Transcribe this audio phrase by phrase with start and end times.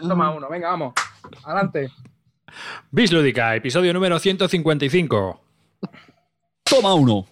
[0.00, 0.94] Toma uno, venga, vamos.
[1.44, 1.90] Adelante.
[2.90, 5.40] Bislúdica, episodio número 155.
[6.64, 7.26] Toma uno.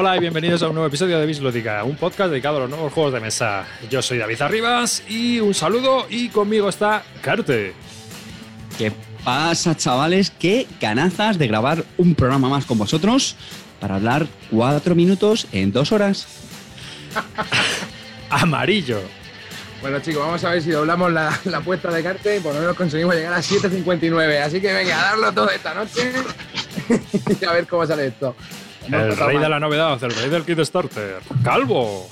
[0.00, 2.92] Hola y bienvenidos a un nuevo episodio de Bislúdica, un podcast dedicado a los nuevos
[2.92, 3.66] juegos de mesa.
[3.90, 7.74] Yo soy David Arribas y un saludo y conmigo está Carte.
[8.78, 8.92] ¿Qué
[9.24, 10.30] pasa, chavales?
[10.30, 13.34] Qué ganazas de grabar un programa más con vosotros
[13.80, 16.28] para hablar cuatro minutos en dos horas.
[18.30, 19.00] Amarillo.
[19.80, 22.60] Bueno, chicos, vamos a ver si doblamos la, la apuesta de Carte y por lo
[22.60, 24.42] menos conseguimos llegar a 7.59.
[24.42, 26.12] Así que venga, a darlo todo esta noche
[27.40, 28.36] y a ver cómo sale esto.
[28.86, 29.42] El rey mal.
[29.42, 31.20] de la novedad, el rey del Kickstarter.
[31.42, 32.08] Calvo.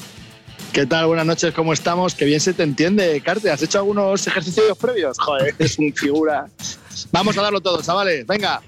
[0.77, 1.07] ¿Qué tal?
[1.07, 2.15] Buenas noches, ¿cómo estamos?
[2.15, 3.51] Qué bien se te entiende, Carte.
[3.51, 5.19] ¿Has hecho algunos ejercicios previos?
[5.19, 6.49] Joder, es un figura.
[7.13, 8.27] Vamos a darlo todo, chavales.
[8.27, 8.61] Venga.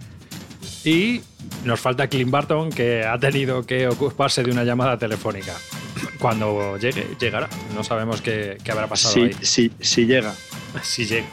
[0.87, 1.21] Y
[1.65, 5.53] nos falta Clint Barton, que ha tenido que ocuparse de una llamada telefónica.
[6.19, 7.51] Cuando llegue, llegará.
[7.75, 9.33] No sabemos qué, qué habrá pasado Sí, ahí.
[9.43, 10.35] sí, sí llega.
[10.83, 11.27] Si llega.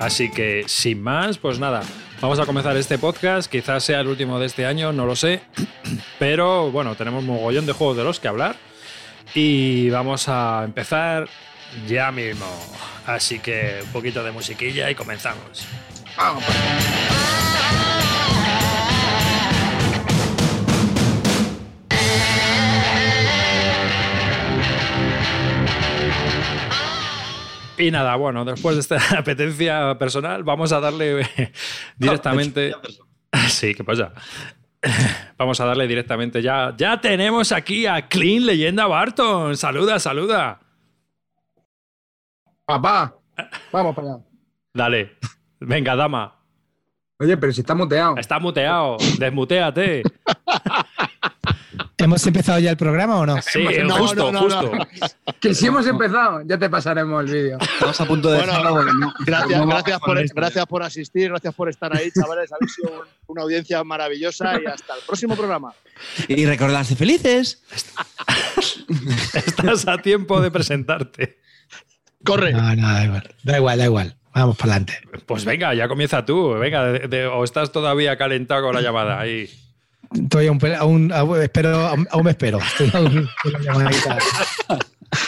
[0.00, 1.84] Así que, sin más, pues nada.
[2.20, 3.48] Vamos a comenzar este podcast.
[3.48, 5.40] Quizás sea el último de este año, no lo sé.
[6.18, 8.56] Pero bueno, tenemos mogollón de juegos de los que hablar.
[9.40, 11.28] Y vamos a empezar
[11.86, 12.44] ya mismo.
[13.06, 15.64] Así que un poquito de musiquilla y comenzamos.
[16.16, 16.58] Vamos, pues.
[27.78, 31.28] Y nada, bueno, después de esta apetencia personal, vamos a darle
[31.96, 32.74] directamente.
[33.50, 34.14] Sí, ¿qué pasa?
[35.36, 36.74] Vamos a darle directamente ya.
[36.76, 39.56] Ya tenemos aquí a Clean Leyenda Barton.
[39.56, 40.60] Saluda, saluda.
[42.64, 43.14] Papá,
[43.72, 44.18] vamos para allá.
[44.74, 45.16] Dale.
[45.60, 46.34] Venga, dama.
[47.20, 48.16] Oye, pero si está muteado.
[48.16, 48.96] Está muteado.
[49.18, 50.02] Desmuteate.
[52.00, 53.42] ¿Hemos empezado ya el programa o no?
[53.42, 54.72] Sí, No, justo, no, no, justo.
[54.72, 54.86] no.
[55.40, 57.58] Que si hemos empezado, ya te pasaremos el vídeo.
[57.60, 61.54] Estamos a punto de Bueno, dejarlo porque no- Gracias, gracias, por, gracias por asistir, gracias
[61.54, 62.52] por estar ahí, chavales.
[62.52, 65.72] Habéis sido un- una audiencia maravillosa y hasta el próximo programa.
[66.28, 67.62] Y recordarse felices.
[69.34, 71.38] Estás a tiempo de presentarte.
[72.24, 72.52] Corre.
[72.52, 73.34] No, no, da igual.
[73.42, 74.16] Da igual, da igual.
[74.34, 75.00] Vamos para adelante.
[75.26, 76.50] Pues venga, ya comienza tú.
[76.54, 79.18] Venga, de- de- o estás todavía calentado con la llamada.
[79.18, 79.50] Ahí.
[80.14, 82.58] Estoy aún, pel- aún, aún espero, aún, aún me espero.
[82.78, 83.28] Estoy aún.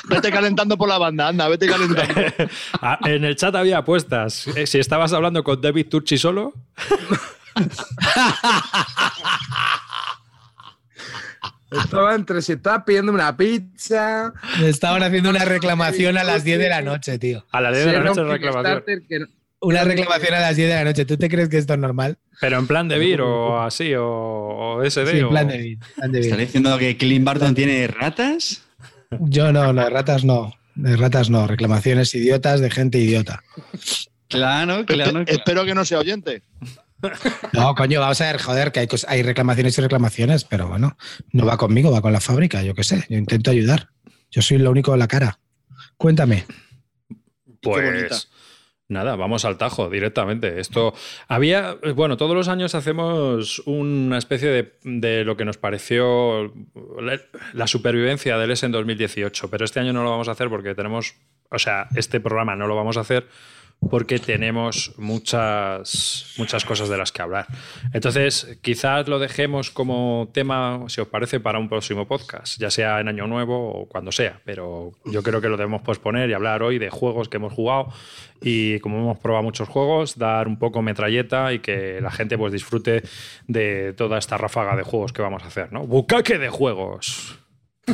[0.08, 2.14] Vete calentando por la banda, anda, vete calentando.
[2.82, 4.46] Ah, en el chat había apuestas.
[4.48, 6.52] Eh, Si estabas hablando con David Turchi solo,
[11.70, 14.32] Estaba entre si estaba pidiendo una pizza.
[14.58, 17.46] Me estaban haciendo una reclamación a las 10 de la noche, tío.
[17.52, 18.82] a las 10 si de la noche reclamación.
[19.08, 19.24] Que
[19.62, 21.04] Una reclamación a las 10 de la noche.
[21.04, 22.16] ¿Tú te crees que esto es normal?
[22.40, 25.10] Pero en plan de Vir o así, o, o SD.
[25.12, 25.86] Sí, en plan de vida.
[26.02, 28.62] ¿Estás diciendo que Clint Barton tiene ratas?
[29.20, 30.52] Yo no, no, de ratas no.
[30.74, 31.46] De ratas no.
[31.46, 33.42] Reclamaciones idiotas de gente idiota.
[34.28, 35.20] Claro, claro.
[35.20, 36.42] Espe- Espero que no sea oyente.
[37.52, 40.96] No, coño, vamos a ver, joder, que hay, hay reclamaciones y reclamaciones, pero bueno,
[41.32, 43.04] no va conmigo, va con la fábrica, yo qué sé.
[43.08, 43.88] Yo intento ayudar.
[44.30, 45.38] Yo soy lo único de la cara.
[45.96, 46.44] Cuéntame.
[47.60, 48.08] Qué bonita.
[48.08, 48.28] Pues
[48.90, 50.60] nada, vamos al tajo directamente.
[50.60, 50.92] Esto
[51.28, 56.52] había, bueno, todos los años hacemos una especie de, de lo que nos pareció
[57.00, 57.20] la,
[57.52, 60.74] la supervivencia del S en 2018, pero este año no lo vamos a hacer porque
[60.74, 61.14] tenemos,
[61.50, 63.26] o sea, este programa no lo vamos a hacer
[63.88, 67.46] porque tenemos muchas, muchas cosas de las que hablar.
[67.92, 73.00] Entonces, quizás lo dejemos como tema, si os parece, para un próximo podcast, ya sea
[73.00, 76.62] en Año Nuevo o cuando sea, pero yo creo que lo debemos posponer y hablar
[76.62, 77.92] hoy de juegos que hemos jugado
[78.42, 82.52] y como hemos probado muchos juegos, dar un poco metralleta y que la gente pues
[82.52, 83.02] disfrute
[83.46, 85.86] de toda esta ráfaga de juegos que vamos a hacer, ¿no?
[85.86, 87.38] Bucaque de juegos.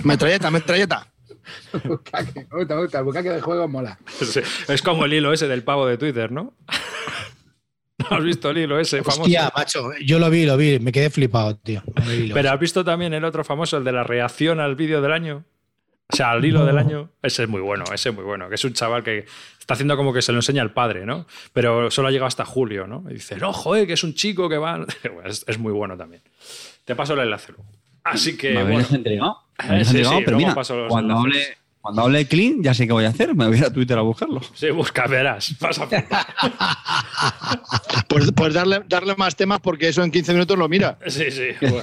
[0.02, 1.16] Metralleta, metralleta.
[1.84, 2.98] Bucaque, me gusta, me gusta.
[2.98, 3.98] El bucaque de juego mola.
[4.08, 6.54] Sí, Es como el hilo ese del pavo de Twitter, ¿no?
[8.10, 9.22] ¿No has visto el hilo ese famoso?
[9.22, 11.82] Hostia, macho, yo lo vi, lo vi, me quedé flipado, tío.
[12.32, 15.44] Pero has visto también el otro famoso, el de la reacción al vídeo del año.
[16.08, 17.10] O sea, al hilo del año.
[17.22, 18.49] Ese es muy bueno, ese es muy bueno.
[18.49, 19.25] Que es un chaval que
[19.58, 21.26] está haciendo como que se lo enseña al padre, ¿no?
[21.52, 23.04] Pero solo ha llegado hasta julio, ¿no?
[23.10, 24.87] Y dice, no, joder, que es un chico que va.
[25.25, 26.22] es, es muy bueno también.
[26.84, 27.69] Te paso el enlace luego.
[28.06, 28.50] Así que.
[28.50, 29.38] me bueno, habéis entregado.
[29.58, 32.75] Me habéis Sí, entregado, sí, pero mira, paso los cuando hable, cuando hable Clean, ya
[32.75, 33.35] sé qué voy a hacer.
[33.35, 34.41] Me voy a Twitter a buscarlo.
[34.55, 35.56] Sí, busca, verás.
[35.61, 35.88] Vas a.
[38.08, 40.99] Pues, pues darle, darle más temas porque eso en 15 minutos lo mira.
[41.06, 41.49] Sí, sí.
[41.61, 41.82] Bueno,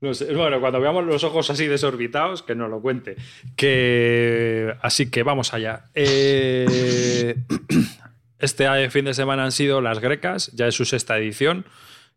[0.00, 0.32] no sé.
[0.34, 3.16] Bueno, cuando veamos los ojos así desorbitados, que nos lo cuente.
[3.56, 4.74] Que...
[4.82, 5.86] Así que vamos allá.
[5.94, 7.36] Eh,
[8.38, 11.64] este fin de semana han sido las grecas, ya es su sexta edición,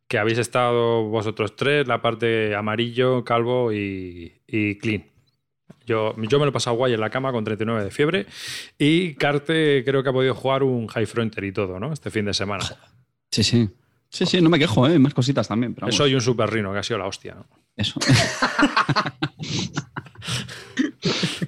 [0.10, 5.06] que habéis estado vosotros tres, la parte amarillo, calvo y, y clean.
[5.86, 8.26] Yo, yo me lo he pasado guay en la cama con 39 de fiebre
[8.78, 11.94] y Carte creo que ha podido jugar un High Frontier y todo, ¿no?
[11.94, 12.66] Este fin de semana.
[13.32, 13.70] Sí, sí.
[14.10, 14.98] Sí, sí, no me quejo, ¿eh?
[14.98, 15.76] Más cositas también.
[15.76, 15.88] Pero.
[15.88, 17.36] Eso y un Super Rino, que ha sido la hostia.
[17.36, 17.46] ¿no?
[17.76, 18.00] Eso.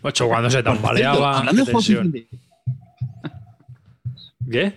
[0.04, 1.44] Ocho, cuando se tambaleaba.
[4.52, 4.74] ¿Qué?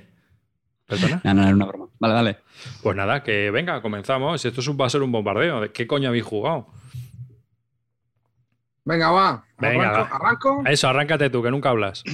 [0.87, 1.21] ¿Perdona?
[1.25, 1.87] No, no, era una broma.
[1.99, 2.44] Vale, dale.
[2.83, 4.45] Pues nada, que venga, comenzamos.
[4.45, 5.61] Esto va a ser un bombardeo.
[5.63, 6.67] ¿De qué coño habéis jugado?
[8.85, 9.45] Venga, va.
[9.59, 10.17] Venga, arranco, va.
[10.17, 10.63] arranco.
[10.67, 12.05] Eso, arráncate tú, que nunca hablas.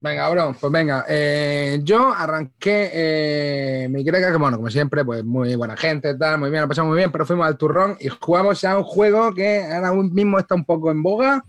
[0.00, 1.04] Venga, bro, pues venga.
[1.08, 6.38] Eh, yo arranqué eh, mi greca, que bueno, como siempre, pues muy buena gente, tal,
[6.38, 9.34] muy bien, lo pasamos muy bien, pero fuimos al turrón y jugamos a un juego
[9.34, 11.44] que ahora mismo está un poco en boga,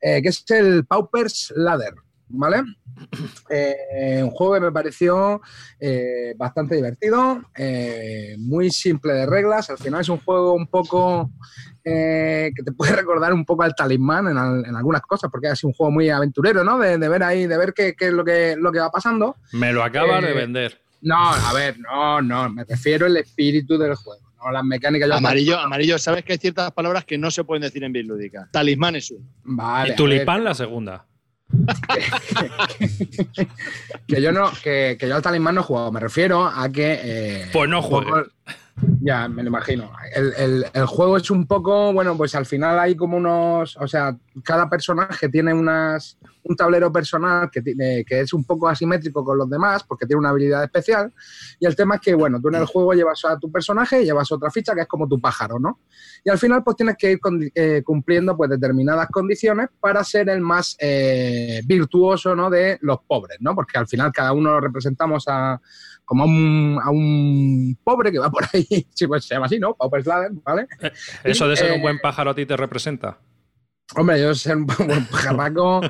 [0.00, 1.94] eh, que es el Paupers Ladder,
[2.28, 2.62] ¿vale?
[3.50, 5.40] Eh, un juego que me pareció
[5.80, 11.30] eh, bastante divertido, eh, muy simple de reglas, al final es un juego un poco
[11.84, 15.48] eh, que te puede recordar un poco al talismán en, al- en algunas cosas, porque
[15.48, 16.78] es un juego muy aventurero, ¿no?
[16.78, 19.36] De, de ver ahí, de ver qué, qué es lo que, lo que va pasando.
[19.52, 20.80] Me lo acabas Eh, de vender.
[21.00, 25.08] No, a ver, no, no, me refiero al espíritu del juego, no las mecánicas.
[25.08, 28.48] Yo- Amarillo, amarillo, sabes que hay ciertas palabras que no se pueden decir en Bislúdica.
[28.50, 29.24] Talismán es uno.
[29.44, 31.06] Vale, y tulipán la segunda.
[34.06, 37.00] Que yo no, que, que yo al talismán no he jugado, me refiero a que.
[37.02, 38.26] eh, Pues no juegues.
[39.00, 39.90] Ya, me lo imagino.
[40.14, 43.86] El, el- el juego es un poco, bueno, pues al final hay como unos, o
[43.88, 49.24] sea, cada personaje tiene unas, un tablero personal que, tiene, que es un poco asimétrico
[49.24, 51.12] con los demás porque tiene una habilidad especial.
[51.58, 54.04] Y el tema es que, bueno, tú en el juego llevas a tu personaje y
[54.04, 55.80] llevas otra ficha que es como tu pájaro, ¿no?
[56.24, 60.28] Y al final pues tienes que ir condi- eh, cumpliendo pues determinadas condiciones para ser
[60.28, 62.50] el más eh, virtuoso, ¿no?
[62.50, 63.54] De los pobres, ¿no?
[63.54, 65.60] Porque al final cada uno representamos a
[66.08, 68.66] como a un, a un pobre que va por ahí,
[69.06, 69.74] pues se llama así, ¿no?
[69.74, 70.66] Pauper Sladen, ¿vale?
[71.22, 73.18] Eso de ser eh, un buen pájaro a ti te representa.
[73.94, 75.82] Hombre, yo ser un buen pajarraco,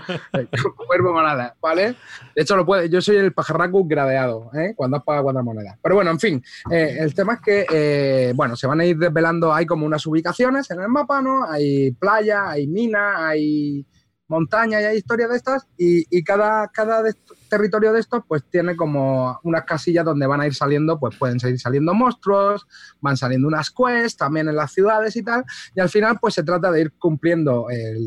[0.88, 1.94] cuervo monada, ¿vale?
[2.34, 4.72] De hecho, lo puede, yo soy el pajarraco gradeado, ¿eh?
[4.74, 5.78] Cuando has pagado cuatro monedas.
[5.80, 8.98] Pero bueno, en fin, eh, el tema es que, eh, bueno, se van a ir
[8.98, 11.44] desvelando, hay como unas ubicaciones en el mapa, ¿no?
[11.48, 13.86] Hay playa, hay mina, hay
[14.28, 17.02] montaña y hay historias de estas, y, y cada, cada
[17.48, 21.40] territorio de estos, pues tiene como unas casillas donde van a ir saliendo, pues pueden
[21.40, 22.66] seguir saliendo monstruos,
[23.00, 25.44] van saliendo unas quests también en las ciudades y tal,
[25.74, 27.66] y al final pues se trata de ir cumpliendo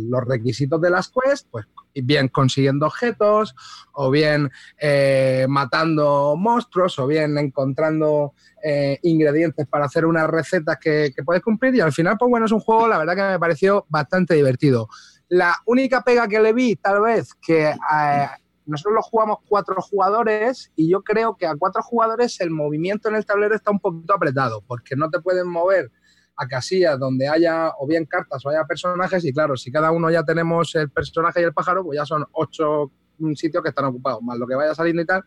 [0.10, 3.56] los requisitos de las quests, pues bien consiguiendo objetos,
[3.94, 8.34] o bien eh, matando monstruos, o bien encontrando
[8.64, 12.46] eh, ingredientes para hacer unas recetas que, que puedes cumplir, y al final pues bueno,
[12.46, 14.88] es un juego la verdad que me pareció bastante divertido.
[15.32, 18.28] La única pega que le vi, tal vez, que eh,
[18.66, 23.16] nosotros lo jugamos cuatro jugadores y yo creo que a cuatro jugadores el movimiento en
[23.16, 25.90] el tablero está un poquito apretado, porque no te pueden mover
[26.36, 30.12] a casillas donde haya o bien cartas o haya personajes y claro, si cada uno
[30.12, 33.86] ya tenemos el personaje y el pájaro, pues ya son ocho mm, sitios que están
[33.86, 35.24] ocupados, más lo que vaya saliendo y tal.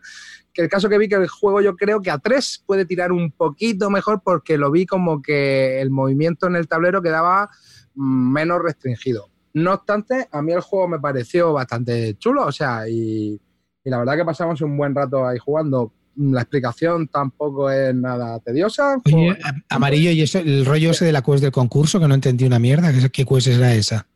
[0.53, 3.11] Que el caso que vi que el juego yo creo que a tres puede tirar
[3.11, 7.49] un poquito mejor porque lo vi como que el movimiento en el tablero quedaba
[7.95, 9.31] mm, menos restringido.
[9.55, 13.39] No obstante, a mí el juego me pareció bastante chulo, o sea, y,
[13.83, 15.93] y la verdad que pasamos un buen rato ahí jugando.
[16.17, 18.97] La explicación tampoco es nada tediosa.
[19.05, 19.37] Oye,
[19.69, 22.59] amarillo, y eso, el rollo ese de la quest del concurso, que no entendí una
[22.59, 22.91] mierda.
[23.11, 24.07] ¿Qué, quest era esa?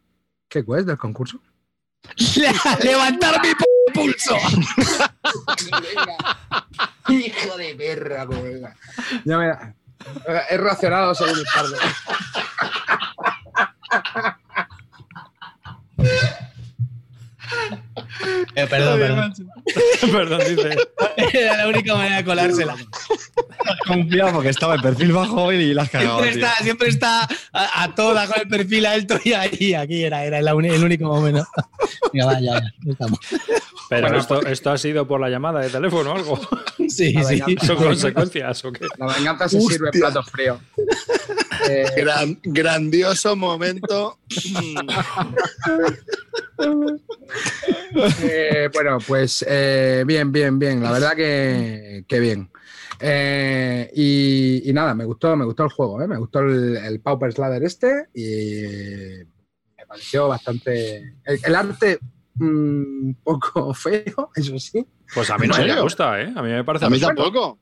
[0.47, 1.39] ¿Qué quest del concurso?
[2.83, 4.35] ¡Levantar mi p pulso!
[7.09, 8.75] Hijo de perra, colega.
[9.25, 9.75] Ya me da-
[10.49, 11.75] He racionado según el tarde.
[15.99, 17.88] はい。
[18.55, 19.33] Eh, perdón, perdón.
[20.11, 20.77] Perdón, dice.
[21.33, 22.75] Era la única manera de colársela.
[23.87, 26.21] Confiado porque estaba en perfil bajo y la has cagado.
[26.21, 30.23] Siempre está, siempre está a, a toda con el perfil alto y ahí, aquí era,
[30.25, 31.45] era uni- el único momento.
[32.13, 33.19] Venga, va, ya, ya, ya estamos.
[33.89, 36.39] Pero Bueno, esto, esto ha sido por la llamada de teléfono o algo.
[36.87, 37.41] Sí, sí.
[37.65, 38.85] ¿Son consecuencias o qué?
[38.97, 39.73] La venganza se Hostia.
[39.73, 40.59] sirve en plato frío.
[41.69, 44.17] Eh, Gran- grandioso momento.
[48.21, 50.81] eh, bueno, pues eh, bien, bien, bien.
[50.81, 52.49] La verdad que, que bien.
[52.99, 56.07] Eh, y, y nada, me gustó, me gustó el juego, ¿eh?
[56.07, 59.23] me gustó el, el Pauper Slader este y
[59.77, 60.97] me pareció bastante.
[61.23, 61.99] El, el arte
[62.35, 64.85] mm, un poco feo, eso sí.
[65.13, 65.83] Pues a mí no ¿En me serio?
[65.83, 66.31] gusta, ¿eh?
[66.35, 66.85] A mí me parece.
[66.85, 67.59] A mí tampoco.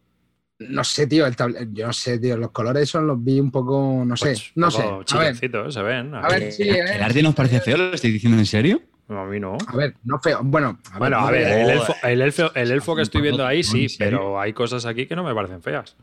[0.59, 3.51] No sé, tío, el table- yo no sé, tío, los colores esos los vi un
[3.51, 4.81] poco, no sé, Pues, no sé.
[4.81, 6.15] A ver, se ven.
[6.15, 6.67] a ver, sí.
[6.67, 7.77] ¿El arte nos parece feo?
[7.77, 8.81] ¿Lo estoy diciendo en serio?
[9.09, 9.57] A mí no.
[9.67, 10.41] A ver, no feo.
[10.43, 13.45] Bueno, a bueno, ver, a ver, el elfo, el, elfo, el elfo que estoy viendo
[13.45, 15.95] ahí sí, pero hay cosas aquí que no me parecen feas.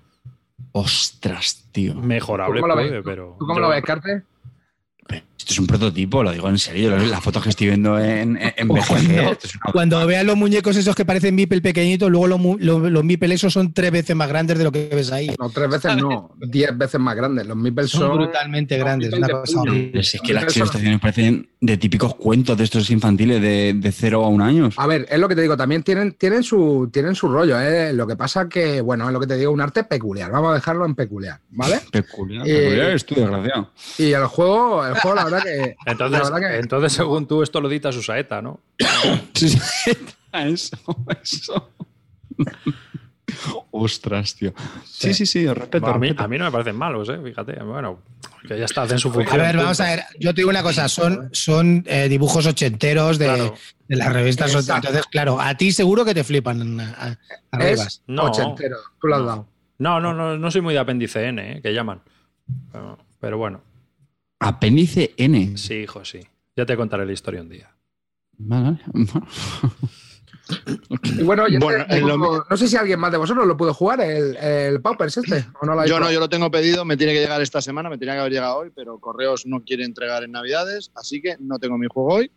[0.72, 1.94] Ostras, tío.
[1.94, 3.36] Mejorable puede, pero.
[3.38, 4.22] ¿Tú cómo lo ves, Carte?
[5.44, 6.96] Esto es un prototipo, lo digo en serio.
[6.96, 8.68] La foto que estoy viendo en, en
[9.72, 13.74] Cuando, vean los muñecos esos que parecen Mipel pequeñitos, luego los, los, Mipel esos son
[13.74, 15.34] tres veces más grandes de lo que ves ahí.
[15.38, 17.46] No, tres veces no, diez veces más grandes.
[17.46, 19.12] Los Mipel son, brutalmente grandes.
[19.12, 24.28] es que las ilustraciones parecen de típicos cuentos de estos infantiles de, de cero a
[24.28, 24.70] un año.
[24.76, 27.60] A ver, es lo que te digo, también tienen, tienen, su, tienen su rollo.
[27.60, 27.92] ¿eh?
[27.92, 30.30] Lo que pasa que, bueno, es lo que te digo, un arte peculiar.
[30.30, 31.80] Vamos a dejarlo en peculiar, ¿vale?
[31.90, 33.70] Peculiar, peculiar es tu desgraciado.
[33.98, 35.76] Y el juego, el juego, la verdad que.
[35.86, 38.60] Entonces, entonces según tú, esto lo dita Susaeta, ¿no?
[39.34, 40.12] Susaeta,
[40.46, 40.76] eso,
[41.22, 41.70] eso.
[43.70, 44.54] Ostras, tío.
[44.84, 47.18] Sí, sí, sí, respeto, a, mí, a, mí, no me parecen malos, ¿eh?
[47.22, 47.62] Fíjate.
[47.62, 48.00] Bueno,
[48.46, 49.40] que ya está, hacen su función.
[49.40, 50.04] A ver, vamos a ver.
[50.18, 50.88] Yo te digo una cosa.
[50.88, 53.52] Son, son eh, dibujos ochenteros de,
[53.88, 54.54] de las revistas.
[54.54, 56.80] Entonces, claro, a ti seguro que te flipan.
[56.80, 57.18] A,
[57.60, 58.76] es no, ochentero.
[59.00, 59.48] Tú lo has dado.
[59.78, 61.62] No, no, no, no soy muy de apéndice N, ¿eh?
[61.62, 62.00] que llaman.
[63.20, 63.60] pero bueno.
[64.40, 65.56] Apéndice N.
[65.56, 66.20] Sí, hijo, sí.
[66.56, 67.74] Ya te contaré la historia un día.
[68.36, 68.78] Vale.
[71.18, 75.16] y bueno, no sé si alguien más de vosotros lo puede jugar, el, el Paupers
[75.16, 75.46] este.
[75.86, 78.20] yo no, yo lo tengo pedido, me tiene que llegar esta semana, me tenía que
[78.20, 81.86] haber llegado hoy, pero Correos no quiere entregar en Navidades, así que no tengo mi
[81.86, 82.30] juego hoy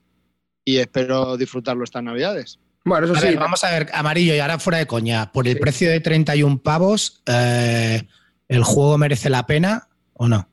[0.63, 2.59] y espero disfrutarlo estas Navidades.
[2.85, 3.35] Bueno, eso sí.
[3.35, 7.21] vamos a ver, amarillo, y ahora fuera de coña, por el precio de 31 pavos,
[7.25, 8.07] eh,
[8.47, 10.47] ¿el juego merece la pena o no?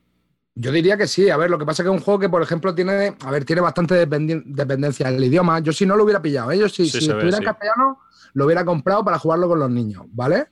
[0.55, 1.29] Yo diría que sí.
[1.29, 3.31] A ver, lo que pasa es que es un juego que, por ejemplo, tiene, a
[3.31, 5.59] ver, tiene bastante dependencia del idioma.
[5.59, 6.57] Yo si no lo hubiera pillado, ¿eh?
[6.57, 7.99] yo si, si estuviera en castellano,
[8.33, 10.47] lo hubiera comprado para jugarlo con los niños, ¿vale?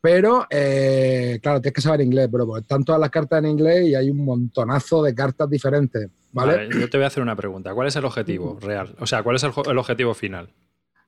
[0.00, 3.88] Pero, eh, claro, tienes que saber inglés, pero pues, están todas las cartas en inglés
[3.88, 6.68] y hay un montonazo de cartas diferentes, ¿vale?
[6.68, 7.74] yo te voy a hacer una pregunta.
[7.74, 8.94] ¿Cuál es el objetivo real?
[9.00, 10.50] O sea, ¿cuál es el objetivo final?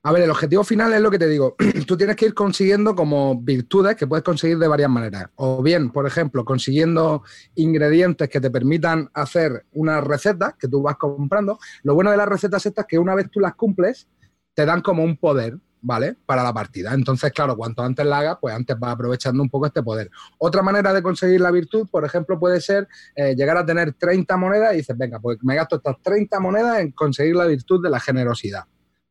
[0.01, 1.57] A ver, el objetivo final es lo que te digo.
[1.85, 5.25] Tú tienes que ir consiguiendo como virtudes que puedes conseguir de varias maneras.
[5.35, 7.23] O bien, por ejemplo, consiguiendo
[7.55, 11.59] ingredientes que te permitan hacer una receta que tú vas comprando.
[11.83, 14.07] Lo bueno de las recetas estas es que una vez tú las cumples,
[14.53, 16.15] te dan como un poder, ¿vale?
[16.25, 16.93] Para la partida.
[16.93, 20.09] Entonces, claro, cuanto antes la hagas, pues antes vas aprovechando un poco este poder.
[20.37, 24.37] Otra manera de conseguir la virtud, por ejemplo, puede ser eh, llegar a tener 30
[24.37, 27.89] monedas y dices, venga, pues me gasto estas 30 monedas en conseguir la virtud de
[27.89, 28.63] la generosidad.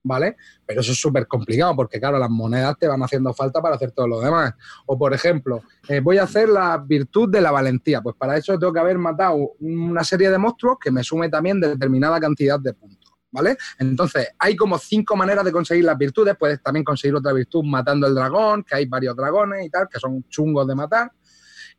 [0.09, 0.37] ¿Vale?
[0.67, 3.93] Pero eso es súper complicado porque, claro, las monedas te van haciendo falta para hacer
[3.93, 4.55] todo lo demás.
[4.87, 8.00] O, por ejemplo, eh, voy a hacer la virtud de la valentía.
[8.00, 11.61] Pues para eso tengo que haber matado una serie de monstruos que me sume también
[11.61, 13.12] determinada cantidad de puntos.
[13.31, 13.59] ¿Vale?
[13.79, 16.35] Entonces, hay como cinco maneras de conseguir las virtudes.
[16.38, 20.00] Puedes también conseguir otra virtud matando el dragón, que hay varios dragones y tal, que
[20.00, 21.12] son chungos de matar.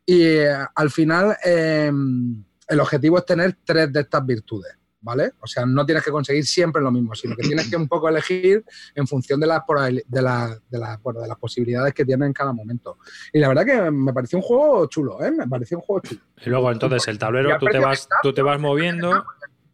[0.06, 4.79] Y eh, al final, em, el objetivo es tener tres de estas virtudes.
[5.00, 5.32] ¿Vale?
[5.40, 8.08] O sea, no tienes que conseguir siempre lo mismo, sino que tienes que un poco
[8.08, 8.64] elegir
[8.94, 12.98] en función de las, de, de, las posibilidades que tiene en cada momento.
[13.32, 15.30] Y la verdad que me pareció un juego chulo, ¿eh?
[15.30, 16.20] Me pareció un juego chulo.
[16.44, 19.24] Y luego entonces el tablero tú te vas, tú te vas moviendo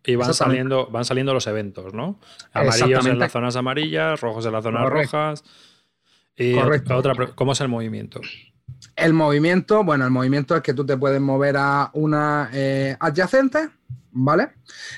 [0.04, 2.21] y van saliendo, van saliendo los eventos, ¿no?
[2.52, 5.45] Amarillos en las zonas amarillas, rojos en las zonas rojas.
[6.37, 8.21] Y otra, ¿cómo es el movimiento?
[8.95, 13.71] El movimiento, bueno, el movimiento es que tú te puedes mover a una eh, adyacente,
[14.17, 14.49] ¿vale?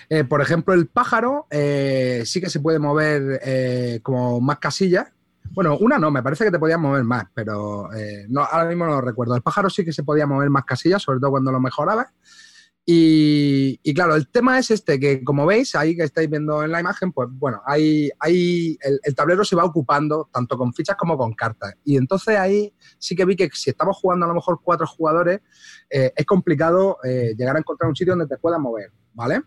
[0.09, 5.09] Eh, por ejemplo, el pájaro eh, sí que se puede mover eh, como más casillas.
[5.51, 7.89] Bueno, una no, me parece que te podías mover más, pero
[8.29, 9.35] no, ahora mismo no lo recuerdo.
[9.35, 12.09] El pájaro sí que se podía mover más casillas, sobre todo cuando lo mejorabas.
[12.91, 16.81] Y, claro, el tema es este, que como veis, ahí que estáis viendo en la
[16.81, 21.35] imagen, pues bueno, hay, hay el, tablero se va ocupando tanto con fichas como con
[21.35, 21.75] cartas.
[21.85, 25.41] Y entonces ahí sí que vi que si estamos jugando a lo mejor cuatro jugadores,
[25.91, 29.43] eh, es complicado eh, llegar a encontrar un sitio donde te puedas mover, ¿vale?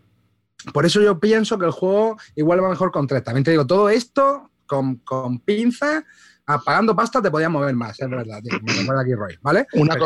[0.72, 3.24] Por eso yo pienso que el juego igual va mejor con tres.
[3.24, 6.04] También te digo, todo esto con, con pinzas,
[6.44, 9.66] pagando pasta te podías mover más, es verdad, tío, me recuerda aquí Roy, ¿vale?
[9.72, 9.96] Una,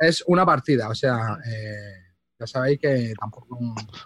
[0.00, 1.38] Es una partida, o sea...
[1.44, 2.00] Eh,
[2.36, 3.56] ya sabéis que tampoco.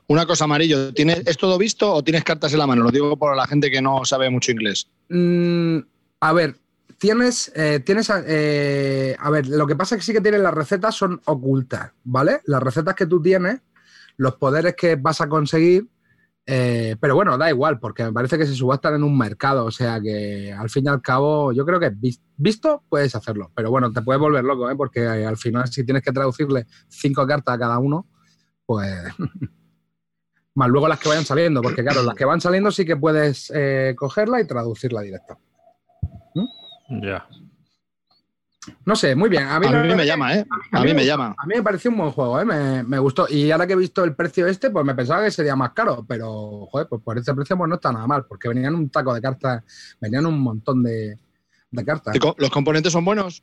[0.07, 2.83] Una cosa, Amarillo, ¿tienes, ¿es todo visto o tienes cartas en la mano?
[2.83, 4.90] Lo digo por la gente que no sabe mucho inglés.
[5.09, 5.78] Mm,
[6.21, 6.57] a ver,
[6.99, 7.50] tienes.
[7.54, 10.95] Eh, tienes eh, a ver, lo que pasa es que sí que tienes las recetas
[10.95, 12.42] son ocultas, ¿vale?
[12.45, 13.61] Las recetas que tú tienes,
[14.18, 15.88] los poderes que vas a conseguir.
[16.50, 19.64] Eh, pero bueno, da igual, porque me parece que se subastan en un mercado.
[19.64, 21.92] O sea que al fin y al cabo, yo creo que
[22.37, 23.50] visto puedes hacerlo.
[23.54, 24.76] Pero bueno, te puedes volver loco, ¿eh?
[24.76, 28.06] porque al final, si tienes que traducirle cinco cartas a cada uno,
[28.66, 28.94] pues
[30.54, 33.52] más luego las que vayan saliendo, porque claro, las que van saliendo sí que puedes
[33.54, 35.38] eh, cogerla y traducirla directa.
[36.34, 37.02] ¿Mm?
[37.02, 37.28] Ya.
[38.84, 39.44] No sé, muy bien.
[39.44, 40.46] A mí, me llama, ¿eh?
[40.72, 41.34] A, mí, me, llama.
[41.37, 42.44] A mí me pareció un buen juego, ¿eh?
[42.84, 43.26] Me, gustó.
[43.28, 46.04] Y ahora que he visto el precio este, pues me pensaba que sería más caro,
[46.06, 49.14] pero, joder, pues por ese precio pues no está nada mal, porque venían un taco
[49.14, 49.62] de cartas,
[50.00, 51.18] venían un montón de,
[51.84, 52.16] cartas.
[52.37, 53.42] ¿Los componentes son buenos?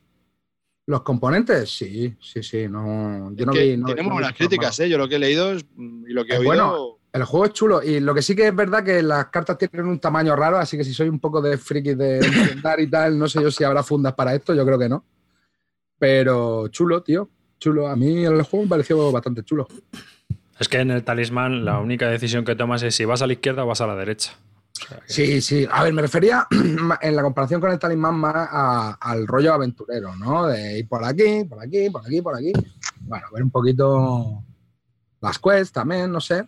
[0.86, 2.68] Los componentes, sí, sí, sí.
[2.68, 4.88] No, yo no vi, tenemos buenas críticas, ¿eh?
[4.88, 6.46] Yo lo que he leído y lo que he oído.
[6.48, 9.56] Bueno, el juego es chulo y lo que sí que es verdad que las cartas
[9.56, 12.90] tienen un tamaño raro, así que si soy un poco de friki de entender y
[12.90, 15.04] tal, no sé yo si habrá fundas para esto, yo creo que no.
[15.98, 17.88] Pero chulo, tío, chulo.
[17.88, 19.66] A mí el juego me pareció bastante chulo.
[20.58, 23.34] Es que en el talismán la única decisión que tomas es si vas a la
[23.34, 24.32] izquierda o vas a la derecha.
[25.06, 25.66] Sí, sí.
[25.70, 26.46] A ver, me refería
[27.00, 28.48] en la comparación con el talismán más
[29.00, 30.46] al rollo aventurero, ¿no?
[30.46, 32.52] De ir por aquí, por aquí, por aquí, por aquí.
[33.00, 34.42] Bueno, ver un poquito
[35.20, 36.46] las quests también, no sé.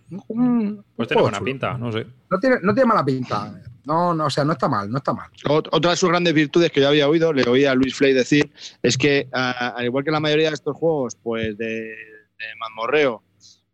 [0.97, 2.07] pues tiene buena pinta, no sé.
[2.31, 3.61] No tiene, no tiene mala pinta.
[3.89, 5.31] No, no, o sea, no está mal, no está mal.
[5.49, 8.53] Otra de sus grandes virtudes que yo había oído, le oía a Luis Flay decir,
[8.83, 13.23] es que al igual que la mayoría de estos juegos, pues de, de mazmorreo,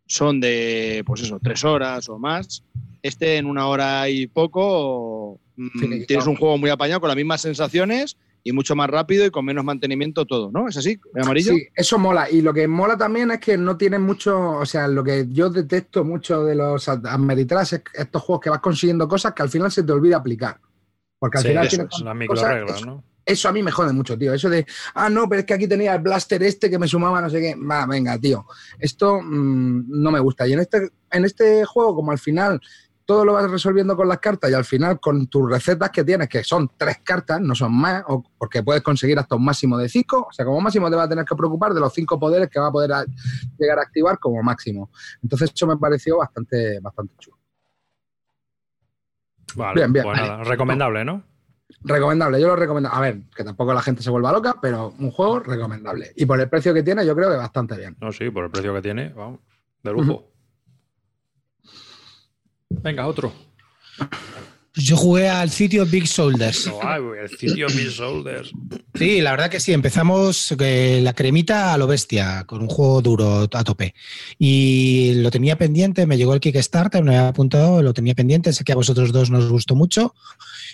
[0.06, 2.62] son de, pues eso, tres horas o más,
[3.02, 7.40] este en una hora y poco mm, tienes un juego muy apañado con las mismas
[7.40, 10.68] sensaciones y mucho más rápido y con menos mantenimiento todo, ¿no?
[10.68, 11.00] ¿Es así?
[11.14, 11.54] ¿De amarillo?
[11.54, 12.30] Sí, eso mola.
[12.30, 15.48] Y lo que mola también es que no tiene mucho, o sea, lo que yo
[15.48, 19.72] detesto mucho de los Ameritrash es estos juegos que vas consiguiendo cosas que al final
[19.72, 20.60] se te olvida aplicar.
[21.18, 23.02] Porque al final tienes eso, ¿no?
[23.26, 24.34] Eso a mí me jode mucho, tío.
[24.34, 27.22] Eso de, ah, no, pero es que aquí tenía el blaster este que me sumaba
[27.22, 27.54] no sé qué.
[27.54, 28.44] Va, venga, tío.
[28.78, 30.46] Esto mm, no me gusta.
[30.46, 32.60] Y en este, en este juego, como al final
[33.04, 36.28] todo lo vas resolviendo con las cartas y al final con tus recetas que tienes,
[36.28, 39.88] que son tres cartas, no son más, o porque puedes conseguir hasta un máximo de
[39.88, 42.48] cinco, o sea, como máximo te vas a tener que preocupar de los cinco poderes
[42.48, 42.90] que va a poder
[43.58, 44.90] llegar a activar como máximo.
[45.22, 47.38] Entonces eso me pareció bastante, bastante chulo.
[49.56, 50.04] Vale, bien, bien.
[50.04, 51.22] Pues recomendable, ¿no?
[51.82, 52.90] Recomendable, yo lo recomiendo.
[52.90, 56.12] A ver, que tampoco la gente se vuelva loca, pero un juego recomendable.
[56.16, 57.96] Y por el precio que tiene, yo creo que bastante bien.
[58.00, 59.40] No, sí, por el precio que tiene, vamos,
[59.82, 60.33] de lujo.
[62.84, 63.32] Venga, otro.
[64.74, 66.70] Pues yo jugué al sitio Big Shoulders.
[67.18, 68.52] el sitio Big Shoulders.
[68.92, 69.72] Sí, la verdad que sí.
[69.72, 73.94] Empezamos eh, la cremita a lo bestia, con un juego duro a tope.
[74.38, 78.52] Y lo tenía pendiente, me llegó el Kickstarter, me había apuntado, lo tenía pendiente.
[78.52, 80.14] Sé que a vosotros dos nos gustó mucho.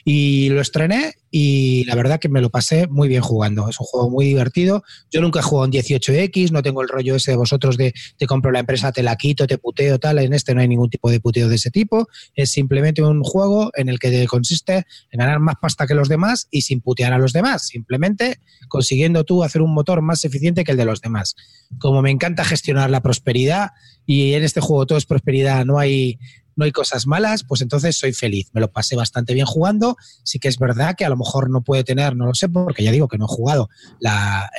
[0.05, 3.69] Y lo estrené y la verdad que me lo pasé muy bien jugando.
[3.69, 4.83] Es un juego muy divertido.
[5.11, 8.27] Yo nunca he jugado en 18X, no tengo el rollo ese de vosotros de te
[8.27, 10.19] compro la empresa, te la quito, te puteo, tal.
[10.19, 12.09] En este no hay ningún tipo de puteo de ese tipo.
[12.35, 16.49] Es simplemente un juego en el que consiste en ganar más pasta que los demás
[16.51, 17.67] y sin putear a los demás.
[17.67, 21.37] Simplemente consiguiendo tú hacer un motor más eficiente que el de los demás.
[21.79, 23.71] Como me encanta gestionar la prosperidad
[24.07, 26.19] y en este juego todo es prosperidad, no hay
[26.61, 28.51] no hay cosas malas, pues entonces soy feliz.
[28.53, 29.97] Me lo pasé bastante bien jugando.
[30.23, 32.85] Sí que es verdad que a lo mejor no puede tener, no lo sé, porque
[32.85, 34.51] ya digo que no he jugado, la,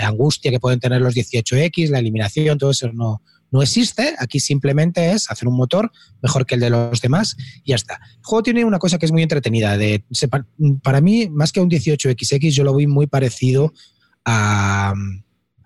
[0.00, 4.16] angustia que pueden tener los 18X, la eliminación, todo eso no, no existe.
[4.18, 8.00] Aquí simplemente es hacer un motor mejor que el de los demás y ya está.
[8.16, 9.78] El juego tiene una cosa que es muy entretenida.
[9.78, 10.04] De,
[10.82, 13.72] para mí, más que un 18XX, yo lo vi muy parecido
[14.24, 14.92] a,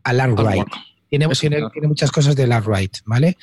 [0.05, 0.39] a Land
[1.09, 1.27] tiene,
[1.87, 3.37] muchas cosas de la right, ¿vale?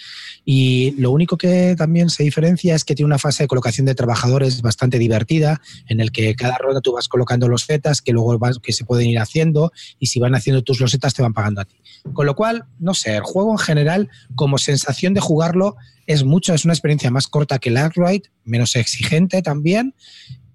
[0.43, 3.95] Y lo único que también se diferencia es que tiene una fase de colocación de
[3.95, 8.37] trabajadores bastante divertida, en el que cada ronda tú vas colocando los zetas que luego
[8.61, 11.65] que se pueden ir haciendo y si van haciendo tus losetas te van pagando a
[11.65, 11.75] ti.
[12.13, 15.75] Con lo cual, no sé, el juego en general, como sensación de jugarlo,
[16.05, 19.95] es mucho, es una experiencia más corta que el Right, menos exigente también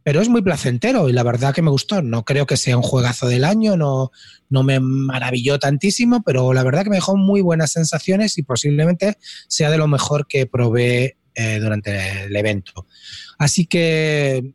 [0.02, 2.02] pero es muy placentero y la verdad que me gustó.
[2.02, 4.10] No creo que sea un juegazo del año, no,
[4.48, 9.16] no me maravilló tantísimo, pero la verdad que me dejó muy buenas sensaciones y posiblemente
[9.48, 12.86] sea de lo mejor que probé eh, durante el evento.
[13.38, 14.54] Así que,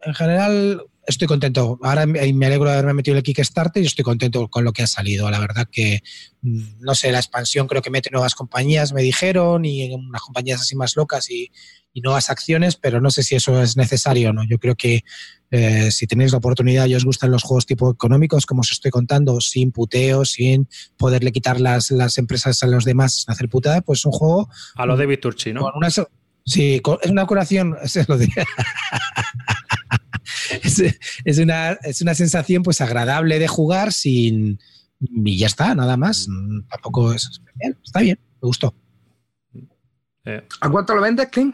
[0.00, 1.78] en general, estoy contento.
[1.82, 4.82] Ahora me alegro de haberme metido en el Kickstarter y estoy contento con lo que
[4.82, 5.30] ha salido.
[5.30, 6.02] La verdad que,
[6.42, 10.60] mm, no sé, la expansión creo que mete nuevas compañías, me dijeron, y unas compañías
[10.60, 11.50] así más locas y,
[11.94, 14.44] y nuevas acciones, pero no sé si eso es necesario o no.
[14.44, 15.04] Yo creo que
[15.52, 18.90] eh, si tenéis la oportunidad y os gustan los juegos tipo económicos, como os estoy
[18.90, 23.80] contando, sin puteo, sin poderle quitar las, las empresas a los demás sin hacer putada,
[23.80, 24.48] pues es un juego...
[24.74, 25.70] A lo de Turchi, ¿no?
[26.44, 28.18] sí, es una curación, es, lo
[31.24, 34.58] es, una, es una sensación pues agradable de jugar sin...
[35.00, 36.28] Y ya está, nada más.
[36.70, 37.76] Tampoco es especial.
[37.84, 38.74] Está bien, me gustó.
[40.24, 40.46] Eh.
[40.60, 41.52] ¿A cuánto lo vendes, King?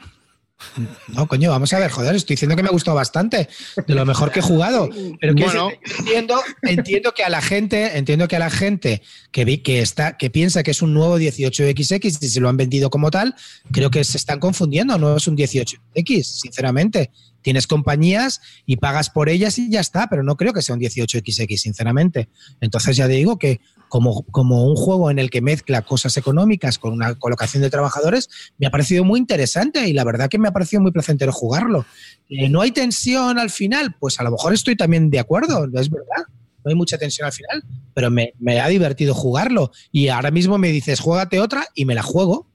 [1.09, 3.49] No, coño, vamos a ver, joder, estoy diciendo que me ha gustado bastante,
[3.87, 4.89] de lo mejor que he jugado.
[5.21, 5.71] Pero que Bueno.
[5.99, 10.17] entiendo, entiendo que a la gente, entiendo que a la gente que vi que está,
[10.17, 13.35] que piensa que es un nuevo 18XX y se lo han vendido como tal,
[13.73, 17.11] creo que se están confundiendo, no es un 18X, sinceramente.
[17.43, 20.81] Tienes compañías y pagas por ellas y ya está, pero no creo que sea un
[20.81, 22.29] 18XX, sinceramente.
[22.61, 26.79] Entonces ya te digo que como, como un juego en el que mezcla cosas económicas
[26.79, 30.49] con una colocación de trabajadores, me ha parecido muy interesante y la verdad que me
[30.49, 31.85] ha parecido muy placentero jugarlo.
[32.31, 33.95] Eh, ¿No hay tensión al final?
[34.01, 36.25] Pues a lo mejor estoy también de acuerdo, es verdad.
[36.65, 37.63] No hay mucha tensión al final,
[37.95, 39.71] pero me, me ha divertido jugarlo.
[39.93, 42.49] Y ahora mismo me dices, juégate otra y me la juego.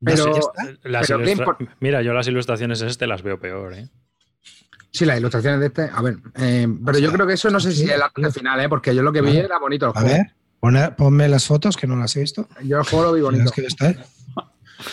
[0.00, 0.88] No sé, Pero- ya está.
[0.88, 3.88] Las Pero ¿qué ilustra- impor- Mira, yo las ilustraciones este las veo peor, ¿eh?
[4.90, 5.82] Sí, las ilustraciones de este.
[5.92, 8.58] A ver, eh, pero yo creo que eso no sé si es el arte final,
[8.60, 8.68] ¿eh?
[8.68, 10.08] porque yo lo que vi era bonito el A juego.
[10.16, 10.26] ver,
[10.60, 12.48] pone- ponme las fotos que no las he visto.
[12.64, 13.44] Yo el juego lo vi bonito.
[13.44, 13.94] Es que está-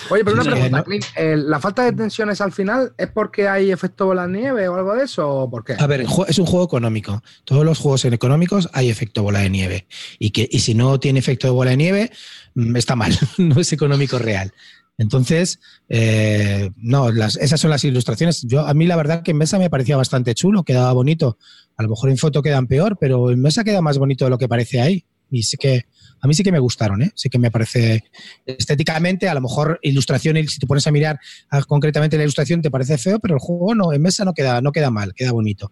[0.10, 0.84] Oye, pero una Sí, pregunta, no.
[0.84, 4.74] Clint, ¿la falta de tensiones al final es porque hay efecto bola de nieve o
[4.76, 5.30] algo de eso?
[5.30, 5.76] ¿O por qué?
[5.78, 7.22] A ver, es un juego económico.
[7.44, 9.86] Todos los juegos en económicos hay efecto bola de nieve.
[10.18, 12.12] Y, que, y si no tiene efecto de bola de nieve,
[12.56, 13.16] mm, está mal.
[13.38, 14.52] no es económico real.
[14.98, 18.42] Entonces, eh, no, las, esas son las ilustraciones.
[18.42, 21.38] Yo, a mí la verdad que en mesa me parecía bastante chulo, quedaba bonito.
[21.78, 24.40] A lo mejor en foto quedan peor, pero en mesa queda más bonito de lo
[24.40, 25.06] que parece ahí.
[25.30, 25.86] Y sí que
[26.22, 27.12] a mí sí que me gustaron, ¿eh?
[27.16, 28.04] Sí que me parece
[28.46, 31.20] estéticamente, a lo mejor ilustración, si te pones a mirar
[31.52, 34.60] ah, concretamente la ilustración te parece feo, pero el juego no, en mesa no queda,
[34.62, 35.72] no queda mal, queda bonito.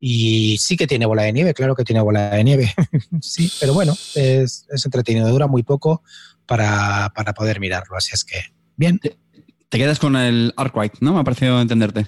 [0.00, 2.74] Y sí que tiene bola de nieve, claro que tiene bola de nieve.
[3.20, 6.02] sí, pero bueno, es, es entretenido, dura muy poco
[6.46, 7.96] para, para poder mirarlo.
[7.96, 8.40] Así es que,
[8.76, 9.00] bien.
[9.68, 11.14] Te quedas con el Arkwright, ¿no?
[11.14, 12.06] Me ha parecido entenderte.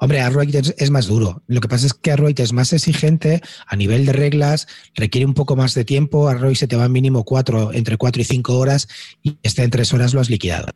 [0.00, 1.42] Hombre, Arroyd es, más duro.
[1.46, 5.34] Lo que pasa es que Arroyd es más exigente a nivel de reglas, requiere un
[5.34, 6.28] poco más de tiempo.
[6.28, 8.88] Arroyd se te va mínimo cuatro, entre 4 y 5 horas
[9.22, 10.68] y este en 3 horas lo has liquidado.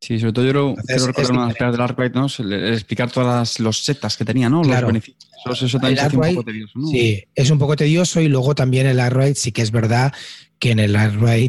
[0.00, 2.26] Sí, sobre todo yo creo, Entonces, quiero recordar es una de las del Arkwright, ¿no?
[2.26, 4.62] Es el- el explicar todas los setas que tenía, ¿no?
[4.62, 4.82] Claro.
[4.82, 5.26] Los beneficios.
[5.62, 6.88] Eso, también El se hace un Arkwright, poco tedioso, ¿no?
[6.88, 10.12] Sí, es un poco tedioso y luego también el Arroyd sí que es verdad
[10.58, 10.96] que en el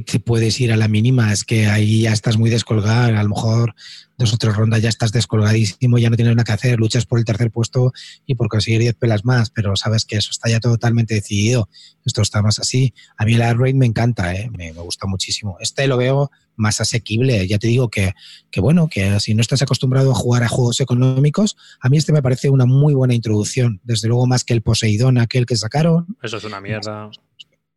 [0.06, 3.30] te puedes ir a la mínima, es que ahí ya estás muy descolgado, a lo
[3.30, 3.74] mejor
[4.17, 7.20] dos o tres rondas ya estás descolgadísimo, ya no tienes nada que hacer, luchas por
[7.20, 7.93] el tercer puesto
[8.26, 11.70] y por conseguir 10 pelas más, pero sabes que eso está ya totalmente decidido,
[12.04, 12.93] esto está más así.
[13.17, 14.50] A mí el Arroyd me encanta, ¿eh?
[14.52, 15.58] me, me gusta muchísimo.
[15.60, 18.13] Este lo veo más asequible, ya te digo que,
[18.50, 22.12] que bueno, que si no estás acostumbrado a jugar a juegos económicos, a mí este
[22.12, 26.17] me parece una muy buena introducción, desde luego más que el Poseidón, aquel que sacaron.
[26.24, 27.10] Eso es una mierda.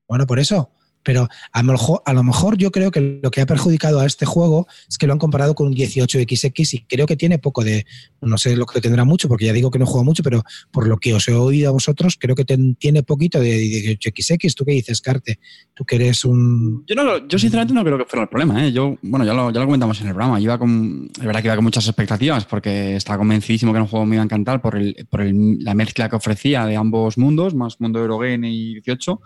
[0.09, 0.71] Bueno, por eso.
[1.03, 4.07] Pero a lo, mejor, a lo mejor yo creo que lo que ha perjudicado a
[4.07, 7.65] este juego es que lo han comparado con un 18XX y creo que tiene poco
[7.65, 7.87] de,
[8.21, 10.87] no sé lo que tendrá mucho, porque ya digo que no juego mucho, pero por
[10.87, 14.55] lo que os he oído a vosotros, creo que ten- tiene poquito de 18XX.
[14.55, 15.39] ¿Tú qué dices, Carte?
[15.75, 16.85] Tú que eres un...
[16.87, 18.67] Yo, no, yo sinceramente no creo que fuera el problema.
[18.67, 18.73] ¿eh?
[18.73, 20.41] Yo, bueno, ya lo, ya lo comentamos en el programa.
[20.41, 23.89] Iba con, es verdad que iba con muchas expectativas porque estaba convencidísimo que era un
[23.89, 27.17] juego me iba a encantar por, el, por el- la mezcla que ofrecía de ambos
[27.17, 29.21] mundos, más mundo Eurogame y 18.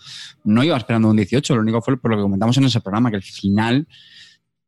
[0.45, 3.11] No iba esperando un 18, lo único fue por lo que comentamos en ese programa,
[3.11, 3.87] que el final,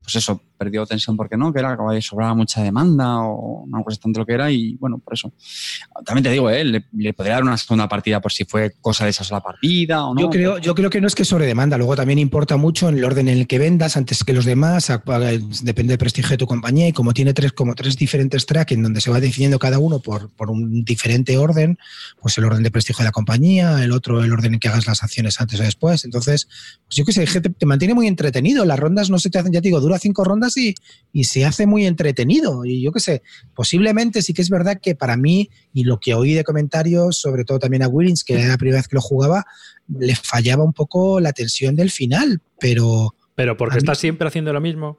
[0.02, 3.99] pues eso, perdió tensión porque no, que era que sobraba mucha demanda o no cosa
[4.01, 5.33] tanto lo que era y bueno, por eso.
[6.05, 6.64] También te digo, ¿eh?
[6.64, 10.05] le, le podría dar una segunda partida por si fue cosa de esa sola partida
[10.05, 10.21] o no.
[10.21, 12.99] Yo creo, yo creo que no es que sobre demanda, luego también importa mucho en
[12.99, 14.90] el orden en el que vendas antes que los demás,
[15.62, 18.83] depende del prestigio de tu compañía y como tiene tres, como tres diferentes tracks en
[18.83, 21.79] donde se va definiendo cada uno por, por un diferente orden,
[22.21, 24.87] pues el orden de prestigio de la compañía, el otro el orden en que hagas
[24.87, 26.05] las acciones antes o después.
[26.05, 26.49] Entonces,
[26.87, 28.64] pues yo qué sé, te mantiene muy entretenido.
[28.64, 30.74] Las rondas no se te hacen, ya te digo, dura cinco rondas y,
[31.12, 32.64] y se hace muy entretenido.
[32.64, 33.22] Y yo qué sé,
[33.54, 37.44] posiblemente sí que es verdad que para mí, y lo que oí de comentarios, sobre
[37.44, 39.46] todo también a Willings, que era la primera vez que lo jugaba,
[39.88, 44.61] le fallaba un poco la tensión del final, pero Pero porque estás siempre haciendo lo
[44.61, 44.98] mismo.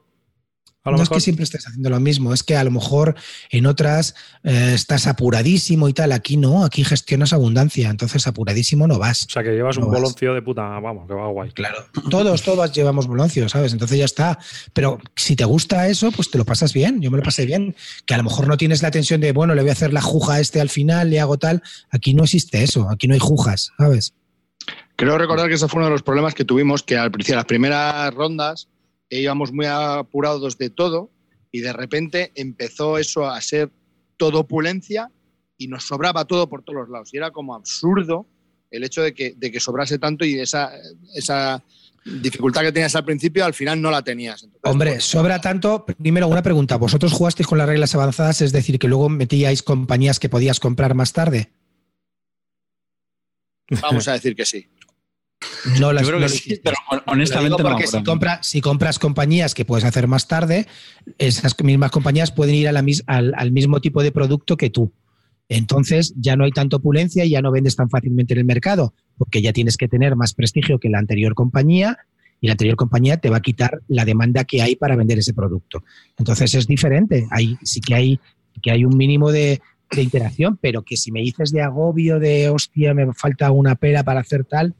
[0.84, 3.14] A lo no es que siempre estés haciendo lo mismo, es que a lo mejor
[3.50, 4.14] en otras
[4.44, 9.24] eh, estás apuradísimo y tal, aquí no, aquí gestionas abundancia, entonces apuradísimo no vas.
[9.24, 10.00] O sea, que llevas No un vas.
[10.00, 10.62] boloncio de puta.
[10.78, 11.50] Vamos, que va guay.
[11.50, 13.72] Claro, todos, todos llevamos boloncio, ¿sabes?
[13.72, 14.38] Entonces ya está.
[14.72, 17.02] Pero si te gusta eso, pues te lo pasas bien.
[17.02, 17.74] Yo me lo pasé bien.
[18.06, 20.00] Que a lo mejor no tienes la tensión de, bueno, le voy a hacer la
[20.00, 21.62] juja a este al final, le hago tal.
[21.90, 24.14] Aquí no existe eso, aquí no hay jujas, ¿sabes?
[24.96, 27.44] Creo recordar que ese fue uno de los problemas que tuvimos, que al principio, las
[27.44, 28.68] primeras rondas,
[29.10, 31.10] íbamos muy apurados de todo
[31.50, 33.70] y de repente empezó eso a ser
[34.16, 35.10] todo opulencia
[35.56, 37.14] y nos sobraba todo por todos los lados.
[37.14, 38.26] Y era como absurdo
[38.70, 40.72] el hecho de que, de que sobrase tanto y esa,
[41.14, 41.62] esa
[42.04, 44.42] dificultad que tenías al principio al final no la tenías.
[44.42, 45.84] Entonces, Hombre, pues, sobra tanto.
[45.84, 46.76] Primero, una pregunta.
[46.76, 48.42] ¿Vosotros jugasteis con las reglas avanzadas?
[48.42, 51.50] Es decir, que luego metíais compañías que podías comprar más tarde.
[53.82, 54.68] Vamos a decir que sí.
[55.78, 57.74] No las Yo creo no que sí, pero honestamente digo no.
[57.74, 60.66] porque si, compra- si compras compañías que puedes hacer más tarde,
[61.18, 64.70] esas mismas compañías pueden ir a la mis- al, al mismo tipo de producto que
[64.70, 64.92] tú.
[65.48, 68.94] Entonces ya no hay tanta opulencia y ya no vendes tan fácilmente en el mercado,
[69.16, 71.98] porque ya tienes que tener más prestigio que la anterior compañía
[72.40, 75.34] y la anterior compañía te va a quitar la demanda que hay para vender ese
[75.34, 75.82] producto.
[76.18, 77.26] Entonces es diferente.
[77.30, 78.20] Hay, sí que hay,
[78.62, 82.50] que hay un mínimo de, de interacción, pero que si me dices de agobio, de
[82.50, 84.74] hostia, me falta una pera para hacer tal,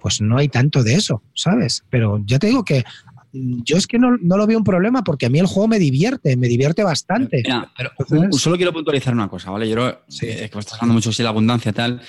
[0.00, 1.84] pues no hay tanto de eso, ¿sabes?
[1.90, 2.84] Pero ya te digo que
[3.32, 5.78] yo es que no, no lo veo un problema porque a mí el juego me
[5.78, 7.42] divierte, me divierte bastante.
[7.44, 9.68] Mira, pero Entonces- solo quiero puntualizar una cosa, ¿vale?
[9.68, 9.88] Yo creo
[10.22, 12.00] eh, que me estás hablando mucho de la abundancia tal.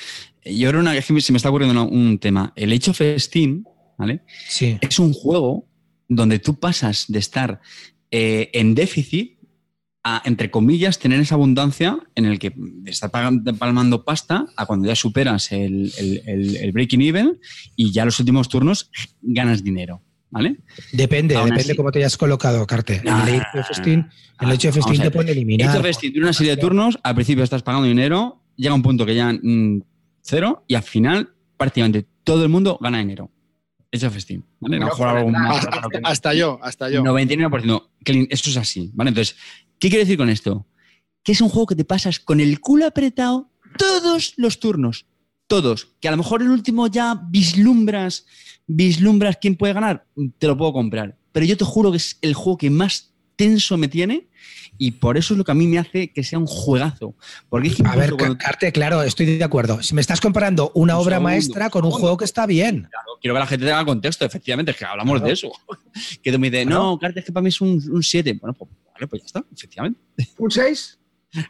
[0.45, 2.53] Yo creo una, es que se me está ocurriendo un tema.
[2.55, 3.65] El Age of Steam,
[3.97, 4.21] ¿vale?
[4.47, 4.77] Sí.
[4.81, 5.67] Es un juego
[6.07, 7.59] donde tú pasas de estar
[8.11, 9.38] eh, en déficit
[10.03, 12.53] a, entre comillas, tener esa abundancia en el que
[12.85, 17.39] estás palmando pasta a cuando ya superas el, el- el- el breaking even
[17.75, 20.57] y ya los últimos turnos ganas dinero, ¿vale?
[20.93, 23.01] Depende, Aún depende así- cómo te hayas colocado, Carte.
[23.03, 24.09] En el of Steam,
[24.39, 25.77] en el te pueden eliminar.
[25.77, 29.05] Of Steam tiene una serie de turnos, al principio estás pagando dinero, llega un punto
[29.05, 29.81] que ya mm,
[30.21, 33.31] cero y al final prácticamente todo el mundo gana dinero.
[33.91, 34.77] Of Steam, ¿vale?
[34.77, 35.67] Algo más
[36.03, 37.03] Hasta, yo, hasta yo.
[37.03, 37.89] 99%.
[38.03, 39.09] Clean, Esto es así, ¿vale?
[39.09, 39.35] Entonces,
[39.79, 40.67] ¿qué quiero decir con esto?
[41.23, 45.05] Que es un juego que te pasas con el culo apretado todos los turnos.
[45.47, 45.95] Todos.
[45.99, 48.25] Que a lo mejor el último ya vislumbras,
[48.67, 50.05] vislumbras quién puede ganar,
[50.37, 51.17] te lo puedo comprar.
[51.31, 54.27] Pero yo te juro que es el juego que más tenso me tiene
[54.77, 57.15] y por eso es lo que a mí me hace que sea un juegazo.
[57.47, 59.81] Porque es que A ver, cuando- Carte, claro, estoy de acuerdo.
[59.81, 61.99] Si me estás comparando una Un obra segundo, maestra con un segundo.
[62.01, 62.89] juego que está bien.
[63.21, 65.27] quiero que la gente tenga contexto, efectivamente, es que hablamos Claro.
[65.27, 65.51] de eso.
[66.23, 66.83] Que tú me dices, Claro.
[66.83, 68.33] no, Carte, es que para mí es un 7.
[68.33, 69.99] Bueno, pues vale, pues ya está, efectivamente.
[70.37, 70.99] ¿Un 6?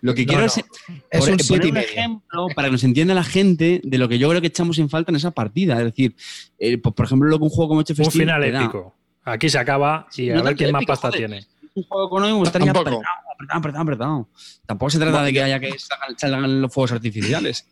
[0.02, 0.48] Lo que No, quiero no.
[0.48, 1.88] es Es Por- un poner 7 y un medio.
[1.88, 4.90] ejemplo para que nos entienda la gente de lo que yo creo que echamos en
[4.90, 5.78] falta en esa partida.
[5.80, 6.16] Es decir,
[6.60, 8.64] eh, pues, por ejemplo, lo que un juego como of Un final da.
[8.64, 8.96] épico.
[9.24, 11.28] Aquí se acaba y No a ver quién más pasta joder.
[11.30, 11.46] tiene.
[11.76, 12.98] Un juego económico estaría Tampoco.
[12.98, 14.30] apretado, apretado, apretado, apretado.
[14.66, 17.66] Tampoco se trata de que haya que salgan, salgan los fuegos artificiales.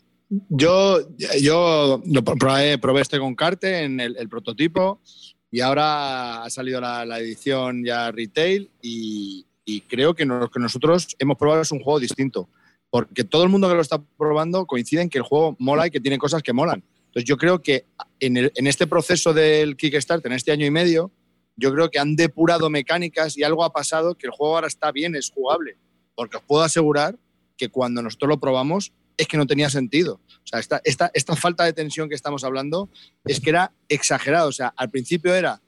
[0.50, 1.00] Yo,
[1.42, 5.02] yo lo probé, probé este con Carte en el, el prototipo
[5.50, 10.60] y ahora ha salido la, la edición ya retail y, y creo que lo que
[10.60, 12.50] nosotros hemos probado es un juego distinto.
[12.90, 15.92] Porque todo el mundo que lo está probando coincide en que el juego mola y
[15.92, 16.84] que tiene cosas que molan.
[17.08, 17.86] Entonces yo creo que
[18.20, 21.12] en, el- en este proceso del Kickstarter, en este año y medio,
[21.58, 24.92] yo creo que han depurado mecánicas y algo ha pasado que el juego ahora está
[24.92, 25.78] bien, es jugable.
[26.16, 27.18] Porque os puedo asegurar
[27.58, 30.22] que cuando nosotros lo probamos es que no tenía sentido.
[30.28, 32.90] O sea, esta, esta, esta falta de tensión que estamos hablando
[33.26, 34.48] es que era exagerado.
[34.50, 35.62] O sea, al principio era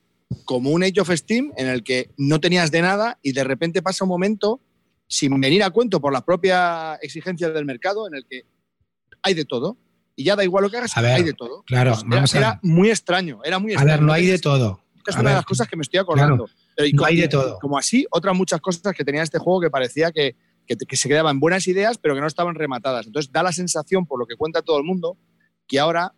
[0.46, 3.82] como un Age of Steam en el que no tenías de nada y de repente
[3.82, 4.62] pasa un momento
[5.08, 8.44] sin venir a cuento por la propia exigencia del mercado en el que
[9.24, 9.78] hay de todo.
[10.16, 11.64] Y ya da igual lo que hagas, A ver, hay de todo.
[11.64, 13.98] Claro, Era, a era muy extraño, era muy A extraño.
[13.98, 16.48] ver, no hay de tenías- es A una de las cosas que me estoy acordando.
[16.78, 17.60] Y como- hay de todo.
[17.60, 21.10] Como así, otras muchas cosas que tenía este juego que parecía que, que, que se
[21.10, 23.08] quedaban buenas ideas, pero que no estaban rematadas.
[23.08, 25.18] Entonces da la sensación, por lo que cuenta todo el mundo,
[25.68, 26.14] que ahora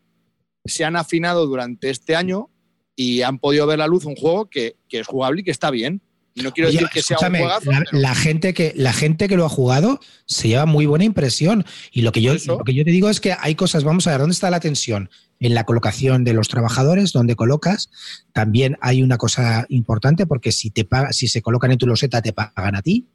[0.66, 2.50] se han afinado durante este año
[2.96, 5.72] y han podido ver la luz un juego que, que es jugable y que está
[5.72, 6.02] bien.
[6.36, 9.28] No quiero Oye, decir que sea un juegazo, la, pero- la gente que, la gente
[9.28, 11.66] que lo ha jugado se lleva muy buena impresión.
[11.92, 14.12] Y lo que, yo, lo que yo te digo es que hay cosas, vamos a
[14.12, 15.10] ver, ¿dónde está la tensión?
[15.40, 17.90] En la colocación de los trabajadores, donde colocas.
[18.32, 22.22] También hay una cosa importante, porque si, te paga, si se colocan en tu loseta,
[22.22, 23.08] te pagan a ti.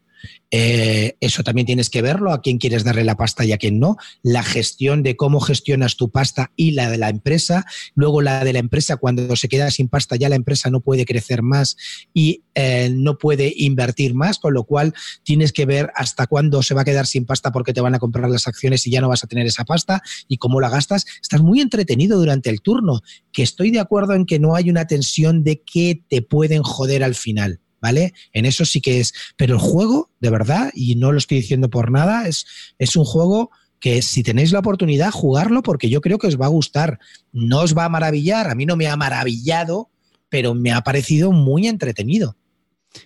[0.50, 3.78] Eh, eso también tienes que verlo, a quién quieres darle la pasta y a quién
[3.78, 3.96] no.
[4.22, 7.64] La gestión de cómo gestionas tu pasta y la de la empresa.
[7.94, 11.04] Luego la de la empresa, cuando se queda sin pasta, ya la empresa no puede
[11.04, 11.76] crecer más
[12.14, 16.74] y eh, no puede invertir más, con lo cual tienes que ver hasta cuándo se
[16.74, 19.08] va a quedar sin pasta porque te van a comprar las acciones y ya no
[19.08, 21.06] vas a tener esa pasta y cómo la gastas.
[21.20, 23.00] Estás muy entretenido durante el turno,
[23.32, 27.04] que estoy de acuerdo en que no hay una tensión de que te pueden joder
[27.04, 27.60] al final.
[27.86, 28.14] ¿Vale?
[28.32, 29.14] En eso sí que es.
[29.36, 32.44] Pero el juego, de verdad, y no lo estoy diciendo por nada, es,
[32.80, 36.46] es un juego que si tenéis la oportunidad, jugarlo porque yo creo que os va
[36.46, 36.98] a gustar.
[37.30, 39.88] No os va a maravillar, a mí no me ha maravillado,
[40.28, 42.36] pero me ha parecido muy entretenido.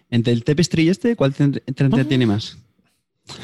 [0.09, 2.57] Entre el Tapestry y este, ¿cuál te, entretiene más?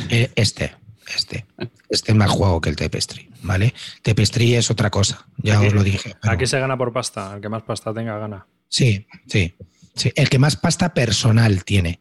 [0.08, 0.74] Eh, este,
[1.14, 1.44] este.
[1.90, 3.74] Este es más juego que el Tapestry, ¿vale?
[4.00, 6.16] Tapestry es otra cosa, ya os lo dije.
[6.22, 7.34] pero- Aquí se gana por pasta.
[7.34, 8.46] El que más pasta tenga, gana.
[8.68, 9.54] Sí, sí,
[9.96, 10.12] sí.
[10.14, 12.00] El que más pasta personal tiene,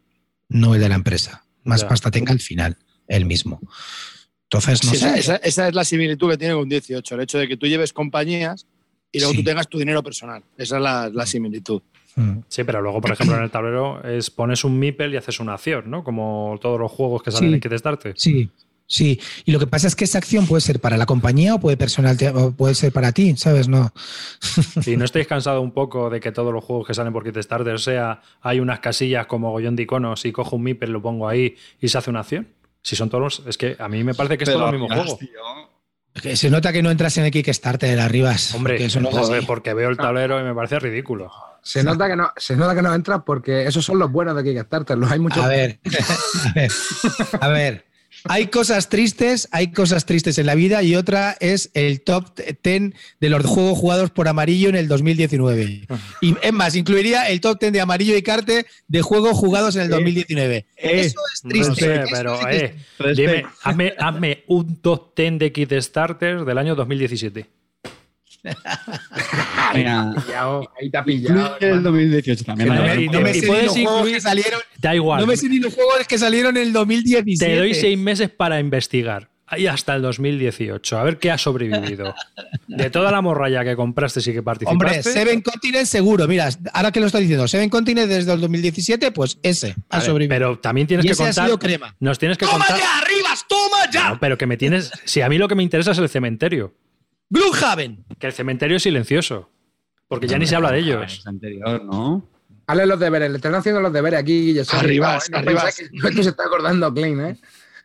[0.50, 1.44] no el de la empresa.
[1.64, 1.88] Más Ya.
[1.88, 2.78] pasta tenga al final,
[3.08, 3.60] el mismo.
[4.44, 5.20] Entonces, no Sí, sé.
[5.20, 7.92] esa, esa- es la similitud que tiene con 18, el hecho de que tú lleves
[7.94, 8.68] compañías
[9.12, 9.40] y luego Sí.
[9.40, 10.44] tú tengas tu dinero personal.
[10.58, 11.82] Esa es la, la similitud.
[12.16, 12.40] Mm.
[12.48, 15.56] Sí, pero luego, por ejemplo, en el tablero es pones un Mipel y haces una
[15.56, 16.04] acción, ¿no?
[16.04, 17.54] Como todos los juegos que salen Sí.
[17.56, 18.14] en Kickstarter.
[18.16, 18.50] Sí,
[18.88, 21.60] Sí, y lo que pasa es que esa acción puede ser para la compañía o
[21.60, 23.68] puede, personal, o puede ser para ti, ¿sabes?
[23.68, 23.92] No.
[24.82, 27.74] Si no estáis cansados un poco de que todos los juegos que salen por Kickstarter,
[27.74, 31.28] o sea, hay unas casillas como Gollón de iconos y cojo un MIPER, lo pongo
[31.28, 32.48] ahí y se hace una acción.
[32.84, 35.18] Si son todos, es que a mí me parece que es todo el mismo juego.
[36.22, 38.54] Que se nota que no entras en el Kickstarter de Arribas.
[38.54, 41.32] Hombre, porque eso no es joder, porque veo el tablero y me parece ridículo.
[41.64, 44.44] Se nota que no, se nota que no entras porque esos son los buenos de
[44.44, 44.98] Kickstarter.
[44.98, 45.44] Los hay muchos.
[45.44, 46.72] A ver, a ver,
[47.42, 47.86] a ver.
[48.28, 52.94] Hay cosas tristes, hay cosas tristes en la vida y otra es el top 10
[53.20, 55.88] de los juegos jugados por amarillo en el 2019.
[56.22, 59.84] Y es más, incluiría el top 10 de amarillo y carte de juegos jugados en
[59.84, 60.66] el 2019.
[60.76, 61.70] Eso es triste.
[61.70, 62.76] No sé, eso pero eh,
[63.16, 67.46] dime, hazme, hazme un top 10 de Kickstarter del año 2017.
[69.74, 71.58] Pillao, ahí te ha pillado.
[71.60, 72.70] el 2018 también.
[72.70, 74.62] No me- no me y sé puedes ni los juegos que salieron.
[74.80, 75.22] Da igual.
[75.22, 77.52] No me sé ni los juegos que salieron en el 2017.
[77.54, 79.30] Te doy seis meses para investigar.
[79.48, 80.98] Ahí hasta el 2018.
[80.98, 82.16] A ver qué ha sobrevivido.
[82.68, 84.72] De toda la morralla que compraste y que participaste.
[84.72, 86.28] Hombre, Seven Continents seguro.
[86.28, 90.36] Mira, ahora que lo estoy diciendo, Seven Continents desde el 2017, pues ese ha sobrevivido.
[90.36, 91.46] Pero también tienes Y que ese ha contar.
[91.46, 91.96] sido crema.
[92.00, 92.80] Nos tienes que ¡Toma contar.
[92.80, 93.46] ya, Arribas!
[93.48, 94.10] ¡Toma ya!
[94.10, 94.92] No, pero que me tienes.
[95.04, 96.74] Si a mí lo que me interesa es el cementerio.
[97.30, 98.06] Gloomhaven.
[98.20, 99.50] Que el cementerio es silencioso.
[100.08, 101.22] Porque ya ni se habla de ellos.
[101.24, 102.30] El anterior, ¿no?
[102.68, 104.62] Hazle los deberes, le están haciendo los deberes aquí, Guille.
[104.62, 104.66] ¿eh?
[104.72, 105.30] No arribas.
[105.30, 107.38] pensáis que se está acordando clean, ¿eh?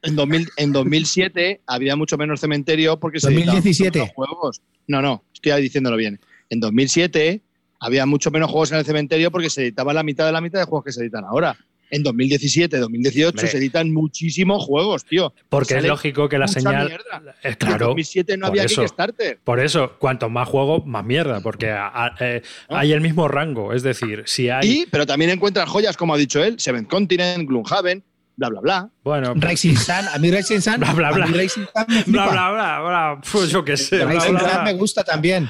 [0.03, 3.99] En, 2000 en 2007 había mucho menos cementerio porque se editaban 2017.
[3.99, 4.63] muchos juegos.
[4.87, 6.21] No, no, estoy diciéndolo bien.
[6.49, 7.43] En 2007
[7.79, 10.59] había mucho menos juegos en el cementerio porque se editaba la mitad de la mitad
[10.59, 11.57] de juegos que se editan ahora.
[11.91, 13.47] En 2017, 2018 Hombre.
[13.49, 15.35] se editan muchísimos juegos, tío.
[15.49, 16.87] Porque es lógico que la señal.
[16.87, 17.35] mierda.
[17.43, 17.87] Es En claro.
[17.89, 18.83] 2007 no por había eso.
[18.83, 19.39] Kickstarter.
[19.43, 21.41] Por eso, cuanto más juego, más mierda.
[21.41, 23.73] Porque a- a- eh, hay el mismo rango.
[23.73, 24.69] Es decir, si hay.
[24.83, 28.05] Y, pero también encuentras joyas, como ha dicho él, Seventh Continent, Gloomhaven,
[28.37, 28.91] bla, bla, bla.
[29.03, 30.07] Bueno, Rising Sun.
[30.15, 30.77] A mí Rising Sun.
[30.79, 31.25] Bla, bla, bla.
[31.25, 32.31] A mí Rising Sun me bla, flipa.
[32.31, 33.21] bla, bla, bla.
[33.33, 34.05] Pues yo qué sé.
[34.05, 35.49] Rising bla, Sun me gusta también.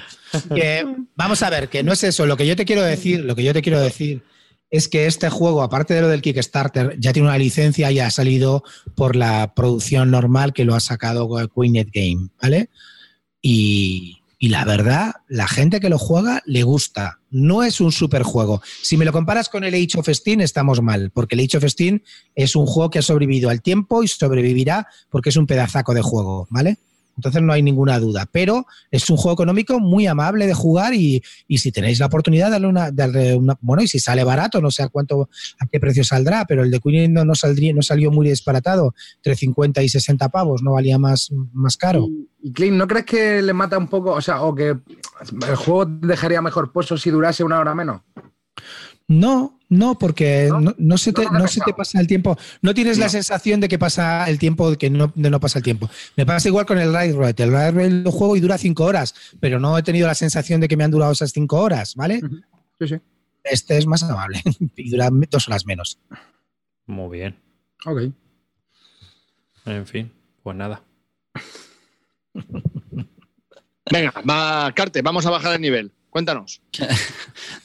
[0.54, 2.24] Que, vamos a ver, que no es eso.
[2.24, 4.22] Lo que yo te quiero decir, lo que yo te quiero decir
[4.70, 8.10] es que este juego, aparte de lo del Kickstarter, ya tiene una licencia y ha
[8.10, 8.62] salido
[8.94, 12.70] por la producción normal que lo ha sacado Queenet Game, ¿vale?
[13.42, 17.18] Y, la verdad, la gente que lo juega le gusta.
[17.30, 18.62] No es un superjuego.
[18.82, 21.64] Si me lo comparas con el Age of Steam, estamos mal, porque el Age of
[21.64, 22.02] Steam
[22.34, 26.02] es un juego que ha sobrevivido al tiempo y sobrevivirá porque es un pedazaco de
[26.02, 26.78] juego, ¿vale?
[27.16, 28.26] Entonces no hay ninguna duda.
[28.30, 32.50] Pero es un juego económico muy amable de jugar y, y si tenéis la oportunidad,
[32.50, 35.78] darle una, darle una- Bueno, y si sale barato, no sé a cuánto, a qué
[35.80, 38.94] precio saldrá, pero el de Queen no, no, saldría, no salió muy disparatado.
[39.16, 42.06] Entre 50 y 60 pavos, no valía más, más caro.
[42.42, 45.84] Y, Clean, ¿no crees que le mata un poco, o sea, o que el juego
[45.84, 48.00] dejaría mejor pozo si durase una hora menos?
[49.10, 50.60] No, no, porque ¿No?
[50.60, 51.76] no, no se, te, No lo he no se te pensado.
[51.76, 52.38] pasa el tiempo.
[52.62, 55.64] No tienes la sensación de que pasa el tiempo, que no, de no pasa el
[55.64, 55.90] tiempo.
[56.16, 57.40] Me pasa igual con el Ride Road.
[57.40, 60.68] El Ride lo juego y dura cinco horas, pero no he tenido la sensación de
[60.68, 62.20] que me han durado esas cinco horas, ¿vale?
[62.78, 62.94] Sí, sí.
[63.42, 64.40] Este es más amable
[64.76, 65.98] y dura dos horas menos.
[66.86, 67.36] Muy bien.
[67.86, 68.02] Ok.
[69.66, 70.12] En fin,
[70.44, 70.84] pues nada.
[73.90, 75.90] Venga, va, Carte, vamos a bajar el nivel.
[76.10, 76.60] Cuéntanos.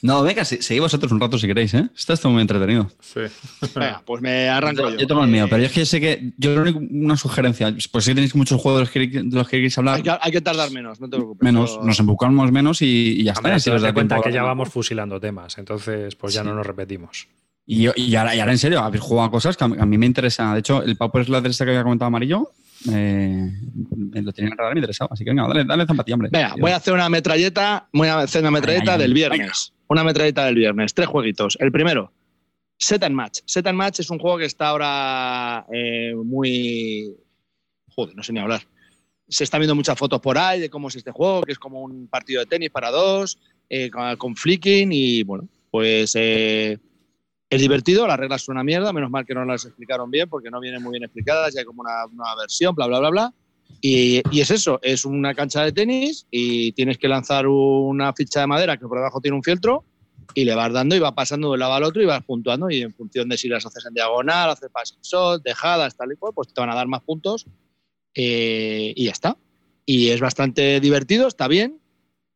[0.02, 1.88] No, venga, seguid vosotros un rato si queréis, ¿eh?
[1.96, 2.90] Esto está muy entretenido.
[3.00, 3.20] Sí.
[3.74, 4.96] Venga, pues me arranco Yo, yo.
[4.98, 6.52] yo tengo el mío, Eh, pero yo es que sé que yo
[6.90, 9.96] una sugerencia, pues si tenéis muchos juegos de los que, de los que queréis hablar,
[9.96, 11.44] hay, que, hay que tardar menos, no te preocupes.
[11.44, 13.70] menos, nos enfocamos menos y, y ya Hombre, está.
[13.70, 16.48] Si os da cuenta que ya vamos fusilando temas, entonces pues ya Sí.
[16.48, 17.26] no nos repetimos.
[17.68, 19.98] Y, ahora, y ahora, en serio, habéis jugado a cosas que a mí, a mí
[19.98, 20.52] me interesa.
[20.52, 22.52] De hecho, el Pauper Slater este que había comentado amarillo,
[22.92, 23.50] eh,
[23.96, 25.10] me lo tenía en el radar y me interesaba.
[25.12, 26.28] Así que venga, dale, dale zampatilla, hombre.
[26.32, 29.14] Venga, voy a hacer una metralleta, voy a hacer una metralleta Ay, ay, ay, del
[29.14, 29.72] viernes.
[29.88, 31.56] Una metralleta del viernes, tres jueguitos.
[31.60, 32.12] El primero,
[32.78, 33.40] Set and Match.
[33.46, 37.16] Set and Match es un juego que está ahora eh, muy.
[37.94, 38.62] Joder, no sé ni hablar.
[39.28, 41.82] Se están viendo muchas fotos por ahí de cómo es este juego, que es como
[41.82, 46.78] un partido de tenis para dos, eh, con, con flicking y bueno, pues eh,
[47.48, 50.50] es divertido, las reglas son una mierda, menos mal que no las explicaron bien porque
[50.50, 53.34] no vienen muy bien explicadas, ya hay como una nueva versión, bla, bla, bla, bla.
[53.80, 58.46] Y, es eso, es una cancha de tenis y tienes que lanzar una ficha de
[58.46, 59.84] madera que por debajo tiene un fieltro
[60.34, 62.70] y le vas dando y va pasando de un lado al otro y vas puntuando
[62.70, 66.16] y en función de si las haces en diagonal, haces passing shot, dejadas, tal y
[66.16, 67.46] cual, pues te van a dar más puntos
[68.14, 69.36] eh, y ya está.
[69.84, 71.80] Y es bastante divertido, está bien,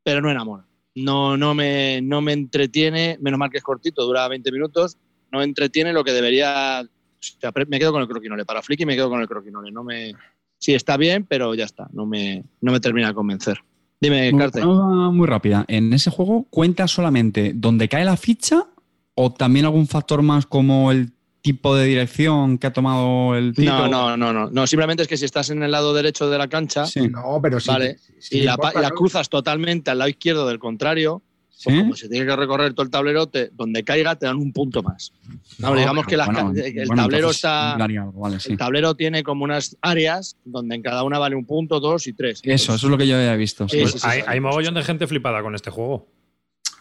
[0.05, 0.70] pero no enamora.
[1.03, 4.97] No, no, me, no me entretiene, menos mal que es cortito, dura 20 minutos,
[5.31, 6.83] no entretiene lo que debería...
[6.83, 6.89] o
[7.21, 10.15] sea, Me quedo con el croquinole, para Flicky me quedo con el croquinole, no me...
[10.59, 13.61] Sí, está bien, pero ya está, no me, no me termina de convencer.
[14.01, 14.65] Dime, Carte.
[14.65, 15.65] muy rápida.
[15.69, 18.67] ¿En ese juego cuenta solamente donde cae la ficha
[19.15, 23.73] o también algún factor más como el tipo de dirección que ha tomado el tiro.
[23.73, 24.67] No, no, no, no, no.
[24.67, 27.09] Simplemente es que si estás en el lado derecho de la cancha, Sí.
[27.09, 27.69] No, pero sí.
[27.69, 28.95] vale, sí y la, importa, y la ¿no?
[28.95, 31.23] cruzas totalmente al lado izquierdo del contrario,
[31.63, 34.51] pues como se tiene que recorrer todo el tablero, te- donde caiga te dan un
[34.51, 35.13] punto más.
[35.59, 37.77] No, digamos que las ca- Bueno, el bueno, tablero entonces está.
[37.79, 38.53] daría algo, vale, sí.
[38.53, 42.15] El tablero tiene como unas áreas donde en cada una vale un punto, dos y
[42.15, 42.41] tres.
[42.45, 43.69] Eso, eso es lo que yo había visto.
[43.69, 43.93] Sí, sí.
[43.93, 44.07] sí, sí.
[44.09, 46.07] hay, hay mogollón de gente flipada con este juego.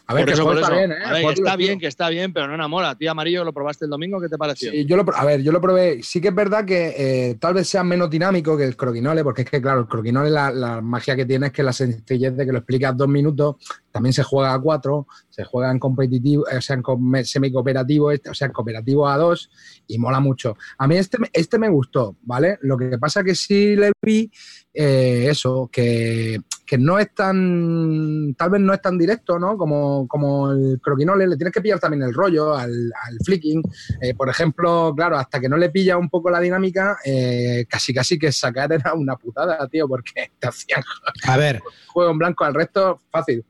[0.10, 0.76] A ver, Por que eso, por está eso.
[0.76, 1.06] bien, ¿eh?
[1.06, 2.96] A ver, está bien, que está bien, pero no enamora.
[2.96, 4.20] Tío Amarillo, ¿lo probaste el domingo?
[4.20, 4.72] ¿Qué te pareció?
[4.72, 6.02] Sí, yo lo, a ver, yo lo probé.
[6.02, 9.44] Sí que es verdad que eh, tal vez sea menos dinámico que el croquinole, porque
[9.44, 12.44] es que, claro, el croquinole, la, la magia que tiene es que la sencillez de
[12.44, 13.58] que lo explicas dos minutos,
[13.92, 15.06] también se juega a cuatro,
[15.40, 19.18] se juega en competitivo, eh, o sea, en semi-cooperativo, este, o sea, en cooperativo a
[19.18, 19.50] dos,
[19.88, 20.58] y mola mucho.
[20.78, 22.58] A mí este, me- este me gustó, ¿vale?
[22.62, 24.30] Lo que pasa que sí le vi
[24.74, 29.58] eh, eso, que, que no es tan, tal vez no es tan directo, ¿no?
[29.58, 33.62] Como, como el croquinole, le tienes que pillar también el rollo al, al flicking.
[34.02, 37.94] Eh, por ejemplo, claro, hasta que no le pilla un poco la dinámica, eh, casi
[37.94, 40.84] casi que sacar era una putada, tío, porque te hacían
[41.28, 43.46] A ver, juego en blanco al resto fácil.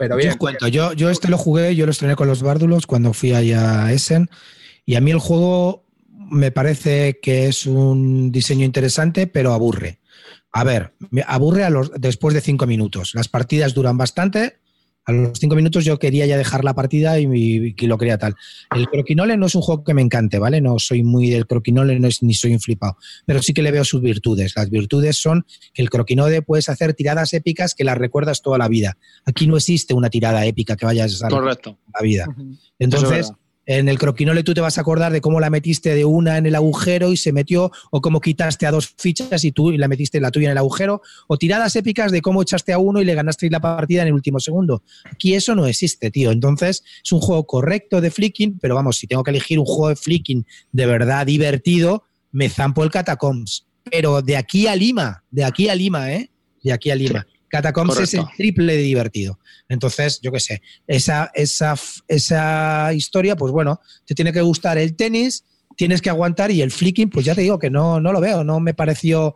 [0.00, 0.30] Pero yo bien.
[0.30, 3.34] os cuento, yo, yo este lo jugué, yo lo estrené con los Bárdulos cuando fui
[3.34, 4.30] allá a Essen
[4.86, 9.98] y a mí el juego me parece que es un diseño interesante, pero aburre.
[10.52, 13.14] A ver, me aburre a los, después de cinco minutos.
[13.14, 14.56] Las partidas duran bastante.
[15.06, 18.18] A los cinco minutos yo quería ya dejar la partida y, y- y lo quería
[18.18, 18.34] tal.
[18.76, 20.60] El croquinole no es un juego que me encante, ¿vale?
[20.60, 22.96] No soy muy del croquinole, no es, ni soy un flipado.
[23.26, 24.52] Pero sí que le veo sus virtudes.
[24.54, 28.68] Las virtudes son que el croquinole puedes hacer tiradas épicas que las recuerdas toda la
[28.68, 28.98] vida.
[29.24, 31.70] Aquí no existe una tirada épica que vayas a Correcto.
[31.70, 32.26] toda la vida.
[32.78, 33.32] Entonces.
[33.66, 36.46] En el croquinole tú te vas a acordar de cómo la metiste de una en
[36.46, 39.88] el agujero y se metió, o cómo quitaste a dos fichas y tú y la
[39.88, 43.04] metiste la tuya en el agujero, o tiradas épicas de cómo echaste a uno y
[43.04, 44.82] le ganaste la partida en el último segundo.
[45.04, 46.30] Aquí eso no existe, tío.
[46.30, 49.88] Entonces, es un juego correcto de flicking, pero vamos, si tengo que elegir un juego
[49.90, 53.66] de flicking de verdad divertido, me zampo el Catacombs.
[53.84, 56.30] Pero de aquí a Lima, de aquí a Lima, ¿eh?
[56.62, 57.26] De aquí a Lima.
[57.50, 59.38] Catacombs es el triple de divertido.
[59.68, 61.74] Entonces, yo qué sé, esa, esa,
[62.08, 65.44] esa historia, pues bueno, te tiene que gustar el tenis,
[65.76, 68.44] tienes que aguantar y el flicking, pues ya te digo que no, no lo veo,
[68.44, 69.34] no me pareció.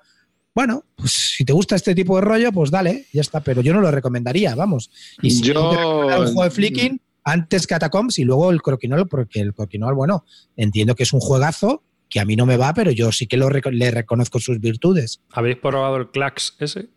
[0.55, 3.75] Bueno, pues si te gusta este tipo de rollo, pues dale, ya está, pero yo
[3.75, 4.91] no lo recomendaría, vamos.
[5.21, 9.41] Y si Yo- recomendar un juego de flicking, antes Catacombs y luego el Croquinol, porque
[9.41, 10.25] el Croquinol, bueno,
[10.57, 13.37] entiendo que es un juegazo que a mí no me va, pero yo sí que
[13.37, 15.21] lo le reconozco sus virtudes.
[15.33, 16.89] ¿Habéis probado el Clax ese?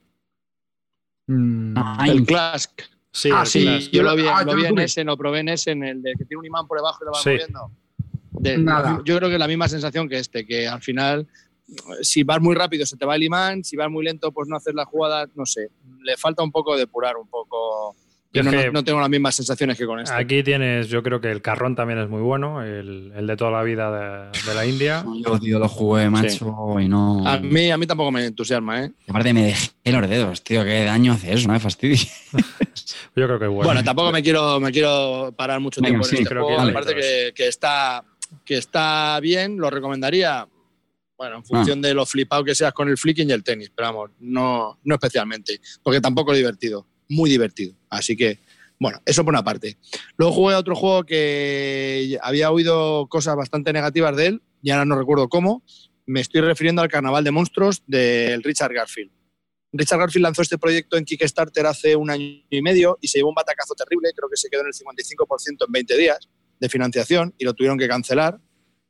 [1.27, 2.81] Mm, Ay, El Clask.
[3.11, 3.91] Sí, Ah, el sí, Clax.
[3.91, 6.13] Yo lo vi, Ah, lo vi en ese, lo probé en ese, en el de
[6.17, 7.29] que tiene un imán por debajo y lo va Sí.
[7.31, 7.71] moviendo.
[8.31, 9.01] De- Nada.
[9.03, 11.27] Yo creo que es la misma sensación que este, que al final,
[12.01, 14.55] si vas muy rápido se te va el imán, si vas muy lento pues no
[14.55, 15.69] haces la jugada, no sé.
[16.03, 17.95] Le falta un poco depurar un poco.
[18.43, 20.13] Yo no, tengo las mismas sensaciones que con este.
[20.13, 23.51] Aquí tienes, yo creo que el carrón también es muy bueno, el, el de toda
[23.51, 23.91] la vida
[24.31, 25.03] de, de la India.
[25.25, 27.27] yo, tío, lo jugué, macho, y no.
[27.27, 28.91] A mí, a mí tampoco me entusiasma, ¿eh?
[29.07, 30.63] Aparte, me dejé los dedos, tío.
[30.63, 32.11] Qué daño hace eso, no me fastidies.
[33.15, 33.63] Yo creo que es bueno.
[33.67, 36.65] Bueno, tampoco me quiero, me quiero parar mucho Venga, tiempo sí, en este creo juego.
[36.67, 38.03] que parece que, que está,
[38.45, 40.47] que está bien, lo recomendaría.
[41.17, 41.45] Bueno, en Ah.
[41.47, 44.77] función de lo flipado que seas con el flicking y el tenis, pero vamos, no,
[44.83, 47.75] no especialmente, porque tampoco es divertido, muy divertido.
[47.89, 48.39] Así que,
[48.79, 49.77] bueno, eso por una parte.
[50.17, 54.85] Luego jugué a otro juego que había oído cosas bastante negativas de él, y ahora
[54.85, 55.63] no recuerdo cómo.
[56.05, 59.11] Me estoy refiriendo al Carnaval de Monstruos del Richard Garfield.
[59.73, 63.29] Richard Garfield lanzó este proyecto en Kickstarter hace un año y medio y se llevó
[63.29, 66.29] un batacazo terrible, creo que se quedó en el 55% en 20 días
[66.59, 68.39] de financiación y lo tuvieron que cancelar.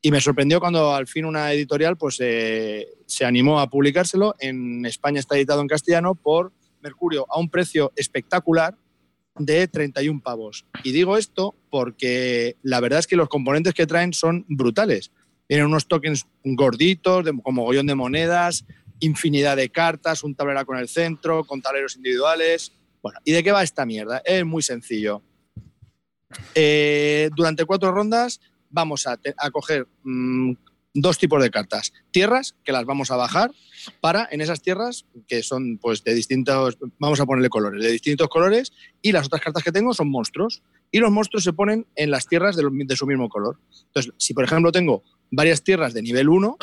[0.02, 4.36] Y me sorprendió cuando al fin una editorial pues, eh, se animó a publicárselo.
[4.40, 6.54] En España está editado en castellano por
[6.88, 8.78] Mercurio a un precio espectacular
[9.38, 10.66] de 31 pavos.
[10.84, 15.12] Y digo esto porque la verdad es que los componentes que traen son brutales.
[15.48, 18.66] Tienen unos tokens gorditos, de, con de monedas,
[19.00, 22.72] infinidad de cartas, un tableraco en el centro, con tableros individuales.
[23.02, 24.22] Bueno, ¿y de qué va esta mierda?
[24.26, 25.22] Es muy sencillo.
[26.56, 30.54] Eh, durante cuatro rondas vamos a, a coger mm,
[31.02, 31.94] dos tipos de cartas.
[32.12, 33.52] Tierras, que las vamos a bajar,
[34.02, 38.28] para en esas tierras, que son pues de distintos, vamos a ponerle colores, de distintos
[38.30, 40.62] colores, y las otras cartas que tengo son monstruos.
[40.92, 43.60] Y los monstruos se ponen en las tierras de, lo- de su mismo color.
[43.88, 46.58] Entonces, si por ejemplo tengo varias tierras de nivel 1,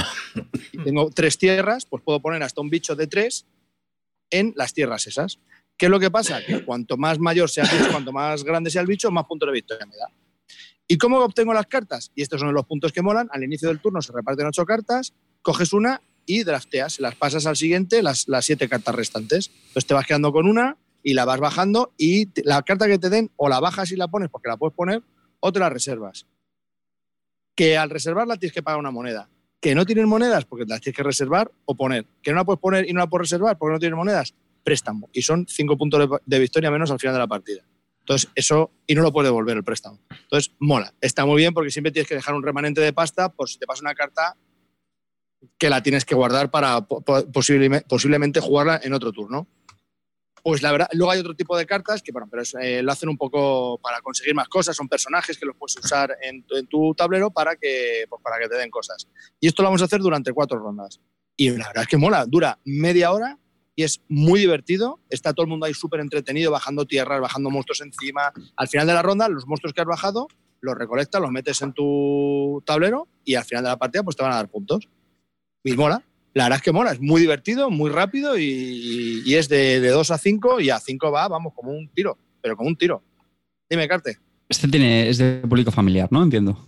[0.72, 3.46] y tengo tres tierras, pues puedo poner hasta un bicho de tres
[4.30, 5.38] en las tierras esas.
[5.76, 6.40] ¿Qué es lo que pasa?
[6.44, 9.48] Que cuanto más mayor sea el bicho, cuanto más grande sea el bicho, más puntos
[9.48, 10.08] de victoria me da.
[10.86, 12.12] ¿Y cómo obtengo las cartas?
[12.14, 13.28] Y estos son los puntos que molan.
[13.32, 17.56] Al inicio del turno se reparten ocho cartas, coges una y drafteas, las pasas al
[17.56, 19.50] siguiente, las, siete cartas restantes.
[19.68, 23.10] Entonces te vas quedando con una y la vas bajando y la carta que te
[23.10, 25.02] den o la bajas y la pones porque la puedes poner
[25.40, 26.26] o te la reservas.
[27.56, 29.30] que al reservarla tienes que pagar una moneda.
[29.60, 32.04] Que no tienes monedas porque las tienes que reservar o poner.
[32.20, 35.08] Que no la puedes poner y no la puedes reservar porque no tienes monedas, préstamo.
[35.12, 37.64] Y son cinco puntos de victoria menos al final de la partida.
[38.04, 39.98] Entonces, eso, y no lo puede devolver el préstamo.
[40.10, 40.92] Entonces, mola.
[41.00, 43.66] Está muy bien porque siempre tienes que dejar un remanente de pasta por si te
[43.66, 44.36] pasa una carta
[45.58, 49.46] que la tienes que guardar para po- po- posiblemente, posiblemente jugarla en otro turno.
[50.42, 52.92] Pues la verdad, luego hay otro tipo de cartas que, bueno, pero es, eh, lo
[52.92, 56.56] hacen un poco para conseguir más cosas, son personajes que los puedes usar en, tu-
[56.56, 59.08] en tu tablero para que, pues, para que te den cosas.
[59.40, 61.00] Y esto lo vamos a hacer durante cuatro rondas.
[61.36, 63.38] Y la verdad es que mola, dura media hora
[63.76, 65.00] y es muy divertido.
[65.10, 68.32] Está todo el mundo ahí súper entretenido, bajando tierras, bajando monstruos encima.
[68.56, 70.28] Al final de la ronda, los monstruos que has bajado,
[70.60, 74.22] los recolectas, los metes en tu tablero y al final de la partida pues te
[74.22, 74.88] van a dar puntos.
[75.62, 76.02] Y mola.
[76.34, 79.88] La verdad es que mola, es muy divertido, muy rápido y, y es de, de
[79.90, 83.02] 2 a 5 y a 5 va, vamos, como un tiro, pero como un tiro.
[83.70, 84.18] Dime, Carte.
[84.48, 86.22] Este tiene, es de público familiar, ¿no?
[86.22, 86.58] Entiendo.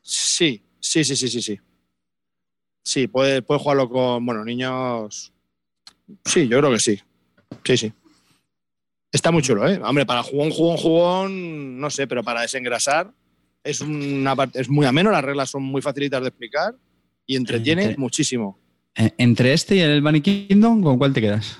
[0.00, 1.60] Sí, sí, sí, sí, sí, sí.
[2.84, 5.32] Sí, puedes puede jugarlo con, bueno, niños.
[6.24, 7.00] Sí, yo creo que sí.
[7.64, 7.92] Sí, sí.
[9.10, 9.78] Está muy chulo, ¿eh?
[9.84, 13.12] Hombre, para jugón, jugón, jugón, no sé, pero para desengrasar
[13.62, 16.74] es, una, parte- es muy ameno, las reglas son muy facilitas de explicar
[17.26, 18.58] y entretiene Entre- muchísimo.
[18.94, 21.58] Eh, entre este y el Bunny Kingdom, ¿con cuál te quedas?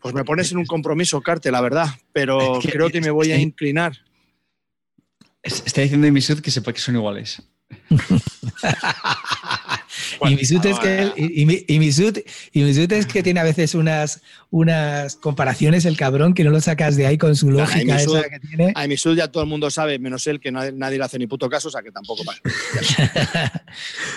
[0.00, 3.10] Pues me pones en un compromiso, Carte, la verdad, pero Es que- creo que me
[3.10, 3.92] voy a inclinar.
[5.42, 7.42] Es- Está diciendo Imisud que sepa que son iguales.
[10.30, 10.34] y
[10.66, 11.78] es que, y
[12.62, 16.96] Misut es que tiene a veces unas, unas comparaciones, el cabrón, que no lo sacas
[16.96, 18.72] de ahí con su lógica esa que tiene.
[18.76, 21.18] A mi sud ya todo el mundo sabe, menos él, que nadie, nadie le hace
[21.18, 22.40] ni puto caso, o sea que tampoco pasa.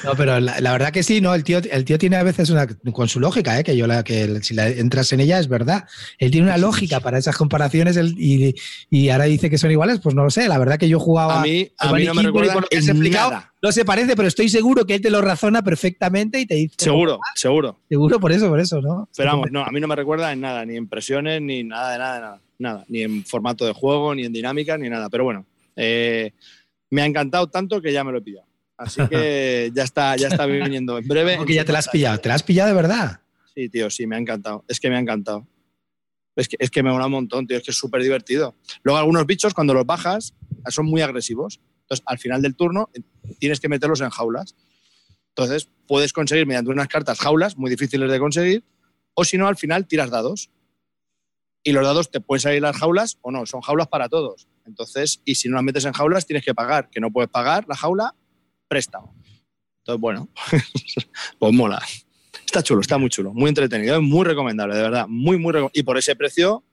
[0.04, 2.50] No, pero la, la verdad que sí, no, el tío, el tío tiene a veces
[2.50, 3.64] una con su lógica, ¿eh?
[3.64, 5.86] que yo la que si la entras en ella es verdad.
[6.20, 8.56] Él tiene una lógica para esas comparaciones él- y,
[8.90, 10.48] y ahora dice que son iguales, pues no lo sé.
[10.48, 12.78] La verdad que yo jugaba A mí, a mí no me recuerda por lo que
[12.78, 13.54] has en explicado, nada.
[13.68, 16.76] No se parece, pero estoy seguro que él te lo razona perfectamente y te dice
[16.78, 17.78] Seguro, seguro.
[17.90, 19.10] seguro por eso, por eso, ¿no?
[19.16, 21.92] Pero vamos, no, a mí no me recuerda en nada, ni en presiones, ni nada
[21.92, 22.86] de nada, de nada, nada.
[22.88, 25.10] Ni en formato de juego, ni en dinámica, ni nada.
[25.10, 25.46] Pero bueno,
[25.76, 26.32] eh,
[26.90, 28.48] me ha encantado tanto que ya me lo he pillado.
[28.78, 31.36] Así que ya está, ya está viniendo en breve.
[31.36, 33.20] Porque ya te la has pillado, te la has pillado de verdad.
[33.54, 34.64] Sí, tío, sí, me ha encantado.
[34.70, 35.46] Es que me ha encantado.
[36.38, 37.58] Es que, es que me mola un montón, tío.
[37.58, 38.56] Es que es súper divertido.
[38.84, 40.34] Luego, algunos bichos, cuando los bajas,
[40.70, 41.60] son muy agresivos.
[41.88, 43.00] Entonces, al final del turno, eh,
[43.40, 44.56] tienes que meterlos en jaulas.
[45.30, 48.66] Entonces, puedes conseguir mediante unas cartas jaulas muy difíciles de conseguir,
[49.14, 50.52] o si no, al final tiras dados.
[51.64, 54.50] Y los dados te pueden salir las jaulas o no, son jaulas para todos.
[54.66, 56.90] Entonces, y si no las metes en jaulas, tienes que pagar.
[56.90, 58.16] Que no puedes pagar la jaula,
[58.68, 59.16] préstamo.
[59.80, 60.28] Entonces, bueno,
[61.40, 61.82] pues mola.
[62.46, 65.80] Está chulo, está muy chulo, muy entretenido, es muy recomendable, de verdad, muy, muy recomendable.
[65.80, 66.64] Y por ese precio,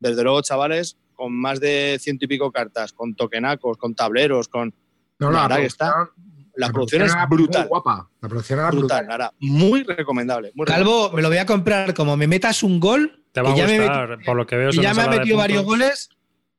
[0.00, 4.74] desde luego, chavales, con más de ciento y pico cartas, con tokenacos, con tableros, con...
[5.18, 6.10] No, La la, verdad que está- producción-
[6.56, 8.08] La producción es era muy brutal, guapa.
[8.20, 9.10] La producción era brutal, brutal.
[9.10, 10.52] ahora, muy recomendable.
[10.54, 11.94] Muy Calvo, me lo voy a comprar.
[11.94, 14.56] Como me metas un gol, Te va a que ya me gustar, por lo que
[14.56, 14.70] veo.
[14.70, 16.10] y ya me ha metido varios goles.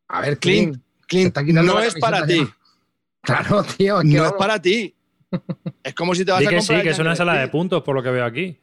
[0.08, 1.34] A ver, Clint, Clint.
[1.36, 2.46] Clint, no es para ti.
[3.22, 4.04] Claro, tío.
[4.04, 4.96] no es para ti.
[5.84, 7.48] Es como si te vas Di a que comprar sí, que es una sala de
[7.48, 8.60] puntos, por lo que veo aquí.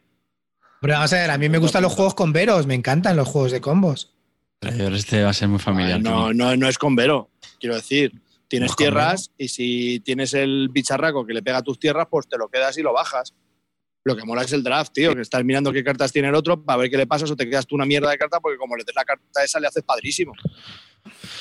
[0.81, 3.27] Pero vamos a ver, a mí me gustan los juegos con veros, me encantan los
[3.27, 4.15] juegos de combos.
[4.65, 6.01] Este va a ser muy familiar.
[6.01, 8.13] No, no, no es con Vero, quiero decir.
[8.47, 12.27] Tienes No tierras y si tienes el bicharraco que le pega a tus tierras, pues
[12.27, 13.33] te lo quedas y lo bajas.
[14.03, 16.61] Lo que mola es el draft, tío, que estás mirando qué cartas tiene el otro
[16.61, 18.75] para ver qué le pasas o te quedas tú una mierda de carta porque como
[18.75, 20.33] le des la carta esa le haces padrísimo.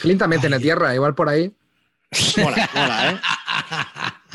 [0.01, 1.53] Clint también tiene tierra, igual por ahí.
[2.39, 3.21] Mola, mola, ¿eh?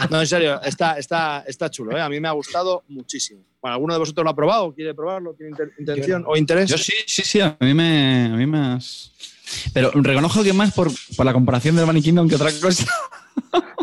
[0.09, 2.01] No, en serio, está, está, está chulo, ¿eh?
[2.01, 3.41] A mí me ha gustado muchísimo.
[3.61, 4.73] Bueno, ¿alguno de vosotros lo ha probado?
[4.73, 5.33] ¿Quiere probarlo?
[5.33, 6.69] ¿Tiene inter- intención o interés?
[6.69, 9.11] Yo sí, sí, sí, a mí me, a mí me has...
[9.73, 12.85] Pero reconozco que más por, por la comparación del Bunny Kingdom que otra cosa.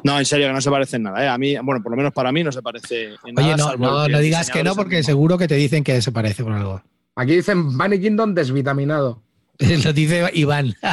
[0.03, 1.29] No, en serio, que no se parece en nada, ¿eh?
[1.29, 3.49] A mí, bueno, por lo menos para mí no se parece en nada.
[3.49, 6.45] Oye, no, no, no digas que no, porque seguro que te dicen que se parece
[6.45, 6.83] por algo.
[7.15, 9.23] Aquí dicen Bunny Kingdom desvitaminado.
[9.85, 10.75] Lo dice Iván.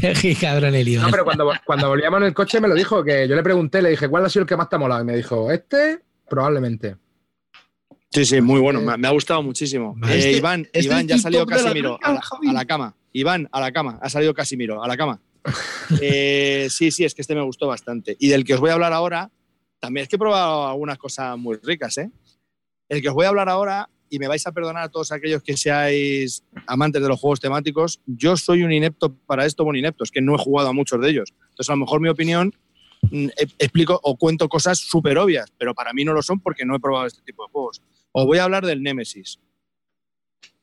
[0.22, 1.06] Qué cabrón el Iván.
[1.06, 3.82] No, pero cuando, cuando volvíamos en el coche me lo dijo, que yo le pregunté,
[3.82, 5.02] le dije, ¿cuál ha sido el que más te ha molado?
[5.02, 6.96] Y me dijo, este, probablemente.
[8.10, 8.80] Sí, sí, muy bueno.
[8.80, 9.94] Me, me ha gustado muchísimo.
[10.08, 12.20] Eh, Este- Iván, este Iván, ya ha salido la Casimiro la,
[12.50, 12.96] a la cama.
[13.12, 13.98] Iván, a la cama.
[14.00, 15.20] Ha salido Casimiro, a la cama.
[16.02, 18.14] Eh, sí, sí, es que este me gustó bastante.
[18.20, 19.30] Y del que os voy a hablar ahora,
[19.80, 22.10] también es que he probado algunas cosas muy ricas, ¿eh?
[22.90, 25.42] El que os voy a hablar ahora, y me vais a perdonar a todos aquellos
[25.42, 30.04] que seáis amantes de los juegos temáticos, yo soy un inepto para esto, bueno, inepto,
[30.04, 31.34] es que no he jugado a muchos de ellos.
[31.50, 32.52] Entonces, a lo mejor mi opinión
[33.10, 36.64] mm, e- explico o cuento cosas súper obvias, pero para mí no lo son porque
[36.64, 37.82] no he probado este tipo de juegos.
[38.12, 39.38] Os voy a hablar del Nemesis.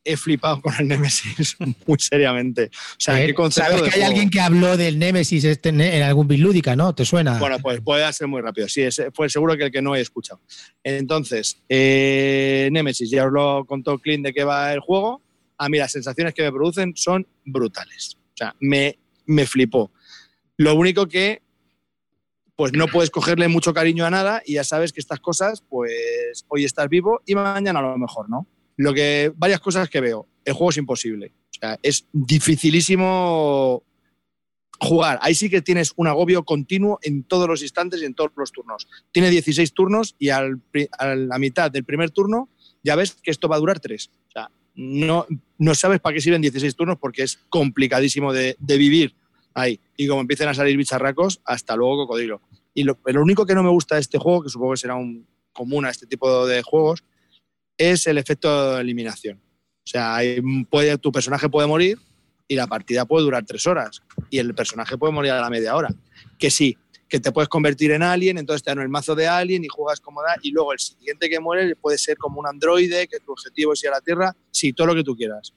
[0.05, 2.69] He flipado con el Nemesis muy seriamente.
[2.71, 4.07] O sea, ¿qué concepto ¿Sabes que hay juego?
[4.07, 6.93] alguien que habló del Nemesis este en, algún Bilúdica, no?
[6.93, 7.39] ¿Te suena?
[7.39, 8.69] Bueno, pues puede ser muy rápido.
[8.69, 10.39] Sí, fue seguro que el que no he escuchado.
[10.83, 15.21] Entonces, eh, Nemesis, ya os lo contó Clint de qué va el juego.
[15.57, 18.17] A mí las sensaciones que me producen son brutales.
[18.17, 19.91] O sea, me, me flipó.
[20.57, 21.41] Lo único que,
[22.55, 26.45] pues no puedes cogerle mucho cariño a nada y ya sabes que estas cosas, pues
[26.47, 28.47] hoy estás vivo y mañana a lo mejor no.
[28.77, 30.27] Lo que, varias cosas que veo.
[30.43, 31.33] El juego es imposible.
[31.51, 33.83] O sea, es dificilísimo
[34.79, 35.19] jugar.
[35.21, 38.51] Ahí sí que tienes un agobio continuo en todos los instantes y en todos los
[38.51, 38.87] turnos.
[39.11, 40.61] Tiene 16 turnos y al
[40.97, 42.49] a la mitad del primer turno
[42.83, 44.11] ya ves que esto va a durar 3.
[44.27, 45.25] O sea, no,
[45.57, 49.15] no sabes para qué sirven 16 turnos porque es complicadísimo de, de vivir
[49.53, 49.79] ahí.
[49.97, 52.41] Y como empiezan a salir bicharracos, hasta luego cocodrilo.
[52.73, 54.95] Y lo, lo único que no me gusta de este juego, que supongo que será
[54.95, 57.03] un común a este tipo de juegos,
[57.77, 59.37] es el efecto de eliminación.
[59.37, 60.19] O sea,
[60.69, 61.99] puede, tu personaje puede morir
[62.47, 65.75] y la partida puede durar tres horas y el personaje puede morir a la media
[65.75, 65.89] hora.
[66.39, 69.63] Que sí, que te puedes convertir en alien, entonces te dan el mazo de alien
[69.63, 73.07] y juegas como da, y luego el siguiente que muere puede ser como un androide,
[73.07, 75.53] que tu objetivo es ir a la Tierra, sí, todo lo que tú quieras.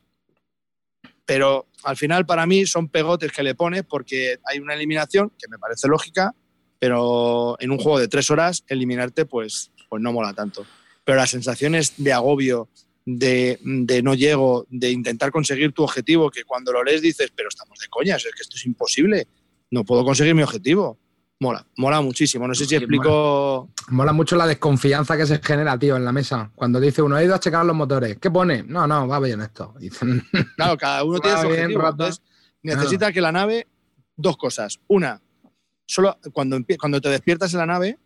[1.25, 5.49] Pero al final para mí son pegotes que le pones porque hay una eliminación que
[5.49, 6.35] me parece lógica,
[6.79, 10.65] pero en un juego de tres horas eliminarte pues, pues no mola tanto.
[11.09, 12.69] Pero las sensaciones de agobio,
[13.07, 17.49] de, de no llego, de intentar conseguir tu objetivo, que cuando lo lees dices, pero
[17.49, 19.27] estamos de coñas, es que esto es imposible,
[19.71, 20.99] no puedo conseguir mi objetivo.
[21.41, 22.47] Mola, mola muchísimo.
[22.47, 23.71] No sé si Sí, explico.
[23.89, 26.51] Mola mucho la desconfianza que se genera, tío, en la mesa.
[26.55, 28.19] Cuando dice uno, he ido a checar los motores.
[28.19, 28.63] ¿Qué pone?
[28.65, 29.77] No, no, va bien esto.
[30.57, 31.89] Claro, cada uno tiene su objetivo.
[31.89, 32.21] Entonces,
[32.63, 33.67] necesita que la nave,
[34.15, 34.79] dos cosas.
[34.89, 35.23] Una,
[35.87, 37.99] solo cuando, cuando te despiertas en la nave,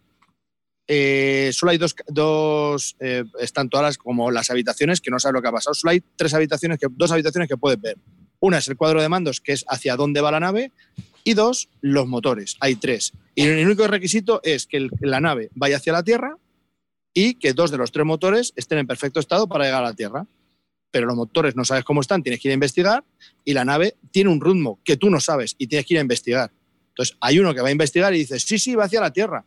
[0.88, 5.34] eh, solo hay dos, dos eh, están todas las, como las habitaciones, que no sabes
[5.34, 5.74] lo que ha pasado.
[5.74, 7.96] Solo hay tres habitaciones, que, dos habitaciones que puedes ver.
[8.40, 10.72] Una es el cuadro de mandos, que es hacia dónde va la nave,
[11.24, 12.56] y dos, los motores.
[12.60, 13.12] Hay tres.
[13.34, 16.36] Y el único requisito es que la nave vaya hacia la Tierra
[17.14, 19.94] y que dos de los tres motores estén en perfecto estado para llegar a la
[19.94, 20.26] Tierra.
[20.90, 23.04] Pero los motores no sabes cómo están, tienes que ir a investigar
[23.44, 26.02] y la nave tiene un ritmo que tú no sabes y tienes que ir a
[26.02, 26.50] investigar.
[26.88, 29.44] Entonces, hay uno que va a investigar y dices, sí, sí, va hacia la Tierra.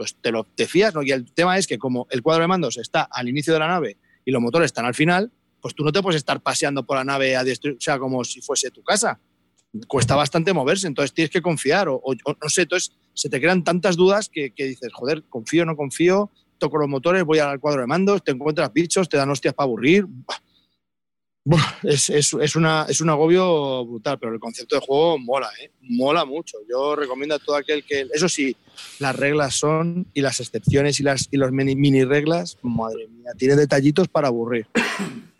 [0.00, 1.02] Pues te, lo, te fías, ¿no?
[1.02, 3.68] Y el tema es que como el cuadro de mandos está al inicio de la
[3.68, 5.30] nave y los motores están al final,
[5.60, 8.24] pues tú no te puedes estar paseando por la nave a destruir, o sea, como
[8.24, 9.20] si fuese tu casa.
[9.88, 13.94] Cuesta bastante moverse, entonces tienes que confiar, o, no sé, entonces se te crean tantas
[13.94, 17.86] dudas que, que dices, joder, confío, no confío, toco los motores, voy al cuadro de
[17.86, 20.06] mandos, te encuentras bichos, te dan hostias para aburrir.
[20.06, 20.38] Buah.
[21.82, 25.70] Es, es- es una, es un agobio brutal, pero el concepto de juego mola, ¿eh?
[25.80, 26.58] mola mucho.
[26.68, 28.06] Yo recomiendo a todo aquel que.
[28.12, 28.54] Eso sí,
[28.98, 33.30] las reglas son, y las excepciones y las y los mini, mini reglas, madre mía,
[33.38, 34.66] tiene detallitos para aburrir.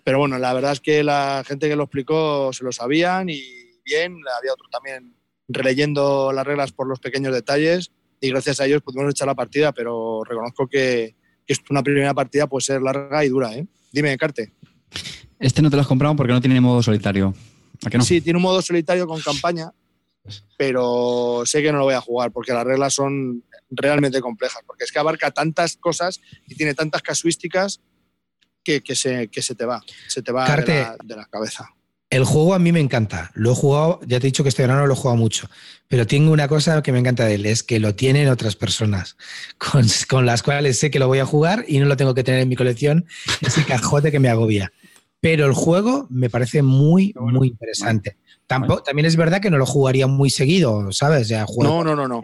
[0.03, 3.43] Pero bueno, la verdad es que la gente que lo explicó se lo sabían y
[3.85, 5.15] bien, había otros también
[5.49, 7.91] releyendo las reglas por los pequeños detalles
[8.21, 11.15] y gracias a ellos pudimos echar la partida, pero reconozco que,
[11.47, 13.55] que es una primera partida puede ser larga y dura.
[13.55, 13.67] ¿eh?
[13.93, 14.53] Dime, Carte.
[15.41, 17.35] Este no te lo has comprado porque no tiene modo solitario.
[17.85, 18.05] ¿A que no?
[18.05, 19.73] Sí, tiene un modo solitario con campaña,
[20.59, 24.85] pero sé que no lo voy a jugar porque las reglas son realmente complejas, porque
[24.85, 27.81] es que abarca tantas cosas y tiene tantas casuísticas
[28.63, 30.81] que, que se, que se te va, se te va de Carte.
[30.81, 31.71] la, de la cabeza.
[32.11, 33.31] El juego a mí me encanta.
[33.35, 35.49] Lo he jugado, ya te he dicho que este verano lo he jugado mucho.
[35.87, 39.17] Pero tengo una cosa que me encanta de él, es que lo tienen otras personas
[39.59, 42.25] con, con las cuales sé que lo voy a jugar y no lo tengo que
[42.25, 43.07] tener en mi colección,
[43.41, 44.73] ese cajote que me agobia.
[45.21, 48.17] Pero el juego me parece muy, muy interesante.
[48.51, 51.29] Tampoco, También es verdad que no lo jugaría muy seguido, ¿sabes?
[51.29, 52.21] Ya juego No, no, no,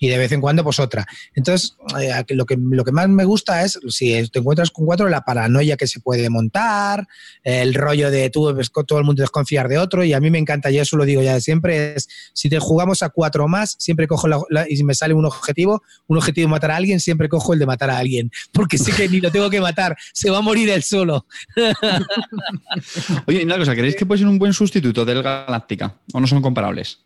[0.00, 1.06] y de vez en cuando pues otra.
[1.36, 5.08] Entonces, eh, lo, que, lo que más me gusta es, si te encuentras con cuatro,
[5.08, 7.06] la paranoia que se puede montar,
[7.44, 8.52] el rollo de tú,
[8.86, 11.22] todo el mundo desconfiar de otro, y a mí me encanta, y eso lo digo
[11.22, 14.76] ya de siempre, es si te jugamos a cuatro más, siempre cojo la, la- y
[14.76, 17.66] si me sale un objetivo, un objetivo de matar a alguien, siempre cojo el de
[17.66, 20.68] matar a alguien, porque sé que ni lo tengo que matar, se va a morir
[20.70, 21.24] él solo.
[23.26, 25.22] Oye, y una cosa, ¿creéis que puede ser un buen sustituto del
[25.52, 25.94] Galáctica?
[26.12, 27.00] ¿O no son comparables?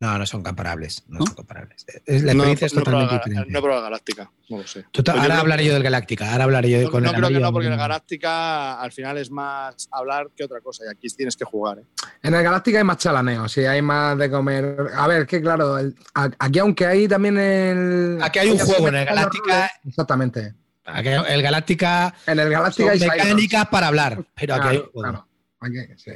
[0.00, 1.26] No, no son comparables, no, ¿No?
[1.26, 1.84] son comparables.
[2.06, 3.52] Es- La No, experiencia es no he totalmente probado- diferente.
[3.52, 4.84] No he probado Galáctica, no lo sé.
[4.92, 7.40] Pues ahora hablaré yo del Galáctica, ahora hablaré yo No, con no el creo que
[7.40, 11.08] no, porque en el Galáctica al final es más hablar que otra cosa y aquí
[11.08, 11.80] tienes que jugar.
[11.80, 11.84] ¿eh?
[12.22, 14.76] En el Galáctica hay más chalaneo, sí, hay más de comer.
[14.94, 18.18] A ver, que claro, el- aquí aunque hay también el.
[18.22, 20.54] Aquí hay un juego, en el Galáctica- Exactamente.
[20.84, 24.90] Aquí El Galáctica En el Galáctica hay mecánicas para hablar, pero aquí hay un Claro,
[24.92, 25.10] juego.
[25.10, 25.28] claro.
[25.60, 26.12] Aquí, sí.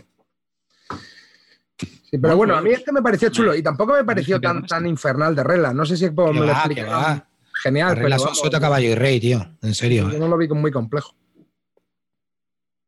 [2.13, 4.87] Sí, pero bueno, a mí este me pareció chulo y tampoco me pareció tan, tan
[4.87, 5.75] infernal de reglas.
[5.75, 7.27] No sé si pues, me lo va.
[7.63, 9.57] genial, reglas son sota, caballo y rey, tío.
[9.63, 10.11] En serio.
[10.11, 10.19] yo ¿eh?
[10.19, 11.17] no lo vi muy complejo.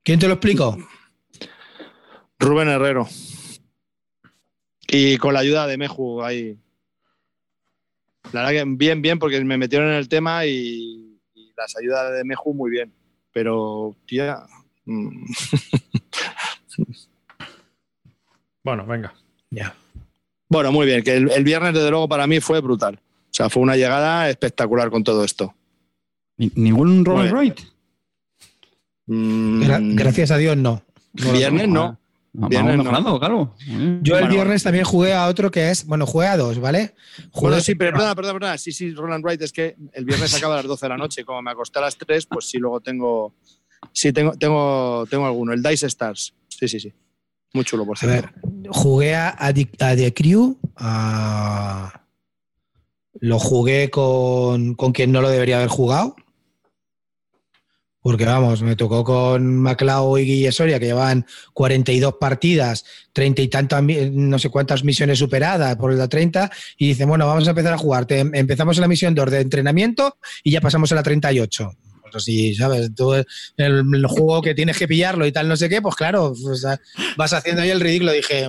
[0.02, 0.76] ¿Quién te lo explico?
[2.38, 3.08] Rubén Herrero.
[4.88, 6.58] Y con la ayuda de Meju ahí.
[8.30, 12.12] La verdad que bien, bien, porque me metieron en el tema y, y las ayudas
[12.12, 12.92] de Meju muy bien.
[13.32, 14.44] Pero, tía.
[18.64, 19.14] Bueno, venga.
[19.50, 19.74] Ya.
[20.48, 22.94] Bueno, muy bien, que el, el viernes desde luego para mí fue brutal.
[22.96, 25.54] O sea, fue una llegada espectacular con todo esto.
[26.36, 27.60] Ni- ¿Ningún Robert Muy Wright?
[29.06, 30.82] Mm, Gra- gracias a Dios, no.
[31.12, 31.98] Viernes no.
[32.36, 32.82] Vamos Viernes no.
[32.82, 33.54] mejorando, claro.
[34.02, 36.94] Yo el Bueno, viernes también jugué a otro que es, bueno, jugué a dos, ¿vale?
[37.30, 38.58] Jugué Bueno, sí, pero perdona, perdona, perdona.
[38.58, 41.24] Sí, sí, Roland Wright, es que el viernes acaba a las 12 de la noche.
[41.24, 43.34] Como me acosté a las 3, pues sí, luego tengo.
[43.92, 45.52] Sí, tengo, tengo, tengo alguno.
[45.52, 46.34] El Dice Stars.
[46.48, 46.92] Sí, sí, sí.
[47.54, 48.28] Muy chulo, por A cierto.
[48.42, 50.58] ver, jugué a, a The, a The Crew.
[50.76, 52.00] a-
[53.20, 56.14] lo jugué con, con quien no lo debería haber jugado.
[58.00, 61.24] Porque vamos, me tocó con Maclao y Guille Soria, que llevaban
[61.54, 62.84] 42 partidas,
[63.14, 67.46] 30 y tantas, no sé cuántas misiones superadas por la 30, y dicen, bueno, vamos
[67.46, 68.04] a empezar a jugar.
[68.04, 71.72] Te- empezamos en la misión 2 de entrenamiento y ya pasamos a la 38.
[72.04, 72.94] Pues así, ¿sabes?
[72.94, 73.26] Tú, el,
[73.56, 76.64] el juego que tienes que pillarlo y tal, no sé qué, pues claro, pues,
[77.16, 78.12] vas haciendo ahí el ridículo.
[78.12, 78.46] Dije,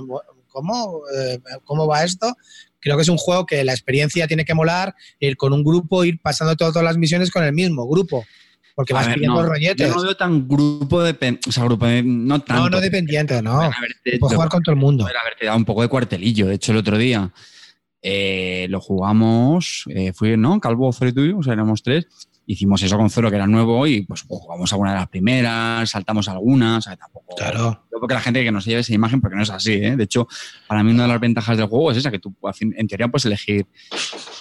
[0.50, 1.02] ¿cómo?
[1.18, 2.34] Eh, ¿Cómo va esto?
[2.80, 6.04] Creo que es un juego que la experiencia tiene que molar, ir con un grupo,
[6.04, 8.26] ir pasando todas, todas las misiones con el mismo grupo.
[8.76, 9.88] Porque a vas ver, pillando no, rolletes.
[9.88, 11.40] Yo no veo tan grupo de.
[11.48, 12.04] O sea, grupo de.
[12.04, 12.64] No tanto.
[12.64, 13.62] No, no dependiente, no.
[13.62, 15.06] Haberte- Puedes jugar con todo el mundo.
[15.06, 16.48] pueden haberte dado un poco de cuartelillo.
[16.48, 17.32] De hecho, el otro día
[18.02, 19.86] eh, lo jugamos.
[19.90, 20.60] eh, fui, ¿no?
[20.60, 22.06] Calvo, y tú, o sea, éramos tres.
[22.48, 26.28] Hicimos eso con Zoro, que era nuevo, y pues jugamos alguna de las primeras, saltamos
[26.28, 26.80] algunas.
[26.80, 27.36] O sea, tampoco.
[27.36, 27.84] Claro.
[27.92, 29.74] Yo creo que la gente que no se lleve esa imagen, porque no es así,
[29.74, 29.96] ¿eh?
[29.96, 30.28] De hecho,
[30.68, 33.26] para mí una de las ventajas del juego es esa, que tú en teoría puedes
[33.26, 33.66] elegir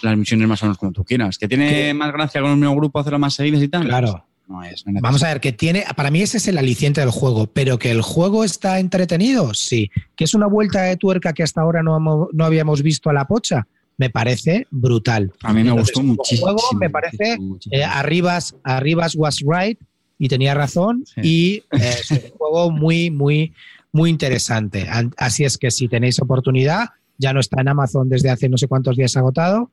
[0.03, 1.39] las misiones más o menos como tú quieras.
[1.39, 1.95] ¿Que tiene ¿Qué?
[1.95, 3.85] más gracia con el mismo grupo hacerlo más seguidas y tal?
[3.85, 4.27] Claro.
[4.47, 4.87] No es.
[4.87, 7.79] no Vamos a ver, que tiene, para mí ese es el aliciente del juego, pero
[7.79, 9.91] que el juego está entretenido, sí.
[10.17, 13.27] Que es una vuelta de tuerca que hasta ahora no, no habíamos visto a la
[13.27, 13.67] pocha,
[13.97, 15.33] me parece brutal.
[15.43, 16.43] A mí me Entonces, gustó muchísimo.
[16.53, 17.81] juego, me parece, muchísimo.
[17.81, 19.79] Eh, Arribas, Arribas was right
[20.19, 21.21] y tenía razón Sí.
[21.23, 23.53] y eh, es un juego muy, muy,
[23.93, 24.89] muy interesante.
[24.89, 28.59] An- Así es que si tenéis oportunidad, ya no está en Amazon desde hace no
[28.59, 29.71] sé cuántos días agotado,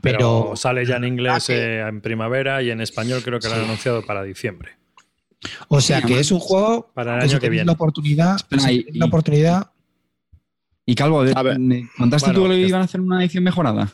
[0.00, 3.54] Pero, pero sale ya en inglés eh, en primavera y en español creo que lo
[3.54, 4.70] han anunciado para diciembre.
[5.68, 7.66] o sea Sí, que es un juego Para el año que viene.
[7.66, 9.70] la oportunidad, Espera, si y- tenéis la oportunidad,
[10.86, 11.58] Y Calvo, A ver.
[11.58, 13.92] ¿me ¿contaste Bueno, tú que iban a hacer una edición mejorada?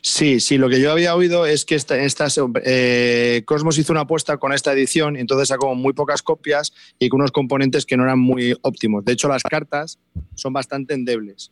[0.00, 2.28] Sí, sí, lo que yo había oído es que esta, esta,
[2.64, 7.08] eh, Cosmos hizo una apuesta con esta edición y entonces sacó muy pocas copias y
[7.08, 9.04] con unos componentes que no eran muy óptimos.
[9.04, 9.98] De hecho, las cartas
[10.36, 11.50] son bastante endebles.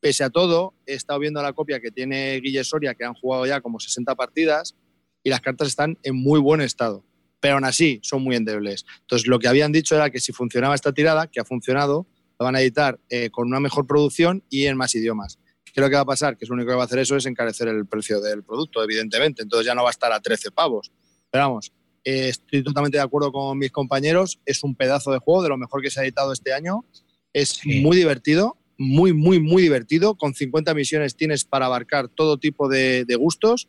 [0.00, 3.46] Pese a todo, he estado viendo la copia que tiene Guille Soria, que han jugado
[3.46, 4.76] ya como 60 partidas,
[5.22, 7.02] y las cartas están en muy buen estado.
[7.40, 8.84] Pero aún así, son muy endebles.
[9.00, 12.06] Entonces, lo que habían dicho era que si funcionaba esta tirada, que ha funcionado,
[12.44, 15.38] lo van a editar eh, con una mejor producción y en más idiomas.
[15.64, 16.36] ¿Qué es lo que va a pasar?
[16.36, 18.82] Que es lo único que va a hacer eso es encarecer el precio del producto,
[18.84, 19.42] evidentemente.
[19.42, 20.92] Entonces ya no va a estar a 13 pavos.
[21.30, 21.72] Pero vamos,
[22.04, 24.38] eh, estoy totalmente de acuerdo con mis compañeros.
[24.44, 26.84] Es un pedazo de juego, de lo mejor que se ha editado este año.
[27.32, 27.80] Es Sí.
[27.80, 30.16] muy divertido, muy, muy, muy divertido.
[30.16, 33.68] Con 50 misiones tienes para abarcar todo tipo de, de gustos.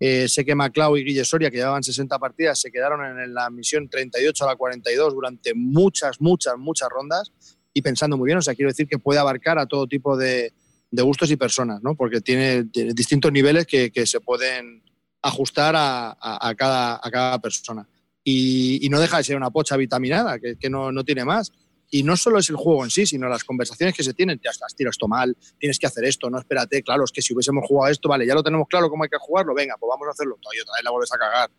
[0.00, 3.50] Eh, sé que Maclau y Guille Soria, que llevaban 60 partidas, se quedaron en la
[3.50, 7.30] misión 38 a la 42 durante muchas, muchas, muchas rondas
[7.74, 8.38] y pensando muy bien.
[8.38, 10.52] O sea, quiero decir que puede abarcar a todo tipo de,
[10.90, 11.94] de gustos y personas, ¿no?
[11.94, 14.82] Porque tiene, tiene distintos niveles que, que se pueden
[15.22, 17.88] ajustar a, a- a cada, a cada persona.
[18.24, 21.50] Y, y no deja de ser una pocha vitaminada, que, que no, no tiene más.
[21.94, 24.40] Y no solo es el juego en sí, sino las conversaciones que se tienen.
[24.42, 26.82] Ya estás, tiro esto mal, tienes que hacer esto, no espérate.
[26.82, 29.18] Claro, es que si hubiésemos jugado esto, vale, ya lo tenemos claro cómo hay que
[29.20, 30.38] jugarlo, venga, pues vamos a hacerlo.
[30.56, 31.50] Y otra vez la vuelves a cagar.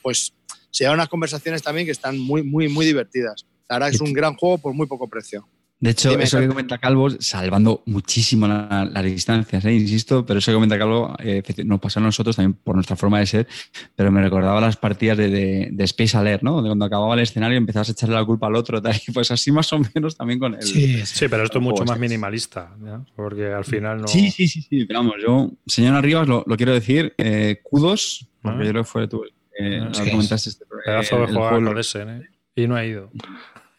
[0.00, 0.32] Pues
[0.70, 3.44] se dan unas conversaciones también que están muy, muy, muy divertidas.
[3.72, 5.48] La verdad es un gran juego por muy poco precio.
[5.80, 9.72] De hecho, Dime, eso que comenta Calvo, salvando muchísimo la- las distancias, ¿eh?
[9.72, 13.18] insisto, pero eso que comenta Calvo eh, nos pasó a nosotros también por nuestra forma
[13.18, 13.48] de ser,
[13.96, 16.62] pero me recordaba las partidas de, de- de Space Alert, ¿no?
[16.62, 19.10] De cuando acababa el escenario y empezabas a echarle la culpa al otro, tal, y
[19.10, 20.62] pues así más o menos también con él.
[20.62, 23.00] sí, pero esto es mucho más es- minimalista, ¿ya?
[23.16, 24.06] porque al final no.
[24.06, 28.28] Sí, sí, sí, sí, pero vamos, yo, señor Arribas, lo, lo quiero decir, eh, kudos,
[28.42, 28.64] porque Ah.
[28.66, 29.22] yo creo que fue tú
[29.58, 30.10] que Ah, sí.
[30.10, 30.50] comentaste.
[30.50, 32.20] Este, Pedazo de juego juego- con ese, ¿eh?
[32.54, 33.10] Y no ha ido.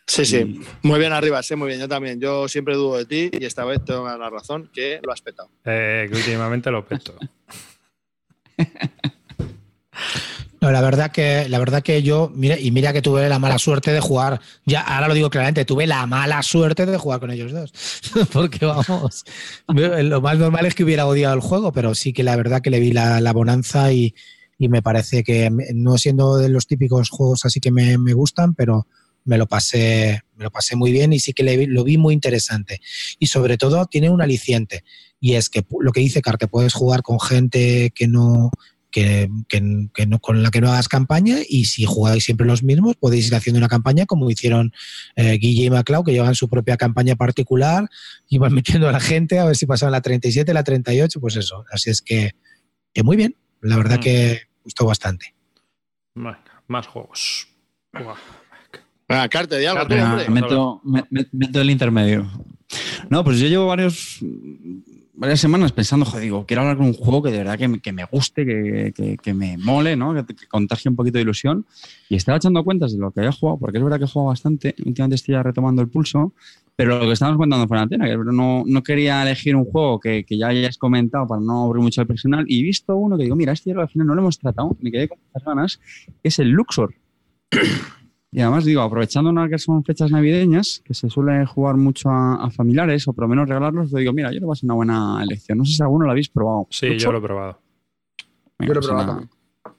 [0.05, 0.61] Sí, sí.
[0.81, 1.79] Muy bien arriba, sí, muy bien.
[1.79, 2.19] Yo también.
[2.19, 5.49] Yo siempre dudo de ti y esta vez tengo la razón que lo has petado.
[5.65, 7.15] Eh, que últimamente lo peto.
[10.63, 13.59] No, la verdad que, la verdad que yo, mira, y mira que tuve la mala
[13.59, 17.31] suerte de jugar, ya ahora lo digo claramente, tuve la mala suerte de jugar con
[17.31, 17.73] ellos dos.
[18.31, 19.25] Porque vamos,
[19.67, 22.69] lo más normal es que hubiera odiado el juego, pero sí que la verdad que
[22.69, 24.15] le vi la, la bonanza y,
[24.57, 28.53] y me parece que no siendo de los típicos juegos así que me, me gustan,
[28.53, 28.87] pero
[29.25, 32.81] me lo pasé, me lo pasé muy bien y sí que lo vi muy interesante.
[33.19, 34.83] Y sobre todo tiene un aliciente.
[35.19, 38.51] Y es que lo que dice Car, que puedes jugar con gente que no,
[38.93, 39.29] que,
[40.07, 43.35] no, con la que no hagas campaña y si jugáis siempre los mismos podéis ir
[43.35, 44.71] haciendo una campaña como hicieron
[45.15, 47.89] eh, Guille y Maclau que llevan su propia campaña particular
[48.29, 51.35] y van metiendo a la gente a ver si pasaban la 37, la 38, pues
[51.35, 51.65] eso.
[51.71, 52.31] Así es que,
[52.93, 54.01] que muy bien, la verdad mm.
[54.01, 55.33] que gustó bastante.
[56.67, 57.47] más juegos.
[59.09, 59.85] Ah, Carte, de algo,
[60.29, 60.81] meto,
[61.31, 62.29] meto el intermedio.
[63.09, 64.23] No, pues yo llevo varios
[65.15, 68.05] varias semanas pensando, joder, digo, quiero hablar con un juego que de verdad que, me
[68.05, 70.13] guste, que, me mole, ¿no?
[70.25, 71.65] Que, contagie un poquito de ilusión.
[72.09, 74.29] Y estaba echando cuentas de lo que había jugado, porque es verdad que he jugado
[74.29, 74.75] bastante.
[74.85, 76.33] Últimamente estoy ya retomando el pulso.
[76.75, 79.99] Pero lo que estábamos contando fue la antena, que no, no quería elegir un juego
[79.99, 82.45] que, ya hayas comentado para no abrir mucho el personal.
[82.47, 84.91] Y he visto uno que digo, mira, este al final no lo hemos tratado, me
[84.91, 85.79] quedé con muchas ganas,
[86.23, 86.95] es el Luxor.
[88.33, 93.07] Y además, digo, aprovechando que son fechas navideñas, que se suele jugar mucho a, familiares
[93.07, 95.59] o por lo menos regalarlos, digo, mira, yo que va a una buena elección.
[95.59, 96.67] No sé si alguno lo habéis probado.
[96.71, 97.59] Sí, yo lo he probado.
[98.59, 98.89] yo lo he pues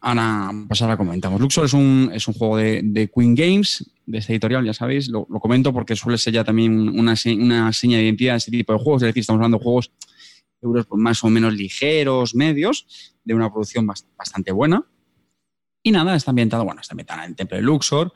[0.00, 1.40] ahora, pues ahora comentamos.
[1.40, 5.08] Luxor es un, es un juego de, Queen Games, de esta editorial, ya sabéis.
[5.08, 8.72] Lo, comento porque suele ser ya también una, una seña de identidad de este tipo
[8.72, 9.02] de juegos.
[9.02, 9.90] Es decir, estamos hablando de juegos
[10.62, 12.86] euros más o menos ligeros, medios,
[13.24, 14.86] de una producción bastante buena.
[15.86, 18.12] Y nada, está ambientado, bueno, está ambientado en el templo de Luxor.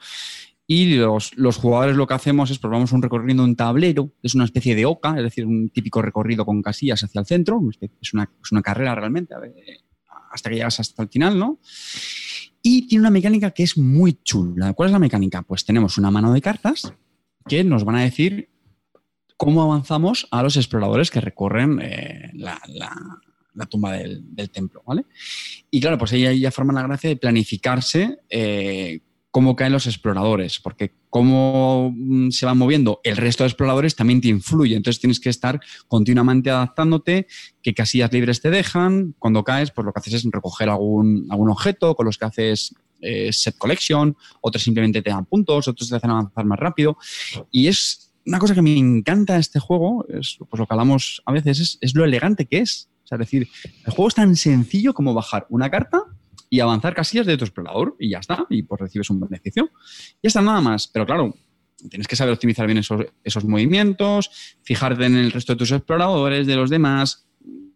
[0.66, 4.44] Y los, jugadores lo que hacemos es probamos un recorrido en un tablero, es una
[4.44, 7.60] especie de oca, es decir, un típico recorrido con casillas hacia el centro,
[8.00, 9.34] es una, es una carrera realmente,
[10.30, 11.58] hasta que llegas hasta el final, ¿no?
[12.62, 14.72] Y tiene una mecánica que es muy chula.
[14.72, 15.42] ¿Cuál es la mecánica?
[15.42, 16.92] Pues tenemos una mano de cartas
[17.46, 18.50] que nos van a decir
[19.36, 22.60] cómo avanzamos a los exploradores que recorren eh, la
[23.66, 25.04] tumba del, templo, ¿vale?
[25.70, 29.00] Y claro, pues ahí ya forma la gracia de planificarse eh,
[29.30, 34.20] cómo caen los exploradores, porque cómo mm, se van moviendo el resto de exploradores también
[34.20, 37.26] te influye, entonces tienes que estar continuamente adaptándote,
[37.62, 41.50] qué casillas libres te dejan, cuando caes, pues lo que haces es recoger algún, algún
[41.50, 45.96] objeto con los que haces eh, set collection, otros simplemente te dan puntos, otros te
[45.96, 46.96] hacen avanzar más rápido,
[47.50, 51.22] y es una cosa que me encanta de este juego, es pues lo que hablamos
[51.26, 53.48] a veces, es, es lo elegante que es es decir,
[53.84, 56.04] el juego es tan sencillo como bajar una carta
[56.50, 59.70] y avanzar casillas de tu explorador y ya está, y pues recibes un beneficio.
[60.22, 61.34] Ya está nada más, pero claro,
[61.88, 66.56] tienes que saber optimizar bien esos, movimientos, fijarte en el resto de tus exploradores, de
[66.56, 67.26] los demás.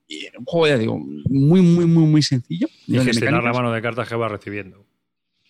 [0.08, 2.68] Y un juego, ya digo, muy, muy, muy, muy sencillo.
[2.86, 4.86] Y gestionar la mano de cartas que vas recibiendo.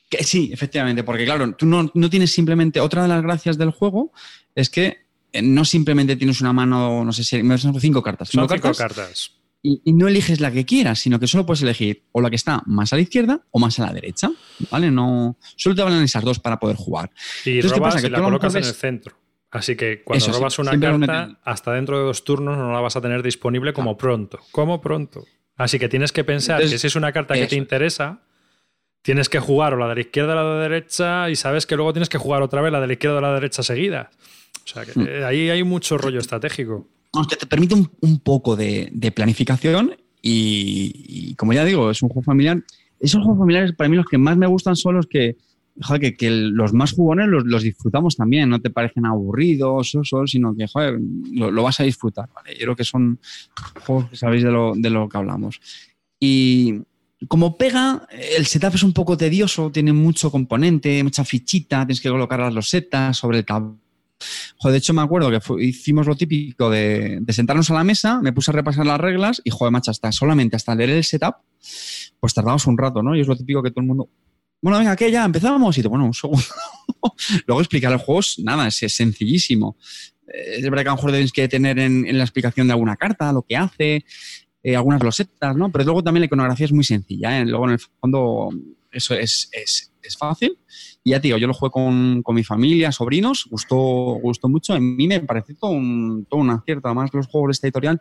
[0.09, 2.81] Que, sí, efectivamente, porque claro, tú no, no, tienes simplemente.
[2.81, 4.13] Otra de las gracias del juego
[4.55, 4.99] es que
[5.33, 7.41] eh, no simplemente tienes una mano, no sé si.
[7.81, 8.29] Cinco cartas.
[8.29, 12.05] Cinco Son cinco cartas y, no eliges la que quieras, sino que solo puedes elegir
[12.13, 14.31] o la que está más a la izquierda o más a la derecha,
[14.71, 14.91] ¿vale?
[14.91, 17.11] No, solo te valen esas dos para poder jugar.
[17.45, 19.17] Y robas y la colocas en el centro.
[19.51, 23.01] Así que cuando robas una carta, hasta dentro de dos turnos no la vas a
[23.01, 24.41] tener disponible como pronto.
[24.51, 25.25] Como pronto.
[25.57, 28.23] Así que tienes que pensar que si es una carta que te interesa,
[29.03, 31.67] tienes que jugar o la de la izquierda o la de la derecha y sabes
[31.67, 34.11] que luego tienes que jugar otra vez la de la izquierda o la derecha seguida.
[34.65, 35.25] O sea que hmm.
[35.25, 36.89] ahí hay mucho rollo estratégico
[37.29, 42.63] que te permite un, poco de, planificación y, como ya digo, es un juego familiar.
[43.01, 45.37] Esos juegos familiares, para mí, los que más me gustan son los que,
[45.81, 50.67] joder, que, los más jugones los, disfrutamos también, no te parecen aburridos, o sino que,
[50.67, 50.99] joder,
[51.33, 52.55] lo, vas a disfrutar, ¿vale?
[52.55, 53.19] Yo creo que son
[53.85, 55.61] juegos que sabéis de lo, de lo que hablamos.
[56.19, 56.81] Y
[57.29, 58.07] como pega,
[58.37, 62.55] el setup es un poco tedioso, tiene mucho componente, mucha fichita, tienes que colocar las
[62.55, 63.83] losetas sobre el tablero
[64.63, 68.51] De hecho me acuerdo que hicimos lo típico de, sentarnos a la mesa, me puse
[68.51, 71.37] a repasar las reglas y, joder, macho, hasta solamente hasta leer el setup,
[72.21, 73.17] pues tardamos un rato, ¿no?
[73.17, 74.09] Y es lo típico que todo el mundo...
[74.61, 76.45] Bueno, venga, que ya empezamos y te, bueno, un segundo.
[77.47, 79.77] Luego explicar el juego es nada, es, sencillísimo.
[80.29, 82.97] Eh, es verdad que a lo mejor tienes que tener en, la explicación de alguna
[82.97, 84.05] carta lo que hace,
[84.63, 85.73] eh, algunas losetas, ¿no?
[85.73, 87.45] Pero luego también la iconografía es muy sencilla, ¿eh?
[87.45, 88.51] Luego en el fondo
[88.93, 90.59] eso es, es, es fácil.
[91.05, 94.75] Y ya, tío, yo lo jugué con, con, mi familia, sobrinos, gustó, gustó mucho.
[94.75, 96.89] A mí me pareció todo un, todo un acierto.
[96.89, 98.01] Además, los juegos de esta editorial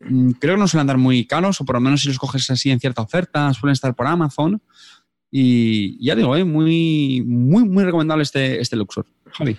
[0.00, 2.50] mm, creo que no suelen andar muy caros, o por lo menos si los coges
[2.50, 4.60] así en cierta oferta, suelen estar por Amazon.
[5.30, 6.44] Y ya digo, ¿eh?
[6.44, 9.06] muy, muy, muy recomendable este, este Luxor.
[9.32, 9.56] Javi.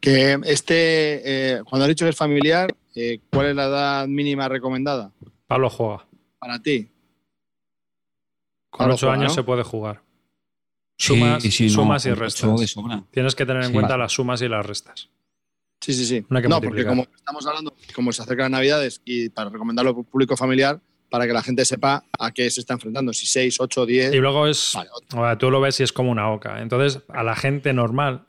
[0.00, 4.48] Que este, eh, cuando has dicho que es familiar, eh, ¿cuál es la edad mínima
[4.48, 5.12] recomendada?
[5.46, 6.06] Pablo juega.
[6.38, 6.90] Para ti.
[8.70, 10.03] Con ocho años se puede jugar.
[10.96, 12.74] Sumas, sumas y restas.
[13.10, 15.10] Tienes que tener en cuenta las sumas y las restas.
[15.80, 16.24] Sí, sí, sí.
[16.28, 20.36] No, porque como estamos hablando, como se acercan las Navidades y para recomendarlo al público
[20.36, 20.80] familiar,
[21.10, 24.14] para que la gente sepa a qué se está enfrentando, si 6, 8, 10.
[24.14, 24.72] Y luego es.
[25.38, 26.62] tú lo ves y es como una oca.
[26.62, 28.24] Entonces, a la gente normal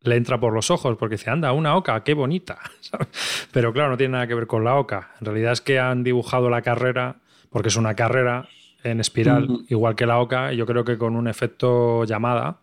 [0.00, 2.58] le entra por los ojos porque dice, anda, una oca, qué bonita.
[3.52, 5.12] Pero claro, no tiene nada que ver con la oca.
[5.20, 8.48] En realidad es que han dibujado la carrera, porque es una carrera
[8.90, 12.60] en espiral, igual que la oca, y yo creo que con un efecto llamada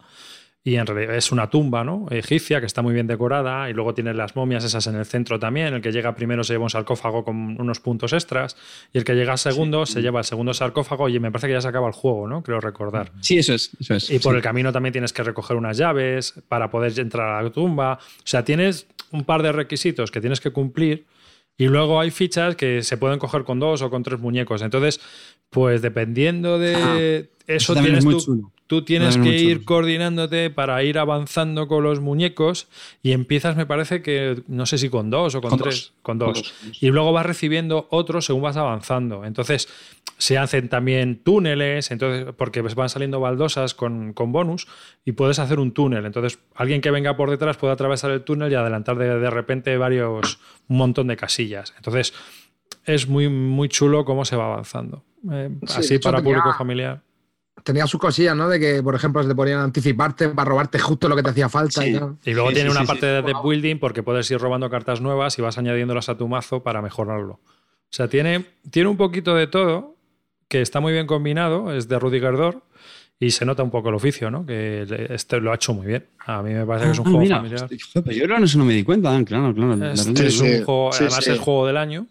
[0.66, 2.06] y en realidad es una tumba ¿no?
[2.10, 5.38] egipcia que está muy bien decorada y luego tiene las momias esas en el centro
[5.38, 5.74] también.
[5.74, 8.56] El que llega primero se lleva un sarcófago con unos puntos extras
[8.94, 11.62] y el que llega segundo se lleva el segundo sarcófago y me parece que ya
[11.62, 12.42] se acaba el juego, ¿no?
[12.44, 13.12] Creo recordar.
[13.20, 13.72] Sí, eso es.
[13.80, 14.38] Eso es y por sí.
[14.38, 18.00] el camino también tienes que recoger unas llaves para poder entrar a la tumba.
[18.02, 21.06] O sea, tienes un par de requisitos que tienes que cumplir
[21.58, 24.62] y luego hay fichas que se pueden coger con dos o con tres muñecos.
[24.62, 25.00] Entonces,
[25.50, 29.66] pues dependiendo de Ah, eso, tienes es tú, tú tienes que ir chulo.
[29.66, 32.68] coordinándote para ir avanzando con los muñecos
[33.04, 35.94] y empiezas, me parece que, no sé si con dos o con, Con tres, dos.
[36.02, 36.54] con Con dos.
[36.64, 36.78] dos.
[36.82, 39.26] Y luego vas recibiendo otros según vas avanzando.
[39.26, 39.68] Entonces,
[40.24, 44.68] se hacen también túneles, entonces, porque van saliendo baldosas con, con bonus
[45.04, 46.06] y puedes hacer un túnel.
[46.06, 49.76] Entonces, alguien que venga por detrás puede atravesar el túnel y adelantar de, de repente
[49.78, 51.74] varios, un montón de casillas.
[51.76, 52.14] Entonces,
[52.86, 55.04] es muy, muy chulo cómo se va avanzando.
[55.30, 57.02] Eh, Sí, así para tenía- público familiar.
[57.64, 58.48] Tenía sus cosillas, ¿no?
[58.50, 61.30] De que, por ejemplo, se te ponían a anticiparte para robarte justo lo que te
[61.32, 62.00] hacía falta y Sí.
[62.00, 62.18] tal.
[62.26, 63.08] Y luego Sí, tiene sí, una sí, parte sí.
[63.08, 66.64] de deck building porque puedes ir robando cartas nuevas y vas añadiéndolas a tu mazo
[66.64, 67.34] para mejorarlo.
[67.34, 69.93] O sea, tiene, tiene un poquito de todo
[70.54, 72.62] que está muy bien combinado, es de Rudy Gerdor
[73.20, 74.46] y se nota un poco el oficio, ¿no?
[74.46, 76.06] Que este lo ha hecho muy bien.
[76.28, 77.70] A mí me parece que es un Ah, juego mira, familiar.
[77.94, 79.76] joder, yo creo que eso no me di cuenta, ah, claro, claro.
[79.76, 80.64] la Este verdad es que- un sí.
[80.64, 81.32] juego, Sí, además sí.
[81.32, 82.06] es juego del año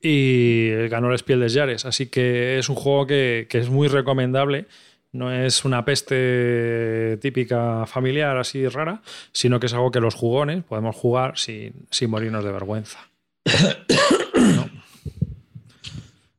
[0.00, 3.88] y ganó el Spiel des Jahres, así que es un juego que, que es muy
[3.88, 4.66] recomendable.
[5.12, 9.00] No es una peste típica familiar así rara,
[9.32, 12.98] sino que es algo que los jugones podemos jugar sin, sin morirnos de vergüenza.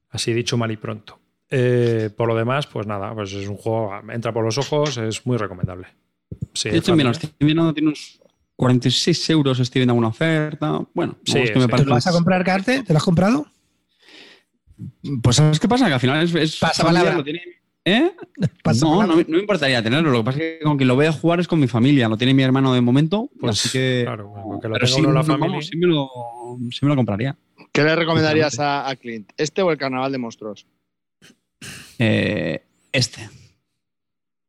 [0.09, 1.19] Así dicho mal y pronto.
[1.51, 5.25] Eh, por lo demás, pues nada, pues es un juego, entra por los ojos, es
[5.25, 5.87] muy recomendable.
[6.53, 8.19] Sí, De hecho, es mira, fácil, estoy viendo, tiene unos
[8.55, 10.79] 46 euros, estoy viendo alguna oferta.
[10.93, 11.65] Bueno, Sí, vamos, que me sí.
[11.67, 12.83] ¿Te parece- lo vas a comprar, Carte?
[12.83, 13.47] ¿Te lo has comprado?
[15.21, 15.87] Pues ¿sabes qué pasa?
[15.87, 16.33] Que al final es...
[16.35, 17.15] es Pasa palabra.
[17.15, 17.41] lo tiene-
[17.85, 18.11] ¿Eh?
[18.63, 19.07] Pasa no, palabra.
[19.07, 20.11] no, me- no me importaría tenerlo.
[20.11, 22.07] Lo que pasa es que con quien lo voy a jugar es con mi familia.
[22.07, 23.29] Lo tiene mi hermano de momento.
[23.39, 24.03] Pues, así que...
[24.05, 25.61] claro, con que lo pero en la vamos, familia.
[25.61, 26.09] sí me lo,
[26.71, 27.35] sí me lo compraría.
[27.79, 29.31] ¿Qué le recomendarías a, a Clint?
[29.37, 30.65] ¿Este o el Carnaval de Monstruos?
[31.97, 32.61] Eh,
[32.91, 33.29] este.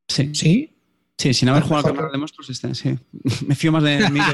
[0.09, 0.31] Sí.
[0.35, 0.77] Sí.
[1.17, 2.99] Sí, sin haber A jugado al Carnaval de Monstruos, este, sí.
[3.47, 4.19] Me fío más de mí.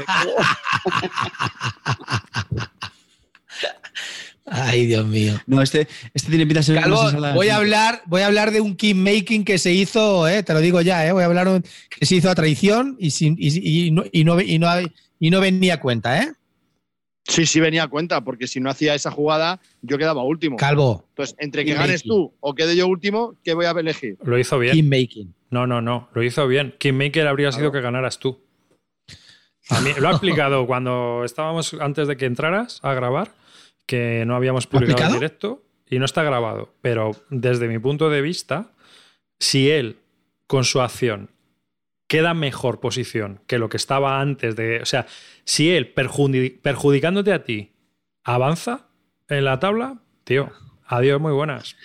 [4.49, 5.33] Ay, Dios mío.
[5.45, 7.33] No, este, este tiene pinta de ser Calvo, ensalada.
[7.35, 10.53] voy a hablar, voy a hablar de un king making que se hizo, eh, te
[10.53, 13.35] lo digo ya, eh, voy a hablar un- que se hizo a traición y, sin,
[13.37, 14.69] y, y no, y, no, y, no,
[15.19, 16.31] y no venía a cuenta, ¿eh?
[17.27, 20.55] Sí, sí venía a cuenta, porque si no hacía esa jugada, yo quedaba último.
[20.55, 22.09] Calvo, Entonces, entre que ganes making.
[22.09, 24.17] tú o quede yo último, ¿qué voy a elegir?
[24.23, 24.73] Lo hizo bien.
[24.73, 25.33] king making.
[25.49, 26.09] No, no, no.
[26.13, 26.75] Lo hizo bien.
[26.77, 28.41] Kingmaker habría sido que ganaras tú.
[29.69, 33.33] A mí, lo ha explicado cuando estábamos antes de que entraras a grabar,
[33.85, 36.73] que no habíamos ¿Lo ha publicado en directo y no está grabado.
[36.81, 38.71] Pero desde mi punto de vista,
[39.39, 39.97] si él
[40.47, 41.29] con su acción
[42.07, 44.81] queda mejor posición que lo que estaba antes de.
[44.81, 45.05] O sea,
[45.45, 47.73] si él perjudi- perjudicándote a ti
[48.23, 48.87] avanza
[49.29, 50.51] en la tabla, tío,
[50.85, 51.75] adiós, muy buenas.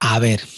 [0.00, 0.40] A ver,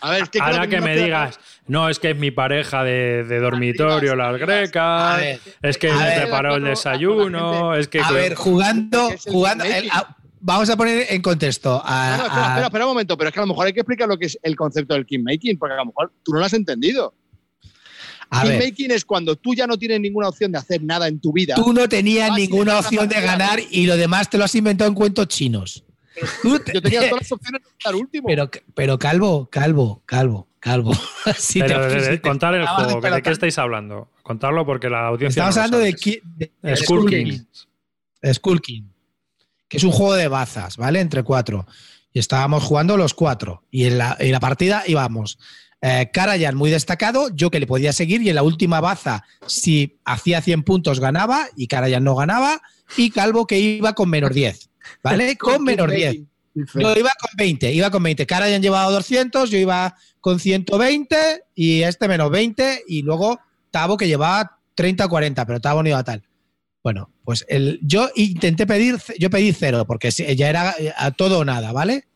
[0.00, 2.84] A ver, es que Ahora que me queda- digas, no, es que es mi pareja
[2.84, 8.00] de, de dormitorio, las grecas, ver, es que me ver, preparó el desayuno, es que.
[8.00, 9.10] a ver, jugando,
[10.40, 11.80] vamos a poner en contexto.
[11.84, 13.66] A, No, no, espera, a- espera, espera un momento, pero es que a lo mejor
[13.66, 16.12] hay que explicar lo que es el concepto del king making, porque a lo mejor
[16.22, 17.14] tú no lo has entendido.
[18.30, 21.08] a king ver, making es cuando tú ya no tienes ninguna opción de hacer nada
[21.08, 21.54] en tu vida.
[21.54, 24.88] tú no tenías sí, ninguna opción de ganar y lo demás te lo has inventado
[24.88, 25.84] en cuentos chinos.
[26.64, 28.26] Te- Yo tenía todas las opciones de estar último.
[28.26, 30.92] Pero, pero calvo, calvo, calvo, calvo.
[31.38, 34.10] Si Pero te- de- de- si te contar el juego, ¿de qué estáis hablando?
[34.22, 35.40] Contarlo porque la audiencia.
[35.40, 36.00] Estamos no hablando de, sabe.
[36.02, 36.20] Ki-
[36.62, 37.24] de- Skull Skull King.
[37.26, 38.32] King.
[38.34, 38.82] Skull King,
[39.68, 41.00] que es un juego de bazas, ¿vale?
[41.00, 41.66] Entre cuatro.
[42.12, 43.64] Y estábamos jugando los cuatro.
[43.70, 45.38] Y en la, en la partida íbamos
[45.80, 50.00] eh, Karajan muy destacado, yo que le podía seguir, y en la última baza, si
[50.04, 52.60] hacía 100 puntos, ganaba, y Karajan no ganaba,
[52.96, 54.70] y Calvo que iba con menos 10,
[55.02, 55.36] ¿vale?
[55.38, 56.16] con menos 10.
[56.54, 58.26] Dice, Yo iba con 20, iba con 20.
[58.26, 63.38] Karajan llevaba 200, yo iba con 120 y este menos 20 y luego
[63.70, 66.24] Tavo que llevaba 30 o 40, pero Tavo no iba tal.
[66.88, 71.40] Bueno, pues el, yo intenté pedir, yo pedí cero porque ya era eh, a todo
[71.40, 72.08] o nada, ¿vale?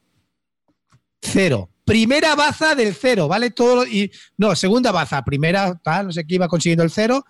[1.21, 1.69] Cero.
[1.85, 3.51] Primera baza del cero, ¿vale?
[3.51, 7.23] Todo lo- y no, segunda baza, primera, tal, no sé qué iba consiguiendo el cero.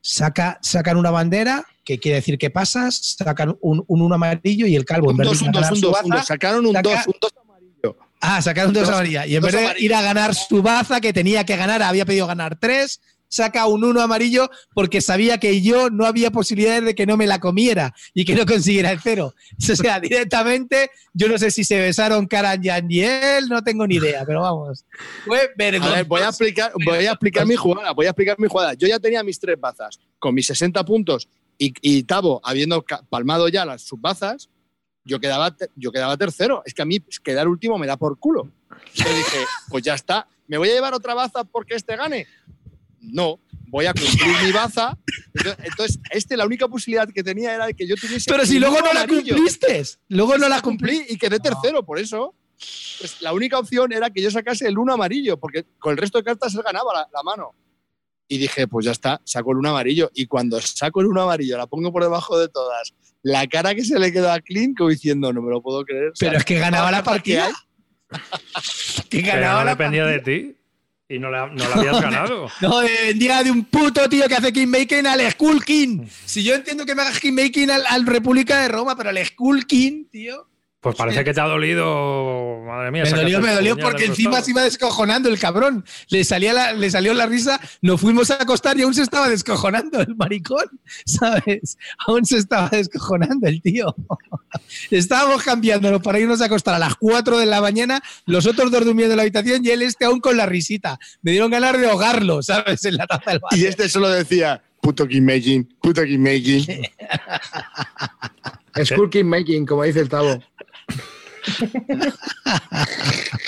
[0.00, 4.84] Saca, sacan una bandera, que quiere decir que pasas, sacan un, un amarillo y el
[4.84, 6.26] calvo en un vez de 2, un 2, ganar un 2, baza, un 2.
[6.26, 7.96] Sacaron un saca- 2, un 2 amarillo.
[8.20, 9.28] Ah, sacaron dos Dos- amarillas.
[9.28, 12.04] Y en dos vez de ir a ganar su baza, que tenía que ganar, había
[12.04, 13.00] pedido ganar tres,
[13.32, 17.26] saca un uno amarillo porque sabía que yo no había posibilidades de que no me
[17.26, 19.34] la comiera y que no consiguiera el cero.
[19.72, 23.94] O sea, directamente, yo no sé si se besaron Karan y Aniel, no tengo ni
[23.94, 24.84] idea, pero vamos.
[25.24, 25.94] Fue vergonzoso.
[25.94, 28.74] A ver, voy a explicar, voy a explicar mi jugada, voy a explicar mi jugada.
[28.74, 31.26] Yo ya tenía mis tres bazas con mis 60 puntos
[31.56, 34.50] y, y Tavo habiendo palmado ya las sus bazas,
[35.04, 36.62] yo quedaba, yo quedaba tercero.
[36.66, 38.50] Es que a mí quedar último me da por culo.
[38.94, 39.38] Yo dije,
[39.70, 42.26] pues ya está, ¿me voy a llevar otra baza porque este gane?
[43.02, 44.96] No, voy a cumplir mi baza.
[45.64, 48.30] Entonces, este la única posibilidad que tenía era que yo tuviese.
[48.30, 49.34] Pero si luego no la amarillo.
[49.34, 51.04] cumpliste, luego no la cumplí.
[51.08, 52.34] y quedé tercero, por eso.
[53.00, 56.18] Pues la única opción era que yo sacase el uno amarillo, porque con el resto
[56.18, 57.54] de cartas él ganaba la, la mano.
[58.28, 60.10] Y dije, pues ya está, saco el uno amarillo.
[60.14, 62.94] Y cuando saco el uno amarillo, la pongo por debajo de todas.
[63.22, 66.08] La cara que se le quedó a Clint, como diciendo, no me lo puedo creer.
[66.10, 67.58] O sea, Pero es que ganaba la ¿para qué partida.
[69.10, 70.32] Que Pero ganaba no la dependía partida.
[70.32, 70.56] de ti.
[71.12, 72.48] Y no la, no habías ganado.
[72.62, 76.06] No, dependía de un puto tío que hace Kingmaking al Skull King.
[76.24, 79.66] Si yo entiendo que me hagas Kingmaking al, al República de Roma, pero al Skull
[79.66, 80.46] King, tío.
[80.82, 82.60] Pues parece que te ha dolido.
[82.66, 83.04] Madre mía.
[83.04, 85.84] Me dolió, me dolió porque encima se iba descojonando el cabrón.
[86.08, 89.28] Le, salía la, le salió la risa, nos fuimos a acostar y aún se estaba
[89.28, 90.64] descojonando el maricón,
[91.06, 91.78] ¿sabes?
[92.04, 93.94] Aún se estaba descojonando el tío.
[94.90, 98.84] Estábamos cambiándonos para irnos a acostar a las 4 de la mañana, los otros dos
[98.84, 100.98] durmiendo en la habitación y él este aún con la risita.
[101.22, 102.84] Me dieron ganas de ahogarlo, ¿sabes?
[102.86, 103.62] En la taza del baño.
[103.62, 106.88] Y este solo decía, puto Kingmaking, puto Kingmaking.
[108.84, 110.42] Skull King Making, como dice el Tavo.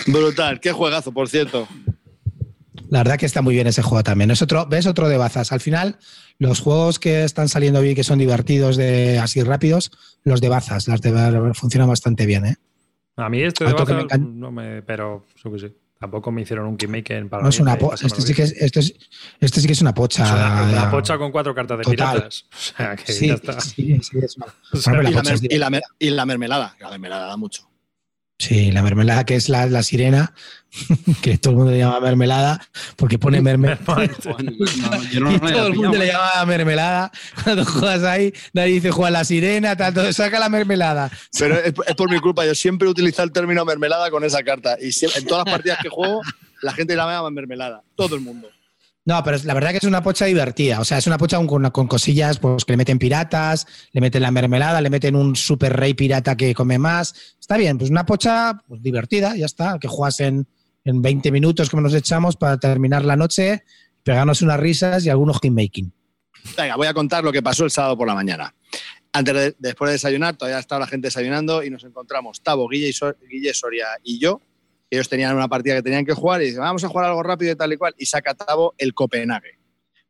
[0.07, 1.67] Brutal, qué juegazo, por cierto.
[2.91, 4.31] La verdad que está muy bien ese juego también.
[4.31, 5.53] Es otro, ves otro de bazas.
[5.53, 5.99] Al final,
[6.39, 9.91] los juegos que están saliendo bien, que son divertidos, de así rápidos,
[10.23, 12.57] los de bazas, las de funcionan bastante bien, ¿eh?
[13.17, 14.83] A mí este de bazas me no me.
[14.83, 15.73] Pero yo qué sé.
[15.99, 18.95] Tampoco me hicieron un Kingmaker para No es una este, sí que es, esto es-
[19.41, 20.23] este sí que es una pocha.
[20.25, 22.15] Una, una pocha con cuatro cartas de Total.
[22.17, 22.45] piratas.
[22.53, 23.61] O sea, que Sí, ya está.
[23.61, 25.71] sí, sí, es una- O sea, Bueno, Y la la, pocha es mer- y la
[25.71, 27.71] mer- y la mermelada, la mermelada da mucho.
[28.39, 30.35] Sí, la mermelada que es la, la sirena,
[31.23, 32.61] que todo el mundo le llama mermelada,
[32.97, 33.81] porque pone mermelada.
[35.13, 37.13] Yo no, y no todo el mundo le llama mermelada.
[37.45, 41.11] Cuando juegas ahí, nadie dice juega la sirena, tanto saca la mermelada.
[41.39, 44.77] Pero es, es por mi culpa, yo siempre utilizo el término mermelada con esa carta.
[44.81, 46.21] Y siempre- en todas las partidas que juego,
[46.61, 47.83] la gente la llama mermelada.
[47.95, 48.49] Todo el mundo.
[49.07, 50.81] No, pero la verdad que es una pocha divertida.
[50.81, 54.23] O sea, es una pocha con, con cosillas pues, que le meten piratas, le meten
[54.23, 57.15] la mermelada, le meten un super rey pirata que come más.
[57.39, 59.79] Está bien, pues una pocha pues, divertida, ya está.
[59.79, 60.47] Que juegas en,
[60.85, 63.65] en 20 minutos como nos echamos para terminar la noche,
[64.03, 65.93] pegarnos unas risas y algunos kingmaking.
[66.57, 68.55] Venga, voy a contar lo que pasó el sábado por la mañana.
[69.13, 72.89] Antes de, después de desayunar, todavía estaba la gente desayunando y nos encontramos Tavo, Guille,
[72.89, 74.41] y Sor- Guille Soria y yo.
[74.95, 77.53] Ellos tenían una partida que tenían que jugar y dicen, vamos a jugar algo rápido
[77.53, 77.95] y tal y cual.
[77.99, 79.59] Y saca Tavo el Copenhague.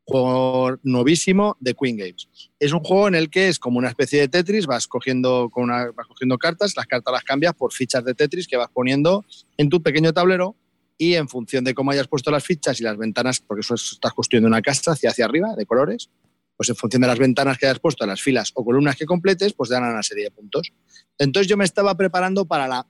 [0.06, 2.28] Juego novísimo de Queen Games.
[2.58, 5.68] Es un juego en el que es como una especie de Tetris, vas cogiendo, con
[5.68, 9.24] vas cogiendo cartas, las cartas las cambias por fichas de Tetris que vas poniendo
[9.56, 10.56] en tu pequeño tablero
[10.98, 13.92] y en función de cómo hayas puesto las fichas y las ventanas, porque eso es-
[13.92, 16.10] estás construyendo una casa hacia, hacia arriba de colores,
[16.56, 19.52] pues en función de las ventanas que hayas puesto, las filas o columnas que completes,
[19.54, 20.72] pues te dan una serie de puntos.
[21.18, 22.86] Entonces yo me estaba preparando para la-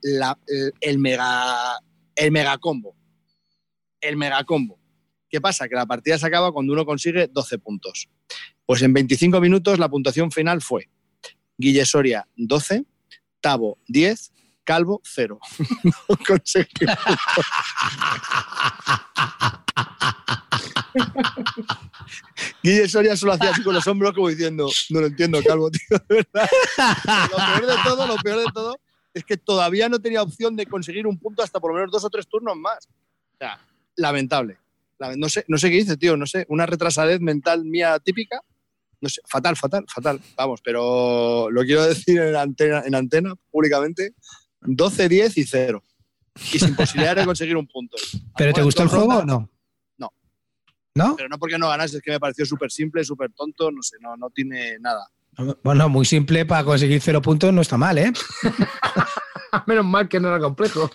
[0.80, 1.78] el, mega
[2.16, 2.94] el mega combo.
[4.00, 4.78] El mega combo.
[5.28, 5.68] ¿Qué pasa?
[5.68, 8.08] Que la partida se acaba cuando uno consigue 12 puntos.
[8.66, 10.88] Pues en 25 minutos la puntuación final fue
[11.58, 12.84] Guille Soria 12,
[13.40, 14.32] Tavo 10,
[14.64, 15.38] Calvo 0.
[16.08, 16.86] No conseguí
[22.62, 25.98] Guille Soria solo hacía así con los hombros como diciendo, no lo entiendo, Calvo, tío,
[26.08, 26.48] de verdad.
[27.30, 28.76] Lo peor de todo, lo peor de todo,
[29.12, 32.04] es que todavía no tenía opción de conseguir un punto hasta por lo menos dos
[32.04, 32.86] o tres turnos más.
[32.86, 33.58] O sea,
[33.96, 34.58] lamentable.
[34.98, 38.40] La- No sé, no sé qué dice, tío, no sé, una retrasadez mental mía típica.
[39.00, 40.20] No sé, fatal, fatal, fatal.
[40.36, 44.14] Vamos, pero lo quiero decir en antena, en antena públicamente,
[44.62, 45.82] 12, 10 y 0.
[46.52, 47.96] Y sin posibilidad de conseguir un punto.
[48.36, 49.24] ¿Pero te gustó el juego o?
[49.24, 49.48] No.
[50.94, 51.16] ¿No?
[51.16, 53.96] Pero no porque no ganas, es que me pareció súper simple, súper tonto, no sé,
[54.00, 55.08] no, no tiene nada.
[55.62, 58.12] Bueno, muy simple para conseguir cero puntos no está mal, ¿eh?
[59.66, 60.90] Menos mal que no era complejo.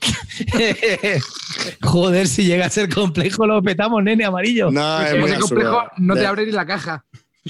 [1.82, 4.72] Joder, si llega a ser complejo, lo petamos, nene amarillo.
[4.72, 7.06] No, es Si muy es complejo, no te abre ni la caja.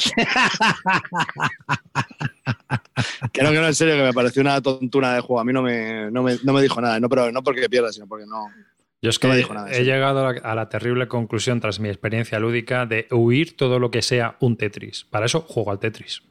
[3.32, 5.40] Que no, que no, en serio, que me pareció una tontuna de juego.
[5.40, 7.91] A mí no me, no me, no me dijo nada, no, pero no porque pierda,
[7.91, 8.48] sino porque no.
[9.02, 11.80] Yo es No que dijo nada, he llegado a la, a la terrible conclusión tras
[11.80, 15.06] mi experiencia lúdica de huir todo lo que sea un Tetris.
[15.10, 16.22] Para eso juego al Tetris.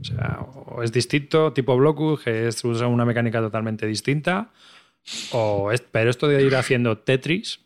[0.00, 4.50] O sea, o es distinto, tipo Blockus, que es usa una mecánica totalmente distinta.
[5.30, 7.60] O es- pero esto de ir haciendo Tetris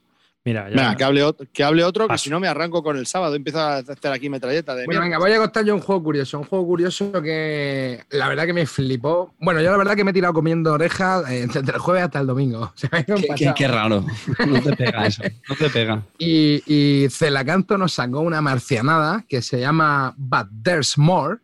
[0.46, 0.76] Mira, ya.
[0.76, 3.34] Venga, que hable, otro, que hable otro, que si no me arranco con el sábado.
[3.34, 5.04] Empiezo a hacer aquí metralleta de Bueno, mierda.
[5.04, 6.38] venga, voy a contar yo un juego curioso.
[6.38, 9.34] Un juego curioso que la verdad que me flipó.
[9.40, 12.20] Bueno, yo la verdad que me he tirado comiendo orejas eh, desde el jueves hasta
[12.20, 12.72] el domingo.
[12.76, 13.54] O sea, me han Qué, qué- pasado.
[13.56, 14.04] qué raro.
[14.46, 15.22] No te pega eso.
[15.48, 16.02] No te pega.
[16.18, 21.38] Y, y Celacanto nos sacó una marcianada que se llama But There's More,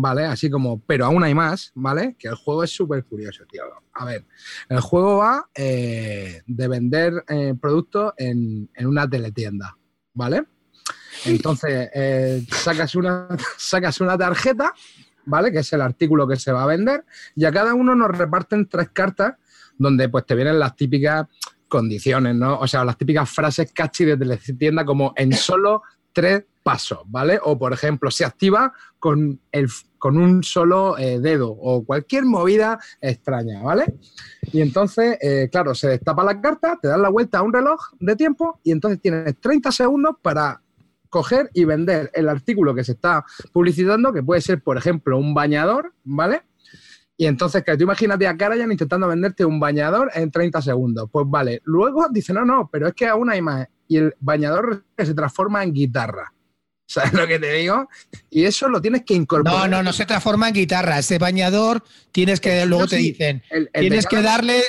[0.00, 0.24] ¿vale?
[0.24, 2.14] Así como, pero aún hay más, ¿vale?
[2.18, 3.62] Que el juego es súper curioso, tío.
[3.92, 4.24] A ver,
[4.68, 9.76] el juego va eh, de vender eh, productos en, en una teletienda,
[10.14, 10.44] ¿vale?
[11.24, 13.26] Entonces, eh, sacas, una,
[13.56, 14.72] sacas una tarjeta,
[15.24, 15.50] ¿vale?
[15.50, 17.04] Que es el artículo que se va a vender,
[17.34, 19.34] y a cada uno nos reparten tres cartas
[19.78, 21.26] donde pues te vienen las típicas
[21.66, 22.58] condiciones, ¿no?
[22.60, 27.38] O sea, las típicas frases catchy de teletienda como en solo tres pasos, ¿vale?
[27.42, 29.68] O, por ejemplo, se activa con, el,
[29.98, 33.94] con un solo eh, dedo o cualquier movida extraña, ¿vale?
[34.52, 37.80] Y entonces, eh, claro, se destapa la carta, te das la vuelta a un reloj
[38.00, 40.62] de tiempo y entonces tienes 30 segundos para
[41.08, 45.34] coger y vender el artículo que se está publicitando, que puede ser, por ejemplo, un
[45.34, 46.42] bañador, ¿vale?
[47.20, 51.08] Y entonces, que tú imagínate a Karajan intentando venderte un bañador en 30 segundos.
[51.10, 51.60] Pues vale.
[51.64, 53.66] Luego dice, no, no, pero es que aún hay más.
[53.88, 56.32] Y el bañador se transforma en guitarra.
[56.90, 57.86] ¿Sabes lo que te digo?
[58.30, 59.68] Y eso lo tienes que No, incorporar.
[59.68, 60.98] no, no se transforma en guitarra.
[60.98, 64.62] Ese bañador tienes que, luego No, te dicen, El- el tienes que darle,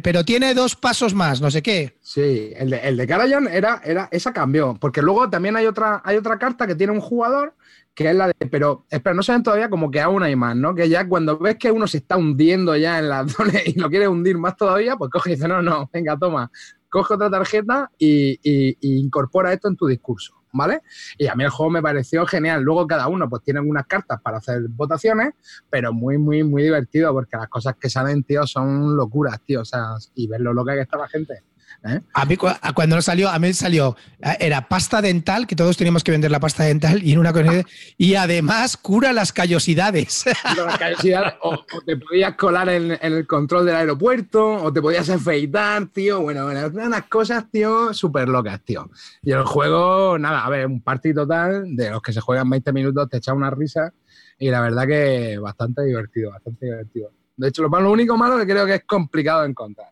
[0.00, 1.98] pero- tiene dos pasos más, no sé qué.
[2.00, 3.02] Sí, el de, el de
[3.50, 4.76] era, era, esa cambió.
[4.80, 7.56] Porque luego también hay otra, hay otra carta que tiene un jugador
[7.92, 8.34] que es la de.
[8.48, 10.76] Pero, espera, no saben todavía como que aún hay más, ¿no?
[10.76, 13.90] Que ya cuando ves que uno se está hundiendo ya en la zona y lo
[13.90, 16.50] quiere hundir más todavía, pues coge y dice, no, no, venga, toma,
[16.88, 20.82] coge otra tarjeta y, y- y incorpora esto en tu discurso, ¿vale?
[21.18, 22.62] Y a mí el juego me pareció genial.
[22.62, 25.34] Luego cada uno pues tiene unas cartas para hacer votaciones,
[25.68, 29.60] pero muy, muy, muy divertido porque las cosas que salen, tío, son locuras, tío.
[29.62, 31.42] O sea, y ver lo loca que está la gente.
[31.84, 32.00] ¿Eh?
[32.14, 36.02] A mí cuando nos salió, a mí salió, eh, era pasta dental, que todos teníamos
[36.02, 37.62] que vender la pasta dental y en una cosa-
[37.96, 40.24] y además cura las callosidades.
[40.54, 44.72] Pero la callosidad, o, o te podías colar en, en el control del aeropuerto, o
[44.72, 46.20] te podías afeitar, tío.
[46.22, 48.90] Bueno, unas cosas, tío, súper locas, tío.
[49.22, 52.72] Y el juego, nada, a ver, un partido total de los que se juegan 20
[52.72, 53.92] minutos, te echa una risa.
[54.38, 57.12] Y la verdad que bastante divertido, bastante divertido.
[57.36, 59.88] De hecho, lo, lo único malo que creo que es complicado de encontrar.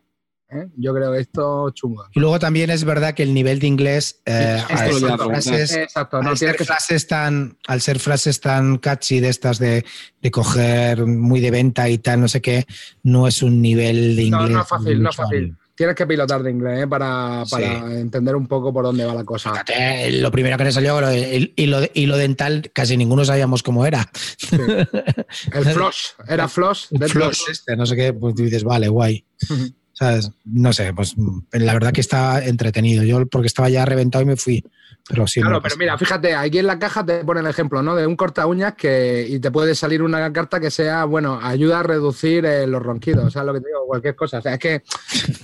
[0.55, 0.67] ¿Eh?
[0.77, 2.05] Yo creo esto chungo.
[2.13, 6.21] Y luego también es verdad que el nivel de inglés, eh, al ser frases, Exacto,
[6.21, 9.85] no al tienes ser que frases tan, al ser frases tan catchy de estas de,
[10.21, 12.65] de coger muy de venta y tal, no sé qué,
[13.03, 14.51] no es un nivel de No, inglés.
[14.51, 15.57] no es fácil, no es fácil.
[15.75, 16.87] Tienes que pilotar de inglés ¿eh?
[16.87, 19.49] para, para entender un poco por dónde va la cosa.
[19.49, 24.07] Fíjate, lo primero que nos salió, el hilo, dental, casi ninguno sabíamos cómo era.
[24.51, 26.89] El Floss, era Floss.
[26.91, 29.25] El floss este, no sé qué, pues dices, vale, guay.
[29.93, 30.31] ¿Sabes?
[30.45, 33.03] No sé, pues mm, la verdad que está entretenido.
[33.03, 34.63] Yo porque estaba ya reventado y me fui.
[35.07, 35.41] Pero sí.
[35.41, 35.77] Claro, pero pasó.
[35.77, 37.93] mira, fíjate, aquí en la caja te pone el ejemplo, ¿no?
[37.93, 41.81] De un corta uñas que y te puede salir una carta que sea, bueno, ayuda
[41.81, 44.37] a reducir eh, los ronquidos, o sea, lo que te digo, cualquier cosa.
[44.37, 44.81] O sea, es que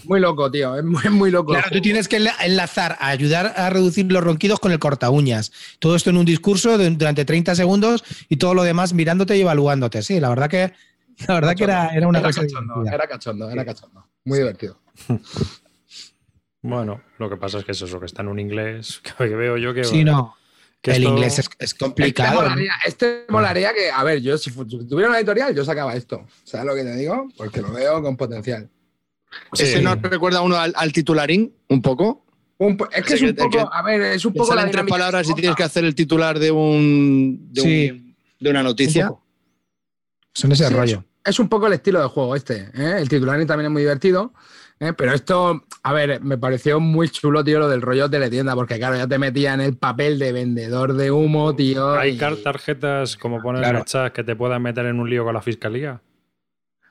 [0.06, 1.52] muy loco, tío, es muy, muy loco.
[1.52, 5.10] Claro, tú tienes que enla- enlazar a ayudar a reducir los ronquidos con el corta
[5.10, 5.52] uñas.
[5.80, 9.42] Todo esto en un discurso de- durante 30 segundos y todo lo demás mirándote y
[9.42, 10.02] evaluándote.
[10.04, 10.72] Sí, la verdad que,
[11.28, 14.08] la verdad que era, era una era cosa cachondo, era cachondo, era cachondo.
[14.26, 14.80] Muy divertido.
[16.62, 19.24] Bueno, lo que pasa es que eso es lo que está en un inglés que
[19.28, 19.84] veo yo que.
[19.86, 20.36] Sí, no.
[20.82, 22.42] que el esto- inglés es, es Este complicado.
[22.42, 26.26] molaría, este molaría que, a ver, yo si, si tuviera una editorial, yo sacaba esto.
[26.44, 27.30] ¿Sabes lo que te digo?
[27.38, 28.70] Porque lo veo con potencial.
[29.54, 32.26] Ese nos recuerda uno al, al titularín, un poco.
[32.58, 34.96] Un po- es que es un poco, que- a ver, es un poco la dinámica
[34.96, 35.40] palabras y corta.
[35.42, 37.90] tienes que hacer el titular de un de, Sí.
[37.92, 39.12] un- de una noticia.
[39.12, 39.20] Un.
[40.34, 41.06] Son ese Sí, rollo.
[41.24, 42.70] Es un poco el estilo de juego este.
[42.74, 42.96] ¿eh?
[43.00, 44.34] El titular también es muy divertido.
[44.80, 44.94] ¿eh?
[44.94, 48.96] Pero esto, a ver, me pareció muy chulo, tío, lo del rollo teletienda, porque claro,
[48.96, 51.92] ya te metía en el papel de vendedor de humo, tío.
[51.92, 53.78] Hay y- tarjetas, como ponen Claro.
[53.78, 56.02] en el chat, que te puedan meter en un lío con la fiscalía.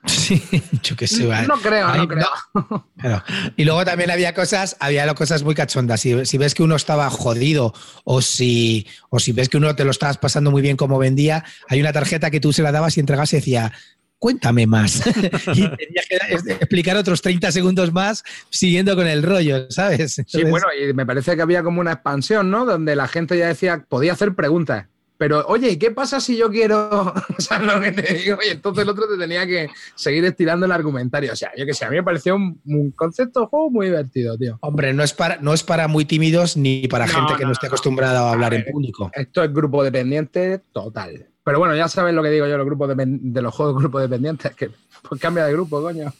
[0.05, 0.41] Sí,
[0.81, 1.25] yo qué sé.
[1.25, 1.45] vale.
[1.47, 2.27] No creo, Ay, no creo.
[3.57, 5.99] Y luego también había cosas, había cosas muy cachondas.
[5.99, 7.73] Si, si ves que uno estaba jodido
[8.05, 11.43] o si, o si ves que uno te lo estabas pasando muy bien como vendía,
[11.67, 13.73] hay una tarjeta que tú se la dabas y entregabas y decía,
[14.19, 15.05] cuéntame más.
[15.07, 20.21] y tenías que explicar otros 30 segundos más siguiendo con el rollo, ¿sabes?
[20.27, 22.65] Sí, bueno, y me parece que había como una expansión, ¿no?
[22.65, 24.85] Donde la gente ya decía, podía hacer preguntas.
[25.19, 27.13] Pero, oye, ¿y qué pasa si yo quiero.
[27.39, 28.37] ¿Sabes lo que te digo?
[28.45, 31.33] Y entonces el otro te tenía que seguir estirando el argumentario.
[31.33, 33.87] O sea, yo que sé, a mí me pareció un, un concepto de juego muy
[33.87, 34.57] divertido, tío.
[34.61, 37.47] Hombre, no es, para, no es para muy tímidos ni para No, gente que no,
[37.47, 39.11] no esté acostumbrada a hablar A en público.
[39.13, 41.27] Esto es grupo dependiente total.
[41.49, 43.79] Pero bueno, ya saben lo que digo yo los grupos de, de los juegos de
[43.79, 44.69] grupos dependientes, que
[45.01, 46.13] pues cambia de grupo, coño.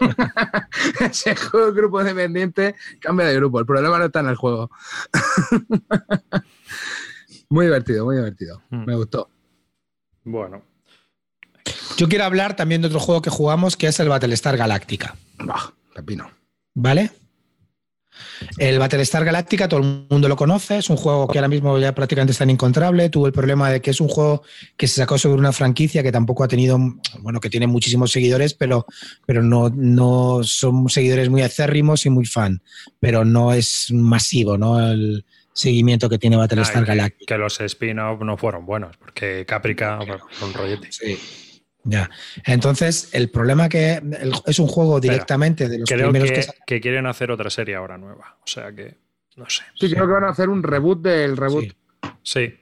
[1.00, 3.60] Ese juego de grupo dependiente cambia de grupo.
[3.60, 4.68] El problema no está en el juego.
[7.48, 8.60] muy divertido, muy divertido.
[8.70, 8.84] Mm.
[8.84, 9.30] Me gustó.
[10.24, 10.64] Bueno,
[11.96, 15.14] Yo quiero hablar también de otro juego que jugamos, que es el Battlestar Galactica.
[15.38, 16.28] Bah, pepino.
[16.74, 17.12] ¿Vale?
[18.56, 21.94] El Battlestar Galactica, todo el mundo lo conoce, es un juego que ahora mismo ya
[21.94, 23.08] prácticamente está inencontrable.
[23.10, 24.42] Tuvo el problema de que es un juego
[24.76, 26.78] que se sacó sobre una franquicia que tampoco ha tenido,
[27.20, 28.86] bueno, que tiene muchísimos seguidores, pero,
[29.26, 32.62] pero no, no son seguidores muy acérrimos y muy fan,
[33.00, 34.80] pero no es masivo, ¿no?
[34.80, 37.34] El seguimiento que tiene Battlestar Galactica.
[37.34, 39.98] que los spin-off no fueron buenos, porque Caprica
[40.30, 40.92] fue un rollete.
[40.92, 41.18] Sí.
[41.84, 42.10] Ya.
[42.44, 46.52] Entonces, el problema que el- es un juego directamente de los Creo primeros que, que,
[46.66, 48.36] que quieren hacer otra serie ahora nueva.
[48.42, 48.98] O sea que,
[49.36, 49.62] no sé.
[49.74, 51.64] Sí, creo que van a hacer un reboot del reboot.
[51.64, 51.72] Sí.
[52.22, 52.54] Sí,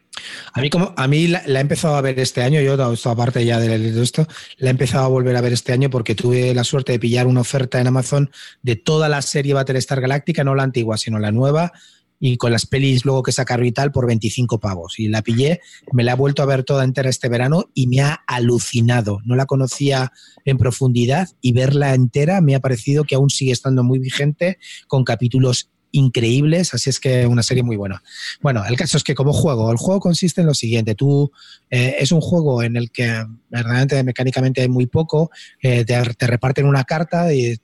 [0.55, 3.11] A mí, como, a mí la, la he empezado a ver este año, yo esto
[3.11, 4.27] aparte ya de, de esto,
[4.59, 7.27] la he empezado a volver a ver este año porque tuve la suerte de pillar
[7.27, 8.31] una oferta en Amazon
[8.63, 11.73] de toda la serie Battlestar Galactica, no la antigua, sino la nueva,
[12.19, 14.99] y con las pelis luego que sacaron y tal por 25 pavos.
[14.99, 15.61] Y la pillé,
[15.93, 19.21] me la he vuelto a ver toda entera este verano y me ha alucinado.
[19.25, 20.13] No la conocía
[20.45, 25.05] en profundidad y verla entera me ha parecido que aún sigue estando muy vigente con
[25.05, 28.03] capítulos increíbles, así es que una serie muy buena.
[28.41, 31.33] Bueno, el caso es que como juego, el juego consiste en lo siguiente, tú
[31.71, 35.31] eh, es un juego en el que verdaderamente mecánicamente hay muy poco,
[35.63, 37.57] eh, te, te reparten una carta, y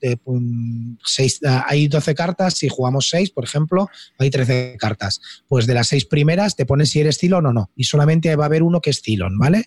[1.04, 3.88] seis, ah, hay 12 cartas, si jugamos 6, por ejemplo,
[4.18, 5.20] hay 13 cartas.
[5.48, 8.44] Pues de las 6 primeras te pones si eres Cylon o no, y solamente va
[8.44, 9.66] a haber uno que es Cylon, ¿vale?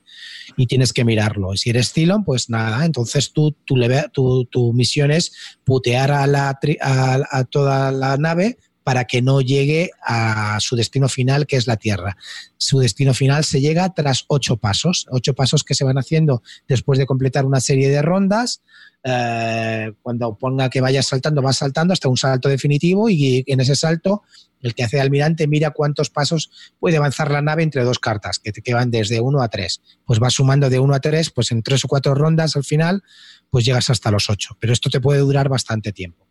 [0.58, 1.54] Y tienes que mirarlo.
[1.54, 5.34] Y si eres Cylon, pues nada, entonces tú, tú le, tu, misión es
[5.64, 8.55] putear a, la, a, a toda la nave
[8.86, 12.18] para que no llegue a su destino final, que es la Tierra.
[12.58, 17.00] Su destino final se llega tras ocho pasos, ocho pasos que se van haciendo después
[17.00, 18.62] de completar una serie de rondas.
[19.04, 23.76] Eh, cuando ponga que vayas saltando, vas saltando hasta un salto definitivo y en ese
[23.76, 24.22] salto
[24.62, 28.40] el que hace de almirante mira cuántos pasos puede avanzar la nave entre dos cartas,
[28.40, 29.82] que van desde 1 a 3.
[30.06, 33.02] Pues vas sumando de 1 a 3, pues en tres o cuatro rondas al final,
[33.50, 34.58] pues llegas hasta los 8.
[34.60, 36.25] Pero esto te puede durar bastante tiempo.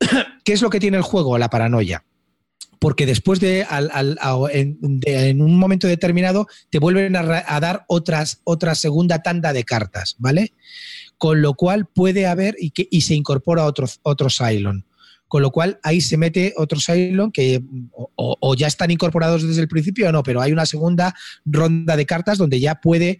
[0.44, 1.38] ¿Qué es lo que tiene el juego?
[1.38, 2.04] La paranoia.
[2.78, 3.90] Porque después de, al-
[4.52, 10.52] en, un momento determinado, te vuelven a, dar otras, otra segunda tanda de cartas, ¿vale?
[11.16, 14.84] Con lo cual puede haber y, que, y se incorpora otro, otro Cylon.
[15.26, 17.60] Con lo cual ahí se mete otro Cylon que
[18.14, 21.14] o ya están incorporados desde el principio o no, pero hay una segunda
[21.44, 23.18] ronda de cartas donde ya puede,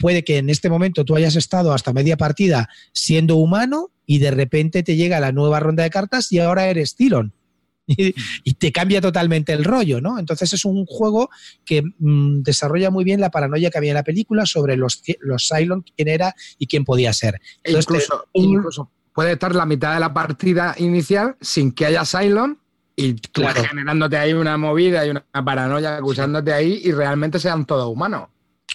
[0.00, 4.30] puede que en este momento tú hayas estado hasta media partida siendo humano y de
[4.30, 7.32] repente te llega la nueva ronda de cartas y ahora eres Cylon.
[7.90, 10.18] Y, y te cambia totalmente el rollo, ¿no?
[10.18, 11.30] Entonces es un juego
[11.64, 15.48] que mm, desarrolla muy bien la paranoia que había en la película sobre los, los
[15.48, 17.36] Cylon, quién era y quién podía ser.
[17.64, 21.72] E Entonces, incluso, te- un- incluso puede estar la mitad de la partida inicial sin
[21.72, 22.58] que haya Cylon
[22.94, 23.64] y tú Claro.
[23.64, 28.28] generándote ahí una movida y una paranoia acusándote ahí y realmente sean todos humanos.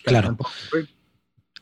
[0.04, 0.36] Claro.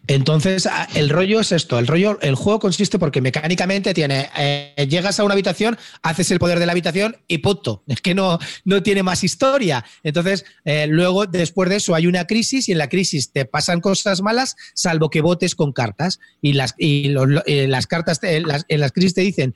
[0.08, 5.20] Entonces, el rollo es esto, el rollo, el juego consiste porque mecánicamente tiene, eh, llegas
[5.20, 7.84] a una habitación, haces el poder de la habitación y punto.
[7.88, 9.86] Es que no, no tiene más historia.
[10.04, 13.80] Entonces, eh, luego, después de eso, hay una crisis y en la crisis te pasan
[13.80, 16.20] cosas malas, salvo que votes con cartas.
[16.42, 17.14] Y las, y
[17.46, 19.56] eh, las cartas, en las, crisis te dicen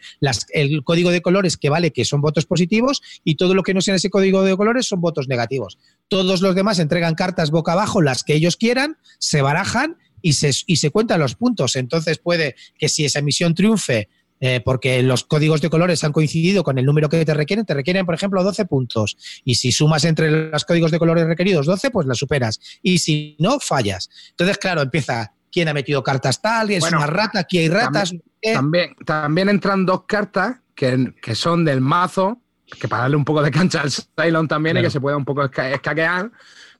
[0.54, 3.82] el código de colores que vale que son votos positivos y todo lo que no
[3.82, 5.80] sea ese código de colores son votos negativos.
[6.08, 9.98] Todos los demás entregan cartas boca abajo, las que ellos quieran, se barajan
[10.28, 11.76] y se, y se cuentan los puntos.
[11.76, 16.64] Entonces puede que si esa misión triunfe, eh, porque los códigos de colores han coincidido
[16.64, 19.16] con el número que te requieren, te requieren, por ejemplo, 12 puntos.
[19.46, 22.60] Y si sumas entre los códigos de colores requeridos 12, pues la superas.
[22.82, 24.10] Y si no, fallas.
[24.32, 28.14] Entonces, claro, empieza quién ha metido cartas tal, es Bueno, una rata, aquí hay ratas.
[28.42, 32.42] eh, También, también entran dos cartas que, que son del mazo,
[32.80, 35.24] que para darle un poco de cancha al Cylon también y que se pueda un
[35.24, 36.32] poco esca- escaquear.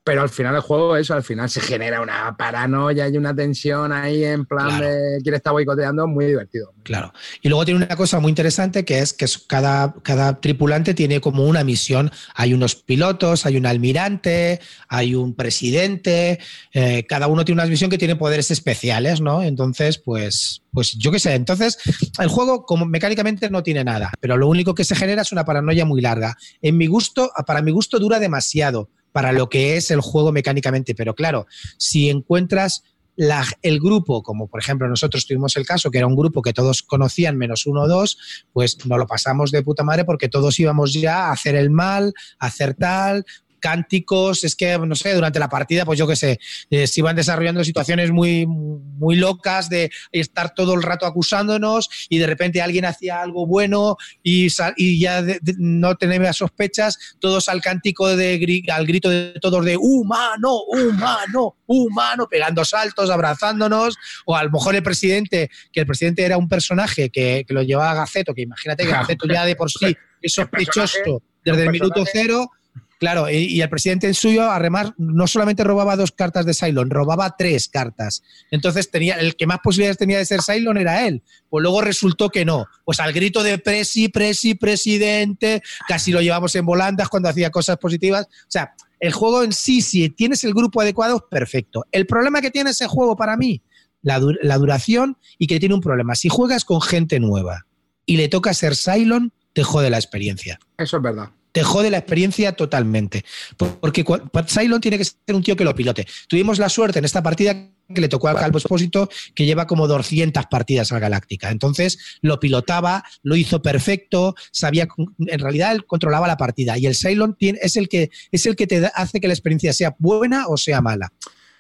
[0.06, 3.92] Pero al final el juego, eso, al final se genera una paranoia y una tensión
[3.92, 4.88] ahí en plan Claro.
[4.88, 6.74] de quién está boicoteando, muy divertido.
[6.84, 7.12] Claro.
[7.42, 11.46] Y luego tiene una cosa muy interesante que es que cada, cada tripulante tiene como
[11.46, 12.12] una misión.
[12.36, 14.60] Hay unos pilotos, hay un almirante,
[14.90, 16.40] hay un presidente,
[16.72, 19.42] eh, cada uno tiene una misión que tiene poderes especiales, ¿no?
[19.42, 21.34] Entonces, pues, pues yo qué sé.
[21.34, 21.80] Entonces,
[22.20, 25.46] el juego como mecánicamente no tiene nada, pero lo único que se genera es una
[25.46, 26.38] paranoia muy larga.
[26.62, 30.94] En mi gusto, para mi gusto dura demasiado para lo que es el juego mecánicamente,
[30.94, 31.48] pero claro,
[31.78, 32.84] si encuentras
[33.16, 36.52] la- el grupo, como por ejemplo nosotros tuvimos el caso, que era un grupo que
[36.52, 38.18] todos conocían menos uno o dos,
[38.52, 42.14] pues nos lo pasamos de puta madre porque todos íbamos ya a hacer el mal,
[42.40, 43.24] a hacer tal,
[43.66, 46.40] cánticos, es que, no sé, durante la partida, pues yo qué sé,
[46.70, 52.20] eh, se iban desarrollando situaciones muy, muy locas de estar todo el rato acusándonos y
[52.20, 55.24] de repente alguien hacía algo bueno y, y ya
[55.58, 62.28] no tenía sospechas, todos al cántico de al grito de todos de humano, humano, humano,
[62.30, 63.96] pegando saltos, abrazándonos,
[64.28, 67.64] o a lo mejor el presidente, que el presidente era un personaje que, que lo
[67.64, 71.72] llevaba a Gaceto, que imagínate que Gaceto ya de por sí es sospechoso desde el
[71.72, 72.52] minuto cero
[73.00, 77.68] Claro, y, el presidente suyo, además, no solamente robaba dos cartas de Cylon, robaba tres
[77.68, 78.24] cartas.
[78.52, 81.22] Entonces, tenía, el que más posibilidades tenía de ser Cylon era él.
[81.50, 82.68] Pues luego resultó que no.
[82.86, 87.78] Pues al grito de presi, presi, presidente, casi lo llevamos en volandas cuando hacía cosas
[87.78, 88.28] positivas.
[88.28, 91.86] O sea, el juego en sí, si tienes el grupo adecuado, perfecto.
[91.92, 93.62] El problema que tiene ese juego para mí,
[94.04, 96.16] la, la duración y que tiene un problema.
[96.16, 97.66] Si juegas con gente nueva
[98.06, 100.60] y le toca ser Cylon, te jode la experiencia.
[100.78, 103.24] Eso es verdad te jode la experiencia totalmente.
[103.56, 104.04] Porque
[104.46, 106.06] Cylon tiene que ser un tío que lo pilote.
[106.28, 109.88] Tuvimos la suerte en esta partida que le tocó al Calvo Espósito, que lleva como
[109.88, 111.52] 200 partidas al Galáctica.
[111.52, 116.78] Entonces lo pilotaba, lo hizo perfecto, sabía, en realidad él controlaba la partida.
[116.78, 119.96] Y el Cylon es, el que, es el que te hace que la experiencia sea
[119.98, 121.14] buena o sea mala.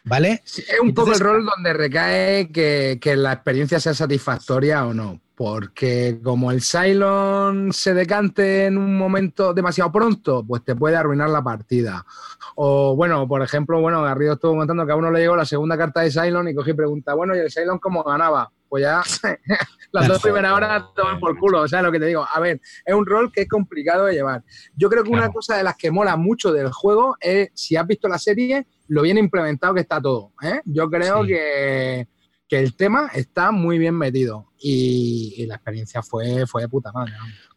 [0.03, 0.43] ¿Vale?
[0.45, 5.19] es un poco el rol donde recae que, que la experiencia sea satisfactoria o no
[5.35, 11.29] porque como el Cylon se decante en un momento demasiado pronto, pues te puede arruinar
[11.29, 12.05] la partida.
[12.55, 15.77] O bueno, por ejemplo, bueno, Garrido estuvo comentando que a uno le llegó la segunda
[15.77, 18.49] carta de Cylon y cogí y pregunta, bueno, ¿y el Cylon cómo ganaba?
[18.69, 19.03] Pues ya
[19.91, 22.25] las dos primeras horas toman por culo, o sea, lo que te digo.
[22.29, 24.43] A ver, es un rol que es complicado de llevar.
[24.75, 27.85] Yo creo que una cosa de las que mola mucho del juego es, si has
[27.85, 30.31] visto la serie, lo bien implementado que está todo.
[30.41, 30.61] ¿eh?
[30.65, 32.07] Yo creo que
[32.47, 37.13] que el tema está muy bien metido y, la experiencia fue, fue de puta madre.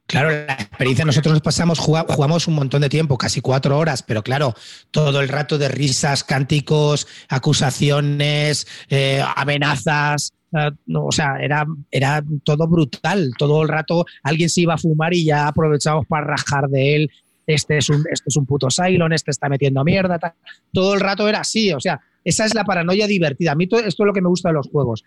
[0.06, 4.22] Claro, la experiencia, nosotros nos pasamos, jugamos un montón de tiempo, casi cuatro horas, pero
[4.22, 4.54] claro,
[4.90, 12.66] todo el rato de risas, cánticos, acusaciones, eh, amenazas, eh, o sea, era, era todo
[12.66, 13.32] brutal.
[13.38, 17.10] Todo el rato alguien se iba a fumar y ya aprovechábamos para rajar de él.
[17.46, 20.18] Este es un, este es un puto Cylon, este está metiendo mierda.
[20.72, 23.52] Todo el rato era así, o sea, esa es la paranoia divertida.
[23.52, 25.02] A mí esto es lo que me gusta de los juegos.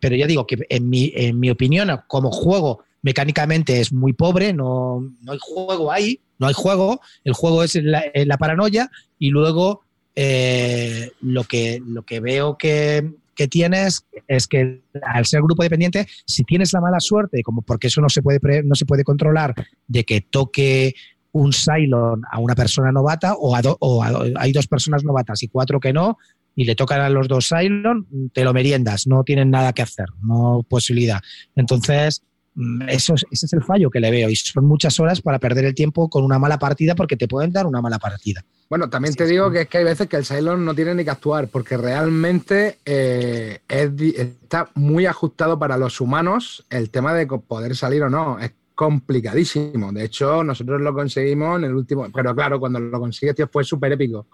[0.00, 4.52] Pero ya digo que en mi, en mi opinión, como juego mecánicamente es muy pobre,
[4.52, 9.30] no, no hay juego ahí, no hay juego, el juego es la, la paranoia y
[9.30, 9.82] luego
[10.14, 16.06] eh, lo, que, lo que veo que, que tienes es que al ser grupo dependiente,
[16.26, 19.54] si tienes la mala suerte, como porque eso no se puede, no se puede controlar,
[19.88, 20.94] de que toque
[21.32, 25.92] un Cylon a una persona novata o, o hay dos personas novatas y cuatro que
[25.92, 26.18] no,
[26.54, 30.06] y le tocan a los dos Cylon, te lo meriendas, no tienen nada que hacer,
[30.22, 31.20] no posibilidad.
[31.56, 32.22] Entonces,
[32.54, 35.64] mm, eso ese es el fallo que le veo y son muchas horas para perder
[35.64, 38.44] el tiempo con una mala partida porque te pueden dar una mala partida.
[38.68, 41.02] Bueno, también te digo que es que hay veces que el Cylon no tiene ni
[41.02, 47.74] que actuar porque realmente eh, está muy ajustado para los humanos el tema de poder
[47.74, 48.38] salir o no.
[48.38, 49.92] Es complicadísimo.
[49.92, 53.64] De hecho, nosotros lo conseguimos en el último, pero claro, cuando lo consigues, tío, fue
[53.64, 54.26] súper épico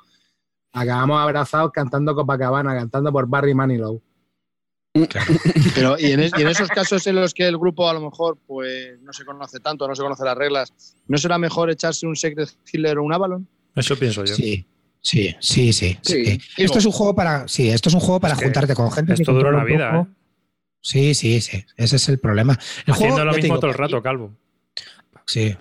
[0.77, 4.01] acabamos abrazados cantando Copacabana, cantando por Barry Manilow.
[5.75, 9.13] Pero, ¿y en, esos casos en los que el grupo a lo mejor pues no
[9.13, 10.73] se conoce tanto, no se conoce las reglas,
[11.07, 13.47] ¿no será mejor echarse un Secret Killer o un Avalon?
[13.75, 14.35] Eso pienso yo.
[14.35, 14.67] Sí.
[15.03, 15.97] Sí, sí, sí.
[16.57, 19.13] Esto es un juego para, sí, esto es un juego para juntarte con gente.
[19.13, 20.07] Esto dura una vida, ¿eh?
[20.81, 21.65] Sí, sí, sí.
[21.77, 22.59] Ese es el problema.
[22.87, 24.33] Haciendo lo mismo todo el rato, Calvo.
[25.25, 25.57] Sí.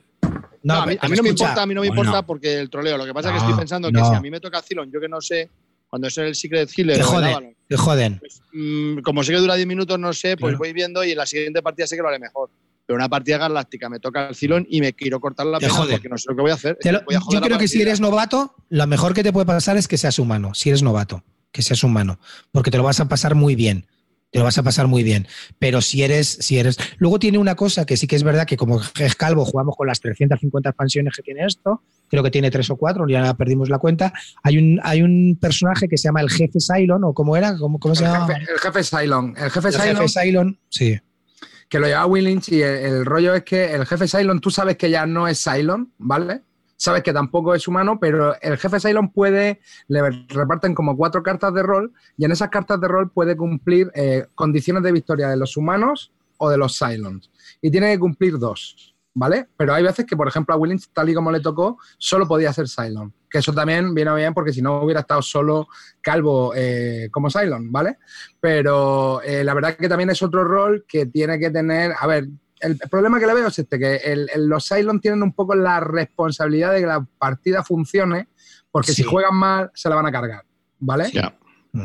[0.65, 2.97] No, a, mí, no me importa, a mí no me importa porque el troleo.
[2.97, 4.99] Lo que pasa es que estoy pensando que si a mí me toca Zilon, yo
[4.99, 5.47] que no sé,
[5.87, 6.97] cuando es el Secret Healer.
[6.97, 8.17] Te joden, te joden.
[8.17, 11.17] Pues, mm, como sé que dura 10 minutos, no sé, pues voy viendo y en
[11.17, 12.49] la siguiente partida sé que lo haré mejor.
[12.83, 16.09] Pero una partida galáctica me toca el Zilon y me quiero cortar la pena porque
[16.09, 16.79] no sé lo que voy a hacer.
[16.83, 20.17] yo creo que si eres novato, lo mejor que te puede pasar es que seas
[20.17, 20.55] humano.
[20.55, 22.19] Si eres novato, que seas humano.
[22.51, 23.85] Porque te lo vas a pasar muy bien
[24.35, 25.27] te lo vas a pasar muy bien.
[25.59, 26.77] Pero si eres, si eres.
[26.97, 29.87] Luego tiene una cosa que sí que es verdad que como es calvo, jugamos con
[29.87, 33.77] las 350 expansiones que tiene esto, creo que tiene tres o cuatro, ya perdimos la
[33.77, 34.11] cuenta.
[34.43, 37.79] Hay un, hay un personaje que se llama el jefe Cylon, o cómo era, ¿cómo,
[37.79, 38.27] cómo se llama?
[38.35, 39.35] el jefe Cylon.
[39.37, 40.59] El jefe Cylon.
[40.67, 40.99] sí.
[41.69, 44.89] Que lo lleva Willings y el, rollo es que el jefe Cylon, tú sabes que
[44.89, 46.41] ya no es Cylon, ¿vale?
[46.77, 51.53] Sabes que tampoco es humano, pero el jefe Cylon puede, le reparten como cuatro cartas
[51.53, 55.37] de rol y en esas cartas de rol puede cumplir eh, condiciones de victoria de
[55.37, 57.31] los humanos o de los Cylons.
[57.61, 59.47] Y tiene que cumplir dos, ¿vale?
[59.57, 62.51] Pero hay veces que, por ejemplo, a Willings, tal y como le tocó, solo podía
[62.51, 63.13] ser Cylon.
[63.29, 65.67] Que eso también viene bien porque si no hubiera estado solo
[66.01, 67.97] calvo eh, como Cylon, ¿vale?
[68.39, 72.27] Pero eh, la verdad que también es otro rol que tiene que tener, a ver,
[72.65, 73.99] el problema que le veo es este, que
[74.37, 78.27] los Cylon tienen un poco la responsabilidad de que la partida funcione,
[78.71, 79.01] porque Sí.
[79.01, 80.43] si juegan mal, se la van a cargar,
[80.79, 81.09] ¿vale?
[81.11, 81.37] Ya.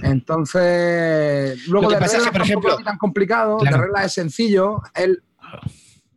[0.03, 3.77] Entonces, luego Lo que de pasa es que, reglas por ejemplo- vi tan complicado, Claro.
[3.77, 4.81] de reglas es sencillo.
[4.95, 5.23] El,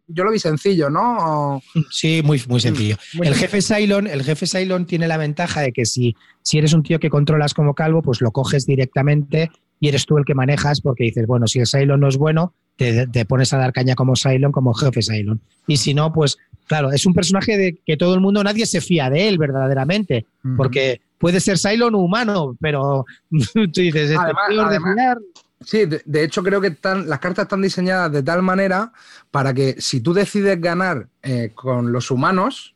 [0.07, 1.61] yo lo vi sencillo, ¿no?
[1.89, 2.97] Sí, muy, muy sencillo.
[3.15, 6.73] Muy el jefe Cylon, el jefe Cylon tiene la ventaja de que si, si eres
[6.73, 9.49] un tío que controlas como calvo, pues lo coges directamente
[9.83, 12.53] y eres tú el que manejas porque dices, bueno, si el Cylon no es bueno,
[12.77, 15.41] te, te pones a dar caña como Cylon, como jefe Cylon.
[15.67, 16.37] Y si no, pues
[16.67, 20.25] claro, es un personaje de que todo el mundo, nadie se fía de él verdaderamente,
[20.55, 25.17] porque puede ser Cylon humano, pero tú dices, este Además- además-.
[25.59, 28.93] Sí, de, de hecho creo que están, las cartas están diseñadas de tal manera
[29.31, 32.73] para que si tú decides ganar eh, con los humanos,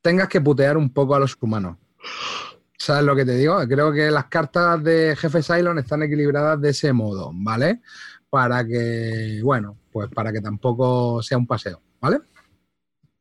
[0.00, 1.76] tengas que putear un poco a los humanos.
[2.82, 3.56] ¿Sabes lo que te digo?
[3.68, 7.80] Creo que las cartas de Jefe Cylon están equilibradas de ese modo, ¿vale?
[8.28, 12.18] Para que, bueno, pues para que tampoco sea un paseo, ¿vale?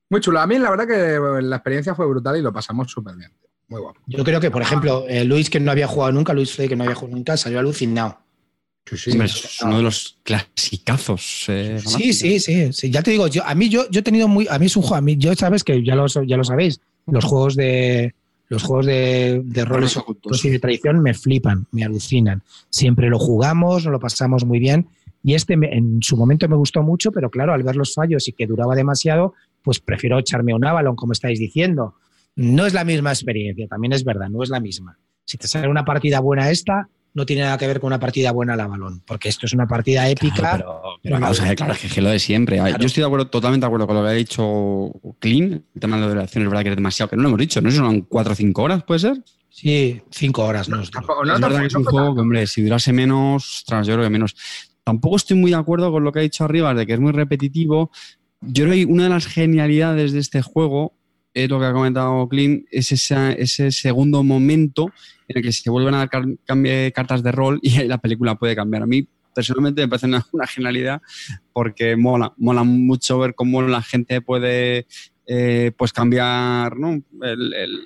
[0.09, 0.39] Muy chulo.
[0.39, 3.29] A mí la verdad que la experiencia fue brutal y lo pasamos súper bien.
[3.67, 4.01] Muy guapo.
[4.07, 6.75] Yo creo que, por ejemplo, eh, Luis, que no había jugado nunca, Luis Frey, que
[6.75, 8.17] no había jugado nunca, salió alucinado.
[8.87, 9.11] Sí, sí.
[9.11, 11.45] Hombre, es uno de los clasicazos.
[11.49, 12.89] eh, Sí, sí, sí, sí.
[12.89, 14.81] Ya te digo, yo, a mí yo, yo he tenido muy, a mí es un
[14.81, 18.15] juego, a mí, yo sabes que ya lo, ya lo sabéis, los juegos de
[18.51, 20.43] los juegos de, de roles ocultos.
[20.43, 22.43] y de traición me flipan, me alucinan.
[22.69, 24.89] Siempre lo jugamos, nos lo pasamos muy bien.
[25.23, 28.33] Y este en su momento me gustó mucho, pero claro, al ver los fallos y
[28.33, 31.95] que duraba demasiado, pues prefiero echarme un Avalon, como estáis diciendo.
[32.35, 34.97] No es la misma experiencia, también es verdad, no es la misma.
[35.23, 38.31] Si te sale una partida buena esta, no tiene nada que ver con una partida
[38.31, 40.35] buena al Avalon, porque esto es una partida épica.
[40.35, 42.57] Claro, pero, pero vamos a ver, claro, es que es lo de siempre.
[42.57, 45.63] Yo estoy de acuerdo, totalmente de acuerdo con lo que ha dicho Clean.
[45.75, 47.61] El tema de la duración es verdad que es demasiado, que no lo hemos dicho,
[47.61, 47.69] ¿no?
[47.71, 49.21] Son cuatro o cinco horas, ¿puede ser?
[49.49, 50.81] Sí, cinco horas, no.
[50.89, 54.05] Tampoco- es verdad que es un juego que, hombre, si durase menos, ostras, yo creo
[54.05, 54.35] que menos.
[54.83, 57.11] Tampoco estoy muy de acuerdo con lo que ha dicho arriba, de que es muy
[57.11, 57.91] repetitivo.
[58.39, 60.93] Yo creo que una de las genialidades de este juego,
[61.33, 64.91] es lo que ha comentado Clint, es esa- ese segundo momento
[65.27, 68.55] en el que se vuelven a dar car- cartas de rol y la película puede
[68.55, 68.83] cambiar.
[68.83, 71.01] A mí, personalmente, me parece una, una genialidad
[71.53, 74.85] porque mola, mola mucho ver cómo la gente puede
[75.27, 77.01] eh, pues cambiar ¿no?
[77.21, 77.79] El- el-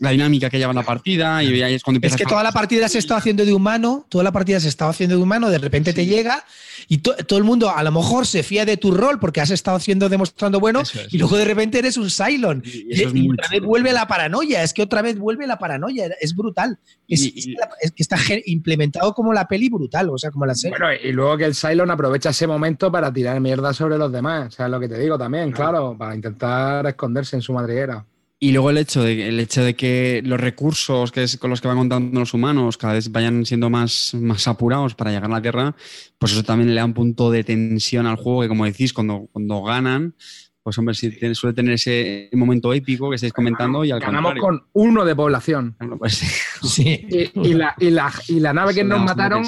[0.00, 2.52] la dinámica que lleva la partida y ahí es cuando empieza Es que toda la
[2.52, 5.58] partida se está haciendo de humano, toda la partida se estaba haciendo de humano, de
[5.58, 6.44] repente te llega
[6.88, 9.50] y to- todo el mundo a lo mejor se fía de tu rol porque has
[9.50, 10.92] estado haciendo, demostrando bueno, es.
[11.10, 12.62] y luego de repente eres un Cylon.
[12.64, 15.18] Y Y, eso es y muy otra vez vuelve la paranoia, es que otra vez
[15.18, 16.78] vuelve la paranoia, es brutal.
[17.08, 18.16] Es, Y- es y- que la- es que está
[18.46, 20.76] implementado como la peli brutal, o sea, como la serie.
[20.78, 24.54] Bueno, y luego que el Cylon aprovecha ese momento para tirar mierda sobre los demás.
[24.54, 25.52] ¿Sabes lo que te digo también?
[25.52, 28.04] Claro, para intentar esconderse en su madriguera.
[28.38, 31.62] Y luego el hecho, de, el hecho de que los recursos que es con los
[31.62, 35.34] que van contando los humanos cada vez vayan siendo más, más apurados para llegar a
[35.34, 35.74] la Tierra,
[36.18, 39.26] pues eso también le da un punto de tensión al juego que, como decís, cuando,
[39.32, 40.14] cuando ganan,
[40.62, 44.32] pues hombre, sí, tiene- suele tener ese momento épico que estáis comentando y al Ganamos
[44.34, 44.42] contrario.
[44.42, 45.74] con uno de población.
[45.78, 46.14] Bueno, pues,
[46.62, 47.06] Sí.
[47.34, 49.44] Y, y la, y, la, y la nave que nos mataron,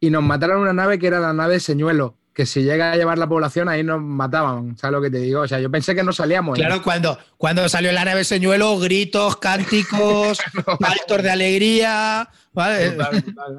[0.00, 3.18] y nos mataron una nave que era la nave Señuelo, que si llega a llevar
[3.18, 4.74] la población ahí nos mataban.
[4.78, 5.42] ¿Sabes lo que te digo?
[5.42, 6.58] O sea, yo pensé que no salíamos.
[6.58, 6.62] ¿eh?
[6.62, 10.38] Claro, cuando, cuando salió la nave señuelo, gritos, cánticos,
[10.80, 12.96] saltos de alegría, ¿vale?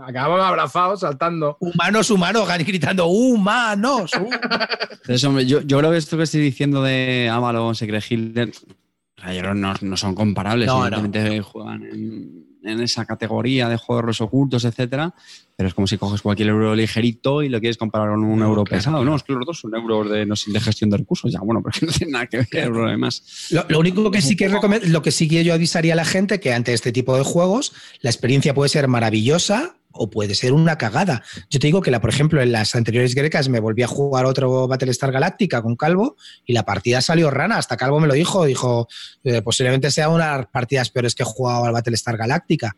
[0.04, 1.58] Acabamos abrazados, saltando.
[1.60, 4.14] humanos, humanos, gritando humanos.
[4.20, 4.30] uh".
[4.92, 9.22] Entonces, hombre, yo, yo creo que esto que estoy diciendo de Avalon, Secret Hitler, o
[9.22, 10.66] sea, yo creo que no, no son comparables.
[10.66, 15.14] No, Evidentemente juegan en, en esa categoría de juegos ocultos, etcétera,
[15.56, 18.46] pero es como si coges cualquier euro ligerito y lo quieres comparar con un No,
[18.46, 19.04] euro claro, pesado.
[19.06, 21.32] No, es que los dos son euros de, no sé, de gestión de recursos.
[21.32, 23.48] Ya, bueno, pero que no tiene nada que ver lo demás.
[23.52, 26.06] Lo, lo único que sí que recome- lo que sí que yo avisaría a la
[26.06, 30.54] gente que ante este tipo de juegos la experiencia puede ser maravillosa o puede ser
[30.54, 31.24] una cagada.
[31.50, 34.26] Yo te digo que, la, por ejemplo, en las anteriores grecas me volví a jugar
[34.26, 36.16] otro Battlestar Galactica con Calvo
[36.46, 37.58] y la partida salió rana.
[37.58, 38.46] Hasta Calvo me lo dijo.
[38.46, 38.88] Dijo,
[39.24, 42.76] eh, posiblemente sea una de las partidas peores que he jugado al Battlestar Galactica.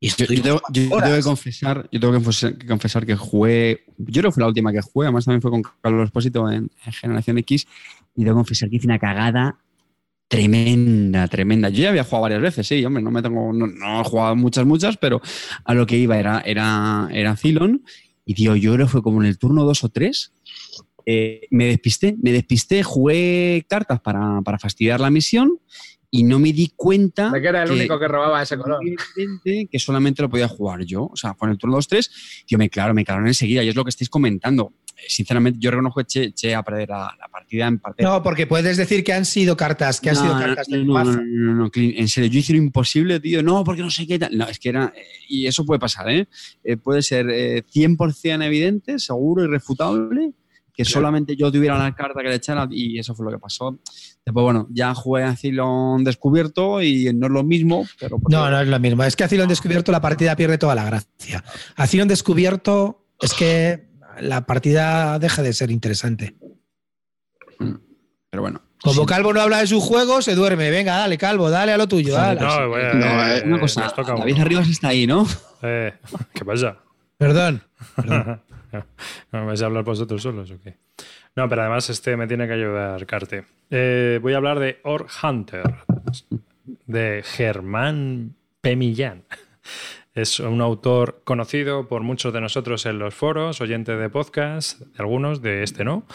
[0.00, 1.08] Y Yo, tengo, yo- yo horas.
[1.08, 4.40] tengo que confesar, yo tengo que confesar, que confesar que jugué, yo creo que fue
[4.42, 7.66] la última que jugué, además también fue con Carlos Espósito en, en Generación X,
[8.14, 9.56] y tengo que confesar que hice una cagada
[10.28, 11.68] tremenda, tremenda.
[11.68, 14.36] Yo ya había jugado varias veces, sí, hombre, no me tengo, no, no he jugado
[14.36, 15.20] muchas, muchas, pero
[15.64, 17.84] a lo que iba era, era, era Cylon,
[18.24, 20.32] y tío, yo creo que fue como en el turno 2 o 3,
[21.50, 25.58] me despisté, me despisté, jugué cartas para, para fastidiar la misión,
[26.10, 28.78] y no me di cuenta De que era el que- único que robaba ese color.
[29.44, 31.06] que solamente lo podía jugar yo.
[31.06, 33.82] O sea, con el turno 2-3, yo me claro, me claro enseguida, y es lo
[33.82, 34.72] que estáis comentando.
[35.08, 38.02] Sinceramente, yo reconozco que eché a perder la, la partida en parte.
[38.02, 40.92] No, porque puedes decir que han sido cartas, que han sido cartas no, del no,
[40.92, 41.20] mazo.
[41.22, 43.42] no, no, en serio, yo hice lo imposible, tío.
[43.42, 44.36] No, porque no sé qué tal.
[44.36, 44.92] No, es que era.
[45.28, 46.28] Y eso puede pasar, ¿eh?
[46.62, 50.32] Eh, puede ser eh, 100% evidente, seguro, irrefutable,
[50.74, 53.78] que solamente yo tuviera la carta que le echara y eso fue lo que pasó.
[54.24, 58.18] Después, bueno, ya jugué a Cylon Descubierto y no es lo mismo, pero...
[58.28, 59.04] No, no es lo mismo.
[59.04, 61.44] Es que a Cylon Descubierto la partida pierde toda la gracia.
[61.76, 66.34] A Cylon Descubierto es que la partida deja de ser interesante.
[68.30, 68.62] Pero bueno.
[68.82, 69.06] Como Sí.
[69.06, 70.70] Calvo no habla de su juego, se duerme.
[70.70, 72.12] Venga, dale, Calvo, dale a lo tuyo.
[72.14, 72.40] dale.
[72.40, 74.38] No, bueno, No, eh, eh, Una eh, cosa, David.
[74.40, 75.26] Arribas está ahí, ¿no?
[75.62, 75.94] Eh,
[76.34, 76.76] ¿Qué pasa?
[77.16, 77.62] Perdón.
[79.32, 80.76] ¿No vais a hablar vosotros solos o qué?
[81.36, 83.44] No, pero además este me tiene que ayudar, Carte.
[83.70, 85.62] Eh, voy a hablar de Or Hunter,
[86.86, 89.24] de Germán Pemillán.
[90.14, 95.42] Es un autor conocido por muchos de nosotros en los foros, oyente de podcast, algunos,
[95.42, 96.06] de este no.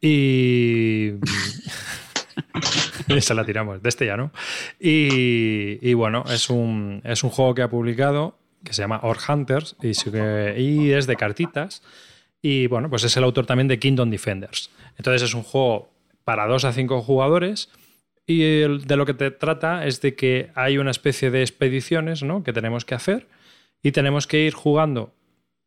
[0.00, 1.12] Y.
[3.20, 4.32] Se la tiramos, de este ya no.
[4.80, 9.18] Y, y bueno, es un, es un juego que ha publicado que se llama Or
[9.28, 11.82] Hunters y, es de cartitas.
[12.40, 14.70] Y bueno, pues es el autor también de Kingdom Defenders.
[14.96, 15.90] Entonces es un juego
[16.24, 17.70] para 2 a 5 jugadores
[18.26, 22.44] y de lo que te trata es de que hay una especie de expediciones ¿no?
[22.44, 23.26] que tenemos que hacer
[23.82, 25.14] y tenemos que ir jugando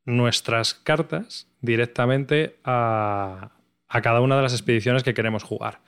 [0.05, 3.51] nuestras cartas directamente a,
[3.87, 5.81] a cada una de las expediciones que queremos jugar.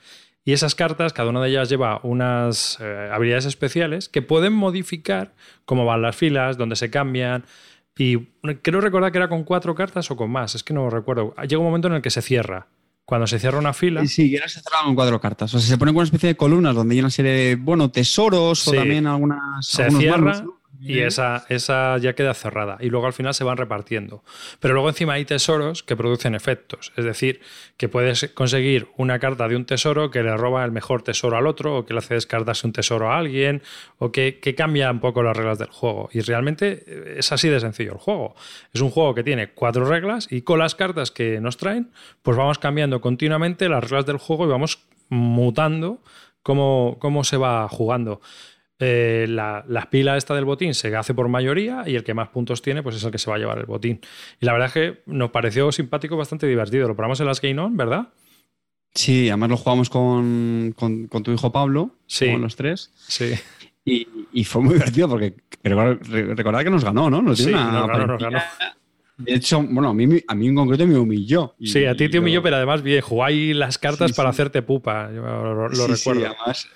[0.44, 5.34] Y esas cartas, cada una de ellas lleva unas eh, habilidades especiales que pueden modificar
[5.66, 7.44] cómo van las filas, dónde se cambian.
[7.98, 8.16] Y
[8.62, 11.34] creo recordar que era con cuatro cartas o con más, es que no recuerdo.
[11.42, 12.68] Llega un momento en el que se cierra.
[13.04, 15.52] Cuando se cierra una fila, Sí, ahora se cerraban con cuatro cartas.
[15.54, 17.90] O sea, se pone con una especie de columnas donde hay una serie de, bueno,
[17.90, 19.66] tesoros o también algunas.
[19.66, 20.44] se cierra.
[20.80, 22.78] Y esa, esa ya queda cerrada.
[22.80, 24.22] Y luego al final se van repartiendo.
[24.60, 26.92] Pero luego encima hay tesoros que producen efectos.
[26.96, 27.40] Es decir,
[27.76, 31.46] que puedes conseguir una carta de un tesoro que le roba el mejor tesoro al
[31.46, 33.62] otro, o que le hace descartarse un tesoro a alguien,
[33.98, 36.10] o que, que cambia un poco las reglas del juego.
[36.12, 38.34] Y realmente eh, es así de sencillo el juego.
[38.72, 41.90] Es un juego que tiene cuatro reglas y con las cartas que nos traen,
[42.22, 46.02] pues vamos cambiando continuamente las reglas del juego y vamos mutando
[46.42, 48.20] cómo, cómo se va jugando.
[48.80, 52.28] Eh, la, la pila esta del botín se hace por mayoría y el que más
[52.28, 54.00] puntos tiene pues es el que se va a llevar el botín.
[54.40, 56.86] Y la verdad es que nos pareció simpático, bastante divertido.
[56.86, 58.08] Lo probamos en las Game On, ¿verdad?
[58.94, 62.30] Sí, además lo jugamos con, con- con tu hijo Pablo, Sí.
[62.30, 62.92] con los tres.
[63.08, 63.32] Sí.
[63.84, 65.34] Y, y fue muy divertido porque
[65.64, 67.20] recordad, que nos ganó, ¿no?
[67.20, 68.38] Nos dio Sí, una nos ganó, nos ganó.
[69.16, 71.54] De hecho, bueno, a mí, a mí en concreto me humilló.
[71.58, 74.62] Y- Sí, a ti te humilló, pero además bien, jugáis las cartas Sí, para hacerte
[74.62, 75.10] pupa.
[75.12, 76.26] Yo lo, lo recuerdo.
[76.26, 76.68] además,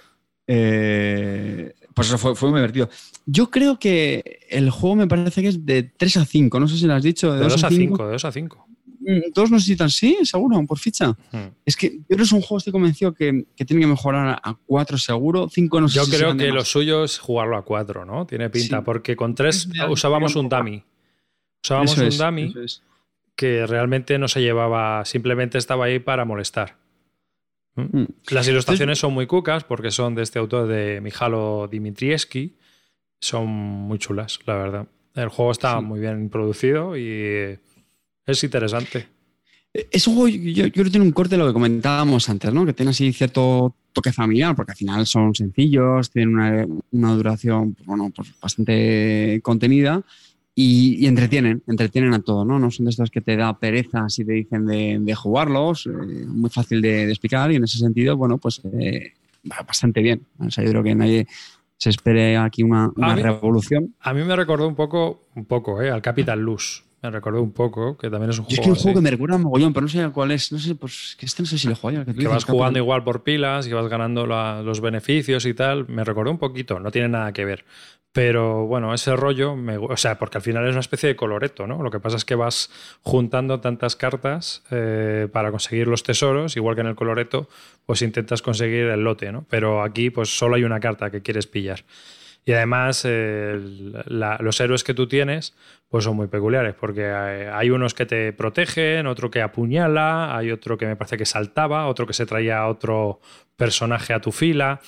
[0.49, 2.89] eh, pues eso fue, fue muy divertido.
[3.27, 6.77] Yo creo que el juego me parece que es de 3 a 5, no sé
[6.77, 7.33] si lo has dicho.
[7.33, 8.07] De, de 2 a 5, 5.
[8.07, 8.67] de 2 a 5.
[9.05, 11.09] Mm, Todos necesitan, sí, seguro, por ficha.
[11.33, 11.49] Hmm.
[11.67, 14.41] Es que yo creo que es un juego, estoy convencido que, que tiene que mejorar
[14.43, 17.65] a 4 seguro, 5 no sé Yo si creo que lo suyo es jugarlo a
[17.65, 18.27] 4, ¿no?
[18.27, 18.83] Tiene pinta, Sí.
[18.85, 20.85] porque con 3 Es real, usábamos un dummy.
[21.65, 22.83] Usábamos Eso un dummy es.
[23.35, 26.77] que realmente no se llevaba, simplemente estaba ahí para molestar.
[27.75, 27.99] ¿Mm?
[28.01, 28.07] Mm.
[28.31, 32.57] Las ilustraciones son muy cucas porque son de este autor de Mijalo Dimitrievski.
[33.21, 34.89] Son muy chulas, la verdad.
[35.15, 35.85] El juego está Sí.
[35.85, 37.59] muy bien producido y
[38.27, 39.07] es interesante.
[39.73, 42.53] Es un juego, yo, yo creo que tiene un corte de lo que comentábamos antes,
[42.53, 42.67] ¿no?
[42.67, 47.75] Que tiene así cierto toque familiar, porque al final son sencillos, tienen una, una duración,
[47.75, 50.03] pues, bueno, pues bastante contenida
[50.55, 52.59] y, y entretienen, entretienen a todo, ¿no?
[52.59, 55.91] No son de estos que te da pereza si te dicen de, de jugarlos, eh,
[56.27, 59.13] muy fácil de, de explicar y en ese sentido, bueno, pues eh,
[59.51, 60.23] va bastante bien.
[60.39, 61.27] O sea, yo creo que nadie
[61.79, 63.95] se espere aquí una, una A mí- revolución.
[64.01, 65.91] A mí me recordó un poco, un poco, ¿eh?
[65.91, 66.85] al Capital Luz.
[67.03, 68.95] Me recordó un poco, que también es un Yo es que juego un juego así.
[68.99, 70.53] que me recuerda un mogollón, pero no sé cuál es.
[70.53, 72.45] No sé, pues que este no sé si lo juego que tú que dices, vas
[72.45, 75.89] jugando igual por pilas, que vas ganando la- los beneficios y tal.
[75.89, 77.65] Me recordó un poquito, no tiene nada que ver.
[78.13, 81.67] Pero bueno, ese rollo, me o sea, porque al final es una especie de coloreto,
[81.67, 81.83] ¿no?
[81.83, 82.71] Lo que pasa es que vas
[83.03, 87.49] juntando tantas cartas eh, para conseguir los tesoros, igual que en el coloreto,
[87.87, 89.47] pues intentas conseguir el lote, ¿no?
[89.49, 91.85] Pero aquí, pues solo hay una carta que quieres pillar.
[92.45, 93.61] Y además, eh,
[94.07, 95.55] la- los héroes que tú tienes,
[95.89, 100.51] pues son muy peculiares, porque hay, hay unos que te protegen, otro que apuñala, hay
[100.51, 103.21] otro que me parece que saltaba, otro que se traía a otro
[103.57, 104.81] personaje a tu fila.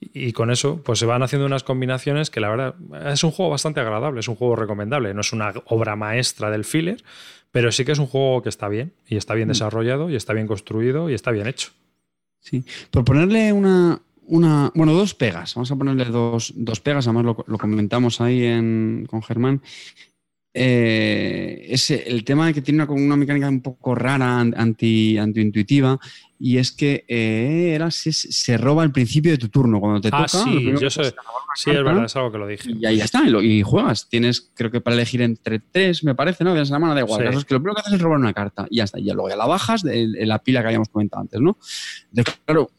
[0.00, 2.74] Y y con eso, pues se van haciendo unas combinaciones que la verdad
[3.12, 5.14] es un juego bastante agradable, es un juego recomendable.
[5.14, 7.04] No es una obra maestra del filler,
[7.52, 10.32] pero sí que es un juego que está bien, y está bien desarrollado, y está
[10.32, 11.70] bien construido, y está bien hecho.
[12.40, 12.64] Sí.
[12.90, 14.70] Por ponerle una, una.
[14.74, 15.54] Bueno, dos pegas.
[15.54, 17.06] Vamos a ponerle dos, dos pegas.
[17.06, 19.60] Además, lo, lo comentamos ahí en- con Germán.
[20.54, 25.98] eh, es el tema de que tiene una, una mecánica un poco rara, anti, anti-intuitiva,
[26.38, 30.08] y es que eh, era, se, se, roba el principio de tu turno cuando te
[30.12, 30.44] ah, toca.
[30.44, 31.14] Sí, yo sé.
[31.54, 32.70] sí es verdad, es algo que lo dije.
[32.78, 34.08] Y ahí ya está, y, y, juegas.
[34.10, 36.50] Tienes, creo que para elegir entre tres, me parece, ¿no?
[36.50, 37.32] Tienes la mano, da igual.
[37.32, 37.38] Sí.
[37.38, 38.98] es que lo primero que haces es robar una carta y ya está.
[38.98, 41.56] Y ya luego ya la bajas de, de la pila que habíamos comentado antes, ¿no?
[42.44, 42.70] Claro,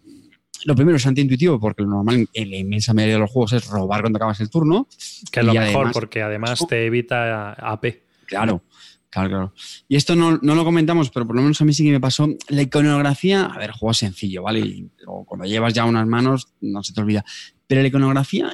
[0.65, 3.67] lo primero es antiintuitivo porque lo normal en la inmensa mayoría de los juegos es
[3.67, 4.87] robar cuando acabas el turno.
[5.31, 7.85] Que es lo mejor además, porque además te evita AP.
[8.25, 8.63] Claro,
[9.09, 9.53] claro, claro.
[9.87, 11.99] Y esto no, no, lo comentamos, pero por lo menos a mí sí que me
[11.99, 12.27] pasó.
[12.49, 14.59] La iconografía, a ver, juego sencillo, ¿vale?
[14.59, 14.89] Y,
[15.25, 17.23] cuando llevas ya unas manos no se te olvida.
[17.67, 18.53] Pero la iconografía...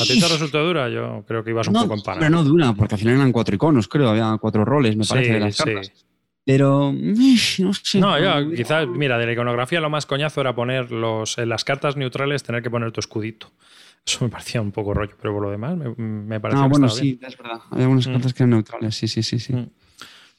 [0.00, 0.90] ¿A ti te resultó dura?
[0.90, 2.18] Yo creo que ibas un no, poco en pana.
[2.20, 4.10] Pero no dura, porque al final eran cuatro iconos, creo.
[4.10, 5.62] Había cuatro roles, me parece, sí, de las sí.
[5.64, 5.92] cartas.
[6.48, 8.00] Pero no sé.
[8.00, 11.62] No, yo quizás, mira, de la iconografía lo más coñazo era poner los, en las
[11.62, 13.52] cartas neutrales, tener que poner tu escudito.
[14.06, 16.62] Eso me parecía un poco rollo, pero por lo demás me, me parecía.
[16.62, 17.30] Que bueno, sí, bien.
[17.30, 17.60] es verdad.
[17.70, 18.12] Hay algunas Mm.
[18.12, 19.38] cartas que eran neutrales, sí, sí, sí.
[19.38, 19.52] sí.
[19.52, 19.68] Mm.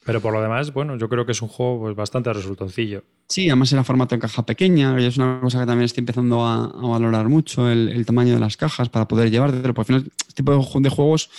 [0.04, 3.04] Pero por lo demás, bueno, yo creo que es un juego pues, bastante resultoncillo.
[3.28, 6.64] Sí, además era formato en caja pequeña, es una cosa que también estoy empezando a,
[6.64, 9.74] a valorar mucho, el, el, tamaño de las cajas para poder llevártelo.
[9.74, 11.30] Porque al final, este tipo de, de juegos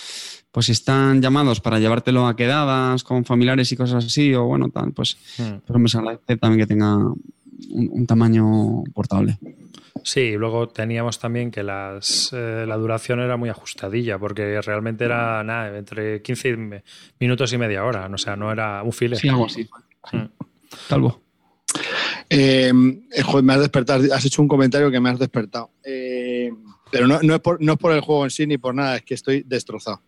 [0.52, 4.68] pues si están llamados para llevártelo a quedadas con familiares y cosas así, o bueno,
[4.68, 5.58] tal, pues, Mm.
[5.66, 7.22] pues me agradece también que tenga un,
[7.70, 9.38] un tamaño portable.
[10.04, 15.42] Sí, luego teníamos también que las, eh, la duración era muy ajustadilla, porque realmente era
[15.44, 16.82] nada, entre 15
[17.20, 19.16] minutos y media hora, o sea, no era un file.
[19.16, 19.68] Sí, algo así.
[20.12, 20.24] Mm.
[20.88, 21.20] Talvo.
[22.28, 22.72] Eh,
[23.24, 25.70] joder, me has despertado, has hecho un comentario que me has despertado.
[25.84, 26.50] Eh,
[26.92, 28.96] pero no, no, es por, no es por el juego en sí ni por nada,
[28.96, 30.02] es que estoy destrozado.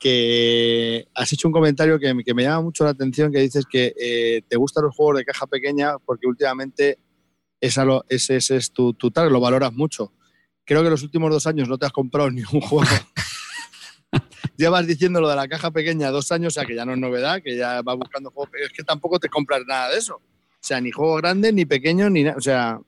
[0.00, 3.94] Que has hecho un comentario que, que me llama mucho la atención, que dices que
[3.98, 6.98] eh, te gustan los juegos de caja pequeña porque últimamente
[7.60, 10.12] esa lo, ese, ese, es tu, tu target, lo valoras mucho.
[10.64, 12.90] Creo que los últimos dos años no te has comprado ni un juego.
[14.56, 16.98] Llevas diciendo lo de la caja pequeña dos años, o sea que ya no es
[16.98, 20.16] novedad, que ya vas buscando juegos, pero es que tampoco te compras nada de eso.
[20.16, 22.36] O sea, ni juegos grandes, ni pequeños, ni nada.
[22.36, 22.80] O sea,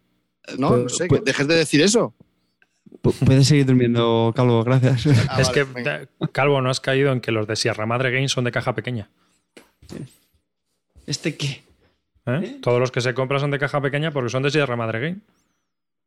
[0.58, 2.14] no, no sé, que dejes de decir eso.
[3.00, 5.06] Puedes seguir durmiendo, Calvo, gracias.
[5.28, 6.08] Ah, es vale, que, venga.
[6.32, 9.08] Calvo, no has caído en que los de Sierra Madre Games son de caja pequeña.
[11.06, 11.62] ¿Este qué?
[12.26, 12.40] ¿Eh?
[12.42, 12.58] ¿Eh?
[12.60, 15.18] Todos los que se compran son de caja pequeña porque son de Sierra Madre Game.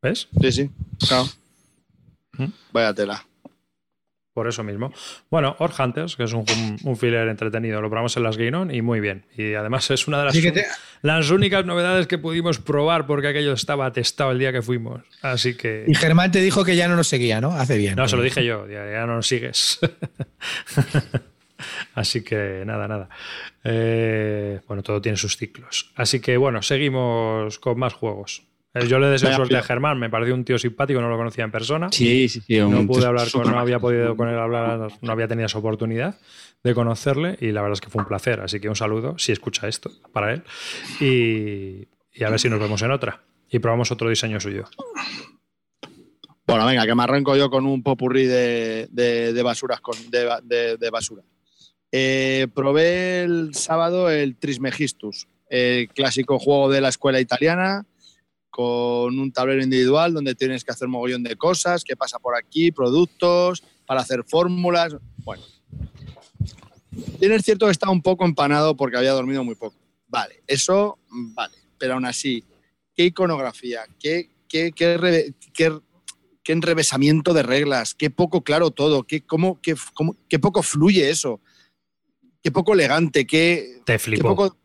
[0.02, 0.28] ¿Ves?
[0.40, 0.70] Sí, sí.
[1.08, 1.26] Claro.
[2.38, 2.46] ¿Mm?
[2.72, 3.26] Vaya tela.
[4.34, 4.94] Por eso mismo.
[5.30, 6.46] Bueno, Or Hunters, que es un,
[6.84, 9.26] un filler entretenido, lo probamos en las Game On y muy bien.
[9.36, 10.66] Y además es una de las, te...
[11.02, 15.02] las únicas novedades que pudimos probar porque aquello estaba atestado el día que fuimos.
[15.22, 15.84] Así que.
[15.86, 17.52] Y Germán te dijo que ya no nos seguía, ¿no?
[17.52, 17.96] Hace bien.
[17.96, 19.80] No, se lo dije yo, ya, ya no nos sigues.
[21.94, 23.10] Así que nada, nada.
[23.66, 25.92] Eh, bueno, todo tiene sus ciclos.
[25.96, 28.44] Así que bueno, seguimos con más juegos.
[28.74, 31.18] Eh, Yo le deseo Vaya, suerte a Germán, me pareció un tío simpático, no lo
[31.18, 31.90] conocía en persona.
[31.92, 32.60] Sí, sí, sí.
[32.60, 36.18] No pude hablar con, no había podido con él hablar, no había tenido esa oportunidad
[36.64, 38.40] de conocerle y la verdad es que fue un placer.
[38.40, 40.44] Así que un saludo, si escucha esto, para él.
[41.02, 43.22] Y, y a ver si nos vemos en otra.
[43.50, 44.64] Y probamos otro diseño suyo.
[46.48, 50.78] Bueno, venga, que me arranco yo con un popurrí de, de, de basuras, con, de,
[50.78, 51.24] de basura.
[51.92, 57.86] Eh, probé el sábado el Trismegistus, el clásico juego de la escuela italiana,
[58.52, 62.72] con un tablero individual donde tienes que hacer mogollón de cosas, que pasa por aquí,
[62.72, 64.96] productos, para hacer fórmulas.
[65.24, 65.44] Bueno,
[67.20, 69.78] tienes cierto que estaba un poco empanado porque había dormido muy poco.
[70.08, 72.44] Vale, eso vale, pero aún así,
[72.94, 75.80] qué iconografía, qué, qué, qué, qué,
[76.44, 81.10] qué enrevesamiento de reglas, qué poco claro todo, qué, cómo, qué, cómo, qué poco fluye
[81.10, 81.40] eso,
[82.44, 84.58] qué poco elegante, qué, Te qué poco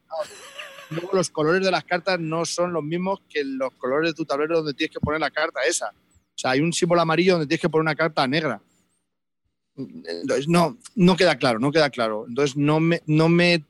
[0.91, 4.25] luego los colores de las cartas no son los mismos que los colores de tu
[4.25, 5.89] tablero donde tienes que poner la carta esa.
[5.89, 8.61] O sea, hay un símbolo amarillo donde tienes que poner una carta negra.
[9.77, 12.27] Entonces, no, no queda claro, no queda claro.
[12.29, 13.03] Entonces, no me.
[13.07, 13.65] No me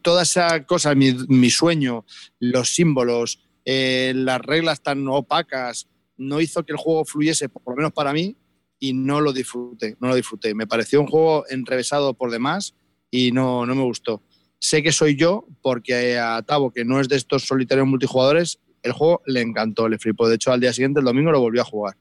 [0.00, 2.06] toda esa cosa, mi, mi sueño,
[2.38, 7.76] los símbolos, eh, las reglas tan opacas, no hizo que el juego fluyese, por lo
[7.76, 8.34] menos para mí,
[8.78, 9.96] y no lo disfruté.
[10.00, 10.54] No lo disfruté.
[10.54, 12.74] Me pareció un juego enrevesado por demás
[13.10, 14.22] y no, no me gustó
[14.64, 18.92] sé que soy yo, porque a Tavo, que no es de estos solitarios multijugadores, el
[18.92, 20.26] juego le encantó, le flipó.
[20.26, 21.96] De hecho, al día siguiente, el domingo, lo volvió a jugar.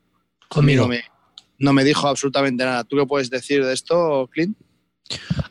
[0.47, 0.83] Conmigo.
[0.83, 1.03] No me,
[1.57, 2.85] no me dijo absolutamente nada.
[2.85, 4.57] ¿Tú qué puedes decir de esto, Clint?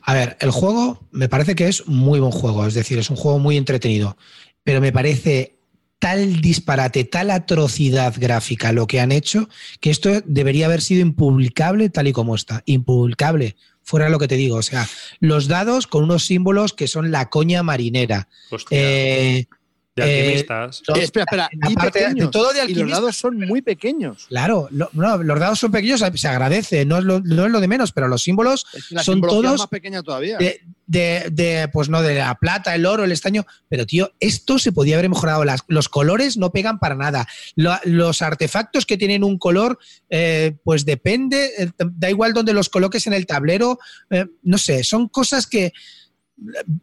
[0.01, 3.17] A ver, el juego me parece que es muy buen juego, es decir, es un
[3.17, 4.17] juego muy entretenido,
[4.65, 5.59] pero me parece
[5.99, 11.91] tal disparate, tal atrocidad gráfica lo que han hecho, que esto debería haber sido impublicable
[11.91, 12.63] tal y como está.
[12.65, 14.57] Impublicable fuera lo que te digo.
[14.57, 14.89] O sea,
[15.21, 18.29] los dados con unos símbolos que son la coña marinera.
[18.71, 19.47] Eh,
[19.95, 20.83] De Eh, alquimistas.
[20.89, 21.51] los- espera, espera.
[21.53, 24.25] y parte de- todo de y los dados son muy pequeños.
[24.29, 27.61] Claro, lo- no, los dados son pequeños, se agradece, no es, lo, no es lo
[27.61, 30.39] de menos, pero los símbolos la Son todos es más pequeña todavía.
[30.39, 33.45] de, de- de, pues no, de la plata, el oro, el estaño.
[33.69, 35.45] Pero, tío, esto se podía haber mejorado.
[35.45, 37.29] Las, los colores no pegan para nada.
[37.55, 39.79] Lo- los artefactos que tienen un color,
[40.09, 43.79] eh, pues depende, eh, da igual donde los coloques en el tablero.
[44.09, 45.73] eh, no sé, son cosas que eh,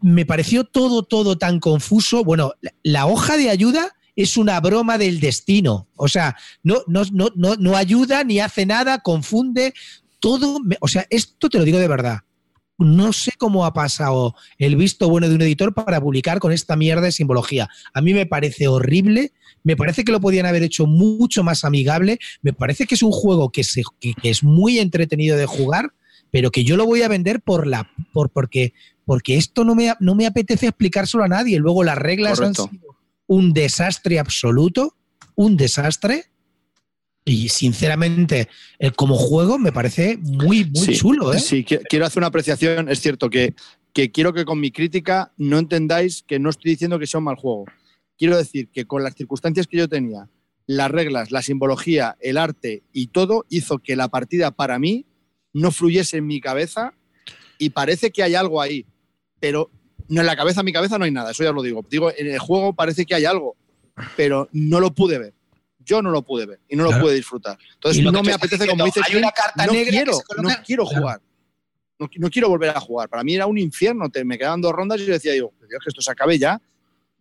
[0.02, 2.24] me pareció todo, todo tan confuso.
[2.24, 2.54] Bueno,
[2.84, 5.88] la, hoja de ayuda es una broma del destino.
[5.96, 9.74] O sea, no, no, no, no, no ayuda ni hace nada, confunde.
[10.20, 12.20] Todo, o sea, esto te lo digo de verdad
[12.80, 16.78] no sé cómo ha pasado el visto bueno de un editor para publicar con esta
[16.78, 17.68] mierda de simbología.
[17.94, 19.34] A mí me parece horrible,
[19.64, 23.12] me parece que lo podían haber hecho mucho más amigable, me parece que es un
[23.12, 23.64] juego que,
[24.00, 25.92] que es muy entretenido de jugar,
[26.32, 28.74] pero que yo lo voy a vender por la por porque
[29.10, 31.58] porque esto no me, no me apetece explicárselo a nadie.
[31.58, 32.66] Luego las reglas Correcto.
[32.66, 32.96] han sido
[33.26, 34.96] un desastre absoluto,
[35.34, 36.26] un desastre.
[37.26, 41.40] Y sinceramente, el como juego me parece muy, muy Sí, chulo, ¿eh?
[41.40, 42.88] Sí, qui- quiero hacer una apreciación.
[42.88, 43.56] Es cierto que,
[43.94, 47.24] que quiero que con mi crítica no entendáis que no estoy diciendo que sea un
[47.24, 47.66] mal juego.
[48.16, 50.30] Quiero decir que con las circunstancias que yo tenía,
[50.68, 55.08] las reglas, la simbología, el arte y todo hizo que la partida para mí
[55.52, 56.94] no fluyese en mi cabeza
[57.58, 58.86] y parece que hay algo ahí,
[59.40, 59.70] pero
[60.08, 61.86] no en la cabeza, en mi cabeza no hay nada, eso ya os lo digo.
[61.90, 63.56] Digo, en el juego parece que hay algo,
[64.16, 65.34] pero no lo pude ver.
[65.80, 67.58] Yo no lo pude ver y no lo pude disfrutar.
[67.74, 70.86] Entonces no me apetece, como diciendo, dice hay una carta no negra quiero, no quiero
[70.86, 71.00] Claro.
[71.02, 71.22] jugar.
[71.98, 73.10] No, no quiero volver a jugar.
[73.10, 74.10] Para mí era un infierno.
[74.10, 76.62] Te, me quedaban dos rondas y yo decía, digo, Dios, que esto se acabe ya,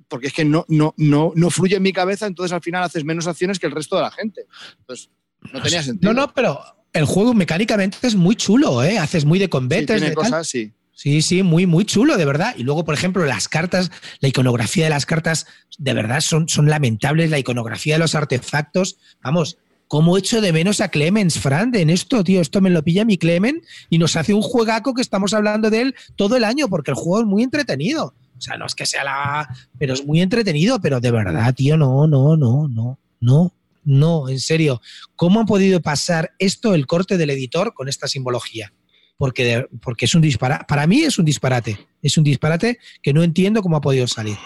[0.06, 3.04] porque es que no, no, no, no fluye en mi cabeza, entonces al final haces
[3.04, 4.46] menos acciones que el resto de la gente.
[4.80, 5.10] Entonces,
[5.52, 6.12] no tenía sentido.
[6.12, 6.60] No, no, pero
[6.92, 8.98] el juego mecánicamente es muy chulo, ¿eh?
[8.98, 9.86] Haces muy de Sí, combates.
[9.86, 10.14] tiene de tal.
[10.14, 10.72] cosas, sí.
[10.98, 12.56] Sí, sí, muy, muy chulo, de verdad.
[12.58, 15.46] Y luego, por ejemplo, las cartas, la iconografía de las cartas,
[15.78, 17.30] de verdad son, son lamentables.
[17.30, 22.24] La iconografía de los artefactos, vamos, ¿cómo echo de menos a Clemens, Fran, en esto,
[22.24, 22.40] tío?
[22.40, 25.82] Esto me lo pilla mi Clemen y nos hace un juegaco que estamos hablando de
[25.82, 28.14] él todo el año, porque el juego es muy entretenido.
[28.36, 29.48] O sea, no es que sea la.
[29.78, 33.52] Pero es muy entretenido, pero de verdad, tío, no, no, no, no, no,
[33.84, 34.82] no, en serio.
[35.14, 38.72] ¿Cómo han podido pasar esto, el corte del editor, con esta simbología?
[39.18, 40.64] Porque, porque es un disparate.
[40.66, 41.86] Para mí es un disparate.
[42.00, 44.38] Es un disparate que no entiendo cómo ha podido salir.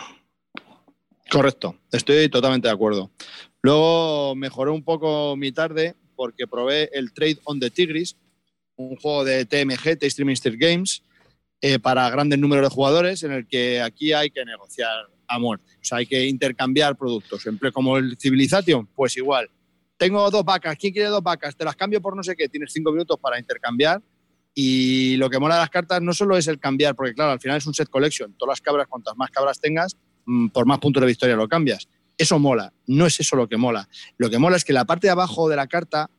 [1.30, 3.10] Correcto, estoy totalmente de acuerdo.
[3.62, 8.16] Luego mejoré un poco mi tarde porque probé el Trade on the Tigris,
[8.76, 11.02] un juego de TMG, Tasty Minister Games,
[11.60, 15.72] eh, para grandes números de jugadores, en el que aquí hay que negociar a muerte.
[15.80, 17.42] O sea, hay que intercambiar productos.
[17.42, 19.48] Siempre como el Civilization, pues igual.
[19.96, 21.56] Tengo dos vacas, ¿quién quiere dos vacas?
[21.56, 22.48] Te las cambio por no sé qué.
[22.48, 24.02] Tienes cinco minutos para intercambiar.
[24.54, 27.40] Y lo que mola de las cartas no solo es el cambiar, porque claro, al
[27.40, 28.34] final es un set collection.
[28.34, 29.96] Todas las cabras, cuantas más cabras tengas,
[30.26, 31.88] mm, por más puntos de victoria lo cambias.
[32.18, 33.88] Eso mola, no es eso lo que mola.
[34.18, 36.10] Lo que mola es que la parte de abajo de la carta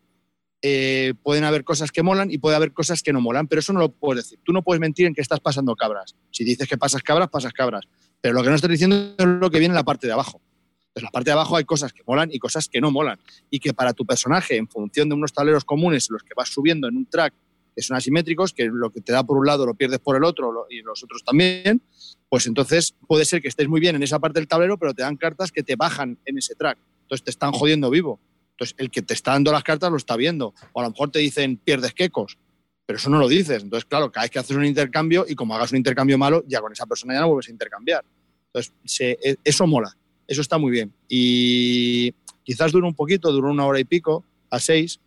[0.65, 3.73] eh, pueden haber cosas que molan y puede haber cosas que no molan, pero eso
[3.73, 4.39] no lo puedes decir.
[4.43, 6.15] Tú no puedes mentir en que estás pasando cabras.
[6.31, 7.83] Si dices que pasas cabras, pasas cabras.
[8.21, 10.41] Pero lo que no estás diciendo es lo que viene en la parte de abajo.
[10.79, 13.19] Entonces, en la parte de abajo hay cosas que molan y cosas que no molan.
[13.49, 16.87] Y que para tu personaje, en función de unos tableros comunes, los que vas subiendo
[16.87, 17.33] en un track,
[17.75, 20.23] que son asimétricos, que lo que te da por un lado lo pierdes por el
[20.23, 21.81] otro y los otros también,
[22.29, 25.03] pues entonces puede ser que estés muy bien en esa parte del tablero, pero te
[25.03, 26.77] dan cartas que te bajan en ese track.
[27.01, 28.19] Entonces te están jodiendo vivo.
[28.51, 30.53] Entonces el que te está dando las cartas lo está viendo.
[30.73, 32.37] O a lo mejor te dicen pierdes quecos,
[32.85, 33.63] pero eso no lo dices.
[33.63, 36.61] Entonces, claro, cada vez que haces un intercambio y como hagas un intercambio malo, ya
[36.61, 38.03] con esa persona ya no vuelves a intercambiar.
[38.47, 39.95] Entonces, e- eso mola.
[40.27, 40.93] Eso está muy bien.
[41.07, 42.13] Y
[42.43, 44.99] quizás duró un poquito, duró una hora y pico, a seis.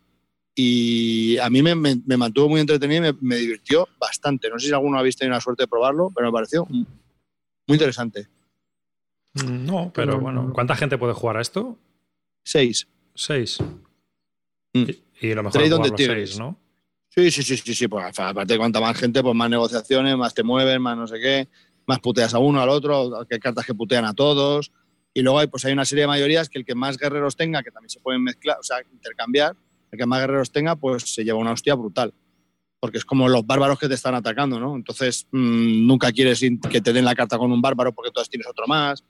[0.59, 4.49] Y a mí me, me- me mantuvo muy entretenido y me, me divirtió bastante.
[4.49, 6.87] No sé si alguno habéis tenido la suerte de probarlo, pero me pareció muy
[7.67, 8.27] interesante.
[9.35, 11.77] Mm, No, pero Pero- bueno, ¿cuánta gente puede jugar a esto?
[12.43, 12.87] Seis.
[13.13, 13.59] Seis.
[14.73, 14.83] Mm.
[15.21, 16.57] Y, y lo mejor es jugar los seis, ¿no?
[17.09, 17.87] Sí, sí, sí, sí, sí.
[17.87, 21.19] Pues aparte de cuanta más gente, pues más negociaciones, más te mueven, más no sé
[21.19, 21.47] qué,
[21.85, 24.71] más puteas a uno, al otro, que hay cartas que putean a todos.
[25.13, 27.61] Y luego hay, pues hay una serie de mayorías que el que más guerreros tenga,
[27.61, 29.55] que también se pueden mezclar, o sea, intercambiar,
[29.91, 32.13] el que más guerreros tenga, pues se lleva una hostia brutal.
[32.79, 34.75] Porque es como los bárbaros que te están atacando, ¿no?
[34.75, 38.47] Entonces, mmm, nunca quieres que te den la carta con un bárbaro porque todas tienes
[38.47, 39.03] otro más.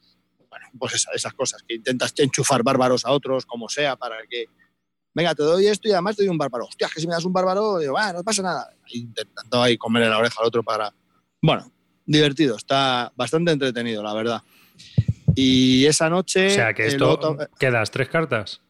[0.49, 4.45] Bueno, pues esa- esas cosas, que intentas enchufar bárbaros a otros, como sea, para que
[5.13, 6.65] venga, te doy esto y además te doy un bárbaro.
[6.65, 8.73] Hostia, que si me das un bárbaro, digo, ah, no pasa nada.
[8.93, 10.93] Intentando ahí comerle la oreja al otro para.
[11.41, 11.69] Bueno,
[12.05, 14.41] divertido, está bastante entretenido, la verdad.
[15.35, 16.47] Y esa noche.
[16.47, 18.61] O sea, que eh, esto quedas tres cartas.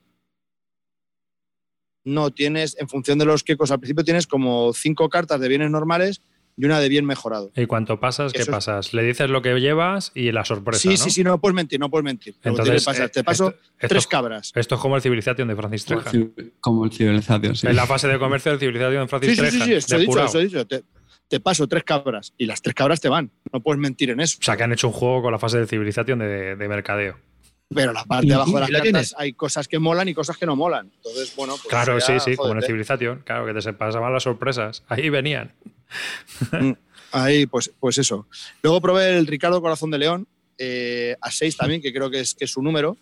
[2.08, 5.70] No tienes, en función de los quecos, al principio tienes como cinco cartas de bienes
[5.70, 6.22] normales
[6.60, 7.52] y una de bien mejorado.
[7.56, 8.94] Y cuanto pasas, ¿qué Eso es- pasas?
[8.94, 10.82] Le dices lo que llevas y la sorpresa.
[10.82, 10.98] Sí, ¿no?
[10.98, 12.36] sí, sí, no puedes mentir, no puedes mentir.
[12.44, 14.52] Entonces, pasar, eh, te paso esto- esto- tres cabras.
[14.56, 16.28] Esto es como el Civilization de Francis Como Treja.
[16.60, 17.68] Como el Civilization, sí.
[17.68, 19.66] Es la fase de comercio del Civilization de Francis Sí, sí, sí, Treja.
[19.66, 20.66] sí, eso he dicho, eso he dicho.
[20.66, 20.84] Te,
[21.28, 23.30] te paso tres cabras y las tres cabras te van.
[23.54, 24.38] No puedes mentir en eso.
[24.42, 27.18] O sea, que han hecho un juego con la fase del Civilization de, de mercadeo.
[27.74, 29.16] Pero la parte de abajo de las cartas tienes.
[29.18, 30.92] hay cosas que molan y cosas que no molan.
[30.98, 32.62] Entonces, bueno, pues Claro, sí, sí, como en.
[32.62, 33.22] Civilization.
[33.26, 34.84] Claro, que te se pasaban las sorpresas.
[34.88, 35.54] Ahí venían.
[37.12, 38.28] Ahí, pues, pues eso.
[38.62, 40.28] Luego probé el Ricardo Corazón de León,
[40.58, 42.98] eh, a 6 también, que creo que es, que es su número.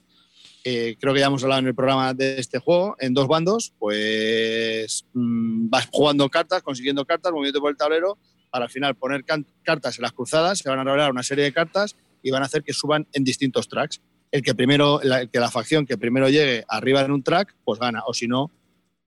[0.63, 3.71] Eh, creo que ya hemos hablado en el programa de este juego, en dos bandos,
[3.77, 8.17] pues mm, vas jugando cartas, consiguiendo cartas, moviendo por el tablero,
[8.49, 9.23] para al final poner
[9.63, 12.47] cartas en las cruzadas, se van a revelar una serie de cartas y van a
[12.47, 14.01] hacer que suban en distintos tracks.
[14.31, 17.79] El que primero, la, que la facción que primero llegue arriba en un track, pues
[17.79, 18.51] gana, o si no,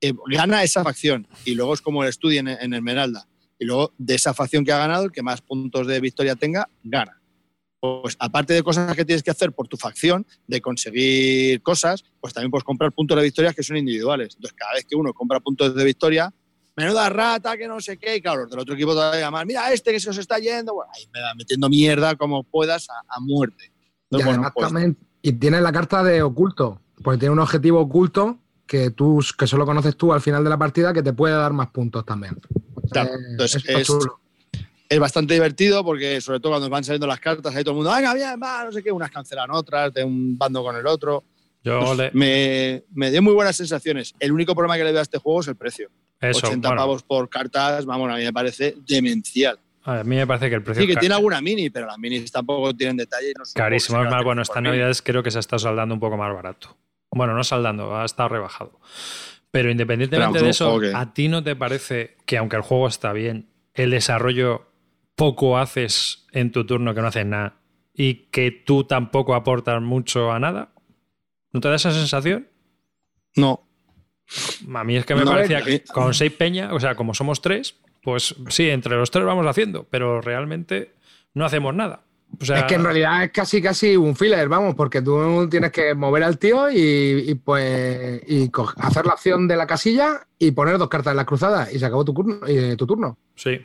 [0.00, 3.26] eh, gana esa facción y luego es como el estudio en, en Esmeralda.
[3.58, 6.68] Y luego de esa facción que ha ganado, el que más puntos de victoria tenga,
[6.82, 7.20] gana.
[7.80, 12.32] Pues aparte de cosas que tienes que hacer por tu facción, de conseguir cosas, pues
[12.32, 14.34] también puedes comprar puntos de victoria que son individuales.
[14.34, 16.32] Entonces, cada vez que uno compra puntos de victoria,
[16.76, 19.72] menuda rata, que no sé qué, y claro, los del otro equipo todavía más, mira
[19.72, 22.94] este que se os está yendo, bueno, ahí me da metiendo mierda como puedas a,
[23.08, 23.72] a muerte.
[24.10, 28.38] Entonces, bueno, pues, también, y tienes la carta de oculto, porque tiene un objetivo oculto
[28.66, 31.52] que tú, que solo conoces tú al final de la partida, que te puede dar
[31.52, 32.38] más puntos también.
[32.90, 34.18] Claro, Eh, entonces esto
[34.88, 37.92] es- bastante divertido porque sobre todo cuando van saliendo las cartas, ahí todo el mundo,
[37.94, 41.24] venga, bien, va, no sé qué, unas cancelan otras, de un bando con el otro.
[41.64, 44.14] Yo Pues le- me, me dio muy buenas sensaciones.
[44.20, 45.88] El único problema que le veo a este juego es el precio.
[46.20, 49.58] Eso, 80 bueno, pavos por cartas, vamos, a mí me parece demencial.
[49.90, 52.31] A mí me parece que el precio Sí, que tiene alguna mini, pero las minis
[52.31, 53.32] tampoco tienen detalle.
[53.36, 54.02] no carísimo.
[54.02, 54.60] Es más, bueno, esta.
[54.60, 56.77] Navidad creo que se está saldando un poco más barato.
[57.10, 58.81] Bueno, no saldando, ha estado rebajado.
[59.51, 63.12] Pero independientemente Pero, de eso, ¿a ti no te parece que aunque el juego está
[63.15, 64.66] bien, el desarrollo
[65.15, 67.55] poco haces en tu turno que no haces nada
[67.94, 70.73] y que tú tampoco aportas mucho a nada?
[71.52, 72.47] ¿No te da esa sensación?
[73.36, 73.66] No,
[74.74, 77.40] A mí es que me No, parecía que con seis peñas, o sea, como somos
[77.40, 80.94] tres, pues sí, entre los tres vamos haciendo, pero realmente
[81.34, 82.02] no hacemos nada.
[82.40, 85.72] O sea, Es que en realidad es casi casi un filler, vamos, porque tú tienes
[85.72, 90.50] que mover al tío y, y, pues y hacer la acción de la casilla y
[90.50, 93.18] poner dos cartas en las cruzadas y se acabó tu, turno- eh, tu turno.
[93.34, 93.58] sí.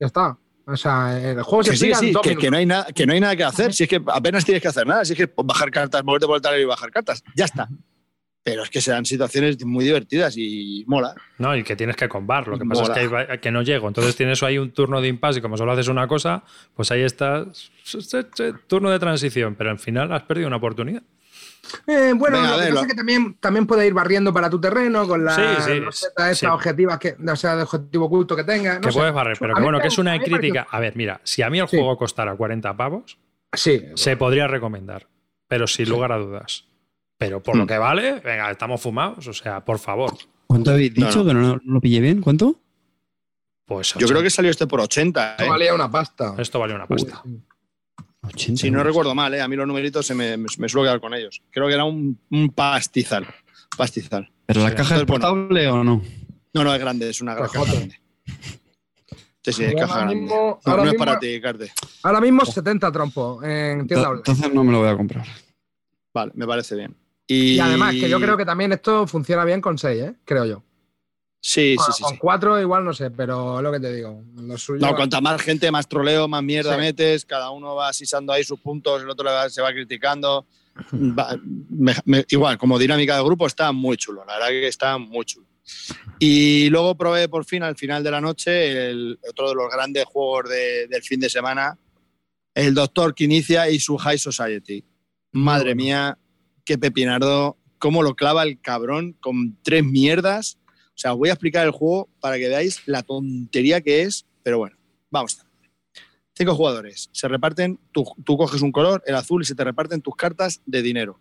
[0.00, 0.38] Ya está.
[0.66, 1.92] O sea, el juego se sí,
[2.38, 3.72] que no hay nada, que no hay nada que hacer.
[3.74, 6.36] Si es que apenas tienes que hacer nada, si es que bajar cartas, moverte por
[6.36, 7.68] el tablero y bajar cartas, ya está.
[8.42, 11.14] Pero es que se dan situaciones muy divertidas y mola.
[11.38, 12.48] No, y que tienes que combar.
[12.48, 13.86] Lo que pasa es que, hay va- que no llego.
[13.86, 16.42] Entonces tienes ahí un turno de impasse y como solo haces una cosa,
[16.74, 17.70] pues ahí estás.
[18.66, 21.02] Turno de transición, pero al final has perdido una oportunidad.
[21.86, 24.32] Eh, bueno, Venga, lo que ver, pasa lo- es que también, también puedes ir barriendo
[24.32, 25.42] para tu terreno con las Sí,
[25.92, 26.46] sí, sí.
[26.46, 28.76] objetivas, que, o sea, de objetivo oculto que tengas.
[28.76, 28.98] no que sé.
[28.98, 30.66] puedes barrer, pero que bueno, que es una crítica.
[30.70, 31.76] A ver, mira, si a mí el Sí.
[31.76, 33.18] juego costara 40 pavos,
[33.52, 35.08] Sí, se podría recomendar,
[35.46, 36.64] pero sin lugar a dudas.
[37.20, 37.66] Pero por lo Hmm.
[37.66, 40.16] que vale, venga, estamos fumados, o sea, por favor.
[40.46, 41.18] ¿Cuánto habéis dicho?
[41.22, 41.26] no.
[41.26, 42.22] Que no, no lo pillé bien.
[42.22, 42.58] ¿Cuánto?
[43.66, 45.32] Pues Yo creo que salió este por 80.
[45.32, 45.48] esto ¿eh?
[45.50, 46.34] valía una pasta.
[46.38, 47.22] esto vale una pasta.
[48.22, 48.58] 80.
[48.62, 49.42] Si no recuerdo mal, ¿eh?
[49.42, 51.42] a mí los numeritos se me, me suelo quedar con ellos.
[51.50, 53.26] Creo que era un, un pastizal.
[53.76, 54.32] Pastizal.
[54.46, 54.76] ¿Pero la Sí.
[54.76, 55.20] caja es bueno.
[55.26, 56.02] portable o no?
[56.54, 58.00] No, no, es grande, es una caja grande.
[59.44, 60.14] Sí, sí, es Ahora caja grande.
[60.16, 60.34] mismo-
[60.64, 61.70] No, ahora no es mismo- para ti, Carte.
[62.02, 64.10] Ahora mismo 70 trompos en tienda.
[64.16, 65.26] Entonces no me lo voy a comprar.
[66.12, 66.96] Vale, me parece bien.
[67.32, 70.14] Y, Y además, que yo creo que también esto funciona bien con 6, ¿eh?
[70.24, 70.62] creo yo.
[71.42, 72.02] Sí, sí, Con, sí.
[72.02, 72.18] con sí.
[72.18, 74.22] 4 igual no sé, pero es lo que te digo.
[74.36, 76.80] Lo suyo No, cuanta más gente, más troleo, más mierda Sí.
[76.80, 80.44] metes, cada uno va asisando ahí sus puntos, el otro se va criticando.
[80.92, 81.38] Va-
[81.70, 85.24] me- me- igual, como dinámica de grupo está muy chulo, la verdad que está muy
[85.24, 85.46] chulo.
[86.18, 90.04] Y luego probé por fin, al final de la noche, el, otro de los grandes
[90.06, 91.78] juegos de- del fin de semana,
[92.54, 94.84] el Doctor que inicia y su High Society.
[95.32, 96.18] Madre mía,
[96.64, 100.58] qué pepinardo, cómo lo clava el cabrón con tres mierdas.
[100.88, 104.26] O sea, os voy a explicar el juego para que veáis la tontería que es,
[104.42, 104.76] pero bueno,
[105.10, 105.40] vamos.
[106.34, 107.10] Cinco jugadores.
[107.12, 110.62] Se reparten, tú, tú coges un color, el azul, y se te reparten tus cartas
[110.66, 111.20] de dinero.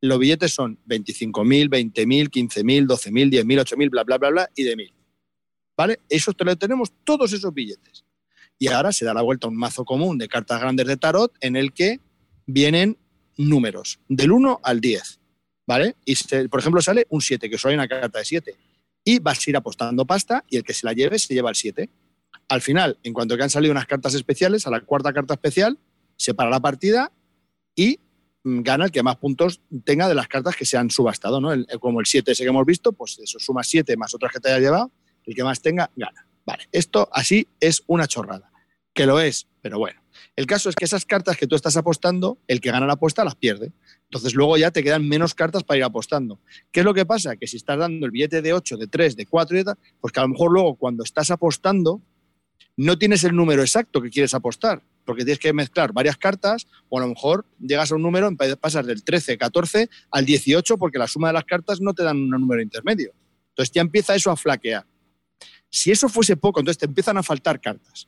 [0.00, 4.76] Los billetes son 25.000, 20.000, 15.000, 12.000, 10.000, 8.000, bla, bla, bla, bla, y de
[4.76, 4.92] 1.000.
[5.76, 6.00] ¿Vale?
[6.08, 8.04] Eso te lo tenemos todos esos billetes.
[8.58, 11.32] Y ahora se da la vuelta a un mazo común de cartas grandes de tarot
[11.40, 12.00] en el que
[12.46, 12.96] vienen
[13.36, 15.20] números del 1 al 10.
[15.68, 15.96] ¿Vale?
[16.04, 18.54] Y se- por ejemplo sale un 7, que solo hay una carta de 7
[19.04, 21.56] y vas a ir apostando pasta y el que se la lleve se lleva el
[21.56, 21.90] 7.
[22.48, 25.76] Al final, en cuanto que han salido unas cartas especiales, a la cuarta carta especial,
[26.16, 27.10] se para la partida
[27.74, 27.98] y
[28.44, 31.40] mm, gana el que más puntos tenga de las cartas que se han subastado.
[31.40, 31.52] ¿no?
[31.52, 34.32] El- el- como el 7 ese que hemos visto, pues eso suma 7 más otras
[34.32, 34.92] que te hayas llevado,
[35.24, 36.28] el que más tenga, gana.
[36.44, 38.52] Vale, esto así es una chorrada,
[38.94, 40.00] que lo es, pero bueno.
[40.36, 43.24] El caso es que esas cartas que tú estás apostando, el que gana la apuesta
[43.24, 43.72] las pierde.
[44.04, 46.40] Entonces luego ya te quedan menos cartas para ir apostando.
[46.70, 47.36] ¿Qué es lo que pasa?
[47.36, 50.12] Que si estás dando el billete de 8, de 3, de 4 y tal, pues
[50.12, 52.02] que a lo mejor luego cuando estás apostando
[52.76, 56.98] no tienes el número exacto que quieres apostar, porque tienes que mezclar varias cartas o
[56.98, 58.30] a lo mejor llegas a un número,
[58.60, 62.18] pasas del 13, 14 al 18 porque la suma de las cartas no te dan
[62.18, 63.14] un número intermedio.
[63.50, 64.86] Entonces ya empieza eso a flaquear.
[65.70, 68.06] Si eso fuese poco, entonces te empiezan a faltar cartas.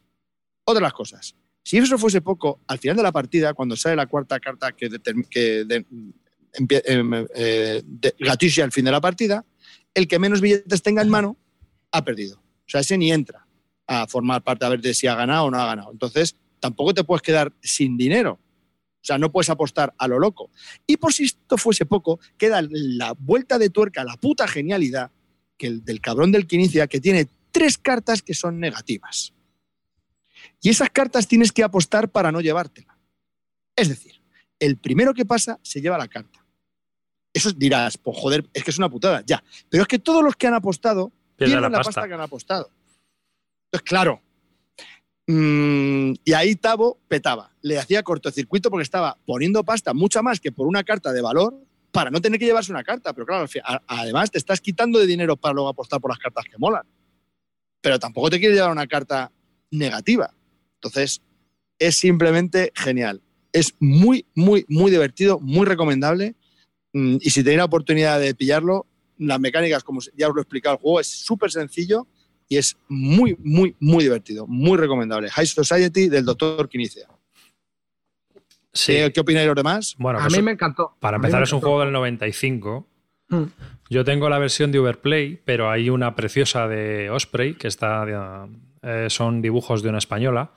[0.65, 1.35] Otras cosas.
[1.63, 4.89] Si eso fuese poco, al final de la partida, cuando sale la cuarta carta que,
[5.31, 5.85] que
[6.53, 7.83] em, eh,
[8.63, 9.45] al fin de la partida,
[9.95, 11.37] el que menos billetes tenga en mano
[11.93, 12.39] ha perdido.
[12.39, 13.47] O sea, ese ni entra
[13.87, 15.91] a formar parte a ver de si ha ganado o no ha ganado.
[15.93, 18.39] Entonces, tampoco te puedes quedar sin dinero.
[19.01, 20.51] O sea, no puedes apostar a lo loco.
[20.87, 25.11] Y por si esto fuese poco, queda la vuelta de tuerca, la puta genialidad
[25.57, 29.33] que el del cabrón del que inicia, que tiene tres cartas que son negativas.
[30.61, 32.99] Y esas cartas tienes que apostar para no llevártela.
[33.77, 34.21] Es decir,
[34.59, 36.45] el primero que pasa se lleva la carta.
[37.33, 39.43] Eso dirás, pues joder, es que es una putada, ya.
[39.69, 42.09] Pero es que todos los que han apostado pierden la, pasta.
[42.09, 42.71] que han apostado.
[43.67, 44.21] Entonces, claro.
[45.27, 47.53] Mm, y ahí Tavo petaba.
[47.61, 51.55] Le hacía cortocircuito porque estaba poniendo pasta mucha más que por una carta de valor
[51.93, 53.13] para no tener que llevarse una carta.
[53.13, 53.47] Pero claro,
[53.87, 56.87] además te estás quitando de dinero para luego apostar por las cartas que molan.
[57.81, 59.31] Pero tampoco te quieres llevar una carta
[59.71, 60.35] negativa.
[60.79, 61.23] Entonces,
[61.79, 63.21] es simplemente genial.
[63.53, 66.35] Es muy, muy, muy divertido, muy recomendable.
[66.93, 68.87] Mm, y si tenéis la oportunidad de pillarlo,
[69.19, 72.07] las mecánicas, como ya os lo he explicado el juego, es súper sencillo
[72.49, 74.47] y es muy, muy, muy divertido.
[74.47, 75.31] Muy recomendable.
[75.31, 77.09] High Society del Doctor Quinicia.
[78.73, 78.93] Sí.
[79.13, 79.97] ¿Qué, opináis los demás?
[79.99, 80.97] Bueno, a mí me encantó.
[81.01, 82.87] Para empezar, es un juego del 95.
[83.29, 83.45] Hmm.
[83.91, 88.05] Yo tengo la versión de Uberplay, pero hay una preciosa de Osprey que está
[88.83, 90.53] eh, son dibujos de una española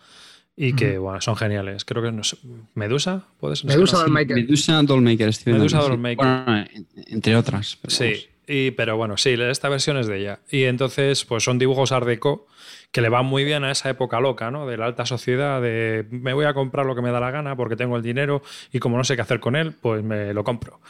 [0.56, 1.85] y que bueno, son geniales.
[1.85, 2.38] Creo que no sé,
[2.76, 3.64] Medusa, ¿puedes?
[3.65, 4.35] Medusa Dollmaker.
[4.35, 6.69] Medusa Dollmaker, Medusa Dollmaker.
[7.07, 7.80] entre otras.
[7.88, 10.39] sí, y, pero bueno, sí, esta versión es de ella.
[10.49, 12.48] Y entonces, pues son dibujos art deco
[12.91, 14.68] que le van muy bien a esa época loca, ¿no?
[14.68, 17.56] De la alta sociedad, de me voy a comprar lo que me da la gana
[17.56, 18.41] porque tengo el dinero
[18.73, 20.81] y como no sé qué hacer con él, pues me lo compro.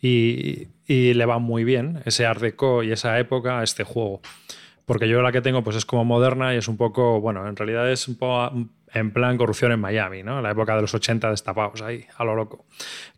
[0.00, 4.20] Y, y le va muy bien ese art deco y esa época a este juego
[4.88, 7.54] porque yo la que tengo pues es como moderna y es un poco, bueno, en
[7.54, 8.50] realidad es un poco
[8.94, 10.40] en plan corrupción en Miami, ¿no?
[10.40, 12.64] La época de los 80 destapados ahí, a lo loco.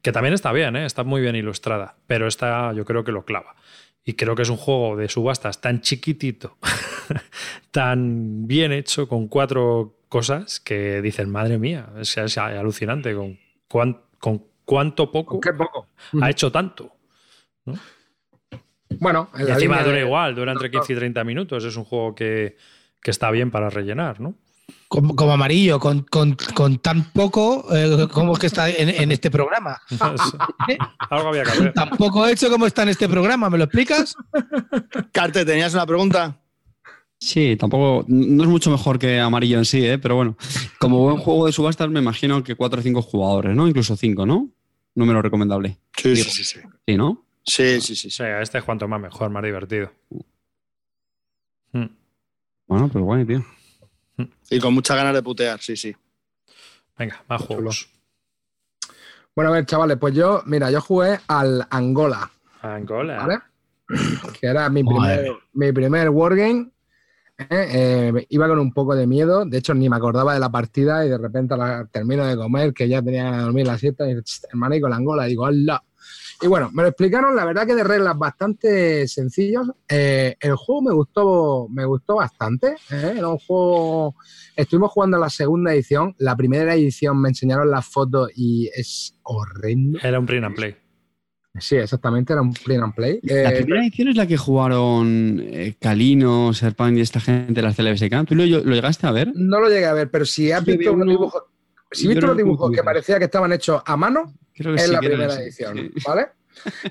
[0.03, 0.85] Que también está bien, ¿eh?
[0.85, 3.55] Está muy bien ilustrada, pero esta yo creo que lo clava.
[4.05, 6.57] Y creo que es un juego de subastas tan chiquitito,
[7.71, 13.39] tan bien hecho, con cuatro cosas que dicen, madre mía, es, alucinante con,
[14.19, 15.87] con cuánto poco, poco?
[16.21, 16.97] ha hecho tanto.
[17.65, 17.75] ¿no?
[18.99, 21.65] Bueno, y encima dura igual, dura entre 15 y 30 minutos.
[21.65, 22.57] Es un juego que,
[23.05, 24.35] está bien para rellenar, ¿no?
[24.89, 26.05] Como, amarillo, con,
[26.81, 29.81] tan poco eh, como que está en, este programa.
[31.11, 31.73] Algo había que hacer.
[31.73, 34.17] Tan poco hecho como está en este programa, ¿me lo explicas?
[35.13, 36.41] Carte, ¿tenías una pregunta?
[37.19, 39.99] Sí, tampoco, no es mucho mejor que amarillo en sí, ¿eh?
[39.99, 40.37] pero bueno,
[40.79, 43.69] como buen juego de subastas me imagino que 4 o 5 jugadores, ¿no?
[43.69, 44.49] Incluso 5, ¿no?
[44.95, 45.77] Número recomendable.
[45.97, 46.61] Sí, sí, sí, sí.
[46.87, 47.25] Sí, ¿no?
[47.45, 48.11] Sí, sí, sí.
[48.11, 48.23] sí.
[48.41, 49.91] este es cuanto más mejor, más divertido.
[52.71, 53.45] Bueno, pues guay, tío.
[54.49, 55.95] Y con muchas ganas de putear, sí, sí.
[56.97, 57.91] Venga, más juegos.
[59.35, 62.31] Bueno, a ver, chavales, pues yo, mira, yo jugué al Angola.
[62.63, 63.17] Angola.
[63.17, 63.39] ¿Vale?
[64.41, 66.71] Que era mi primer, mi primer wargame.
[67.39, 67.47] ¿eh?
[67.51, 71.05] Eh, iba con un poco de miedo, de hecho ni me acordaba de la partida
[71.05, 74.17] y de repente la, termino de comer, que ya tenía que dormir la siesta y
[74.49, 75.83] hermano, y con la Angola, digo, ¡hala!
[76.43, 79.71] Y bueno, me lo explicaron, la verdad que de reglas bastante sencillos.
[79.87, 82.77] Eh, el juego me gustó, me gustó bastante.
[82.91, 83.15] ¿eh?
[83.19, 84.15] Era un juego.
[84.57, 86.15] Estuvimos jugando la segunda edición.
[86.19, 89.99] La primera edición me enseñaron las fotos y es horrendo.
[90.03, 90.77] Era un print and play.
[91.59, 93.21] Sí, exactamente, era un print and play.
[93.23, 95.43] La eh, primera edición es la que jugaron
[95.79, 98.27] Calino, Serpán y esta gente de las CLBSK.
[98.27, 99.33] ¿Tú lo, llegaste a ver?
[99.35, 101.51] No lo llegué a ver, pero si has visto un dibujo.
[101.93, 105.93] Si visto los dibujos que parecía que estaban hechos a mano, es la primera edición,
[106.07, 106.29] ¿vale?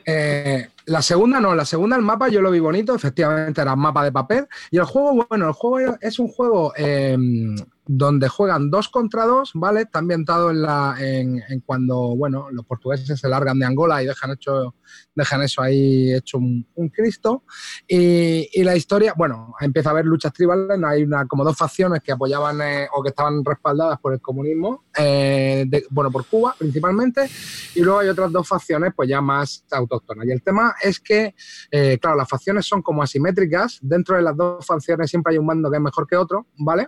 [0.05, 3.79] Eh, la segunda no, la segunda el mapa yo lo vi bonito, efectivamente era un
[3.79, 4.47] mapa de papel.
[4.71, 7.55] Y el juego, bueno, el juego es un juego em,
[7.91, 9.81] donde juegan dos contra dos, ¿vale?
[9.81, 14.29] Está ambientado en, la, en, cuando, bueno, los portugueses se largan de Angola y dejan,
[14.29, 14.75] hecho,
[15.15, 17.45] dejan eso ahí hecho un, Cristo.
[17.87, 22.11] Y, la historia, bueno, empieza a haber luchas tribales, hay una, como dos facciones que
[22.11, 27.27] apoyaban eh, o que estaban respaldadas por el comunismo, eh, bueno, por Cuba principalmente,
[27.73, 30.27] y luego hay otras dos facciones pues ya más autóctonas.
[30.27, 31.35] Y el tema es que,
[31.71, 33.79] eh, claro, las facciones son como asimétricas.
[33.81, 36.87] Dentro de las dos facciones siempre hay un mando que es mejor que otro, ¿vale?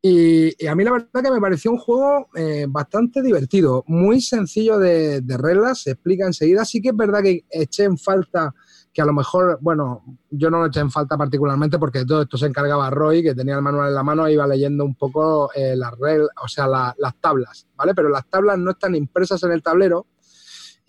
[0.00, 4.78] Y, a mí la verdad que me pareció un juego eh, bastante divertido, muy sencillo
[4.78, 6.64] de, de, reglas, se explica enseguida.
[6.64, 8.54] Sí que es verdad que eché en falta
[8.92, 12.36] que a lo mejor, bueno, yo no lo eché en falta particularmente porque todo esto
[12.36, 15.50] se encargaba Roy, que tenía el manual en la mano e iba leyendo un poco
[15.54, 17.94] eh, las reglas, o sea, las tablas, ¿vale?
[17.94, 20.06] Pero las tablas no están impresas en el tablero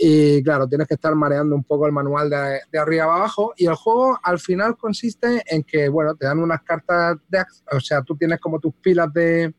[0.02, 3.54] y claro, tienes que estar mareando un poco el manual de, arriba abajo.
[3.58, 7.82] Y el juego al final consiste en que, bueno, te dan unas cartas de, o
[7.82, 9.54] sea, tú tienes como tus pilas de,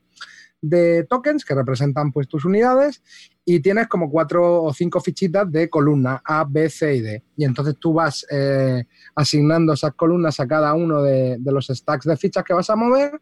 [0.61, 3.03] de tokens que representan pues tus unidades
[3.45, 7.25] y tienes como cuatro o cinco fichitas de columna A, B, C y D.
[7.37, 8.85] Y entonces tú vas eh,
[9.15, 13.21] asignando esas columnas a cada uno de, los stacks de fichas que vas a mover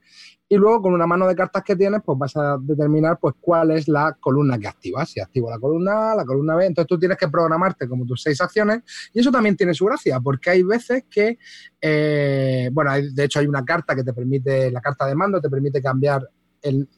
[0.48, 3.70] y luego con una mano de cartas que tienes pues vas a determinar pues cuál
[3.70, 5.09] es la columna que activas.
[5.10, 8.20] Si activo la columna A, la columna B, entonces tú tienes que programarte como tus
[8.23, 8.81] seis acciones
[9.15, 11.39] y eso también tiene su gracia porque hay veces que,
[11.81, 15.48] eh, bueno, de hecho hay una carta que te permite, la carta de mando te
[15.48, 16.28] permite cambiar
[16.62, 16.89] el,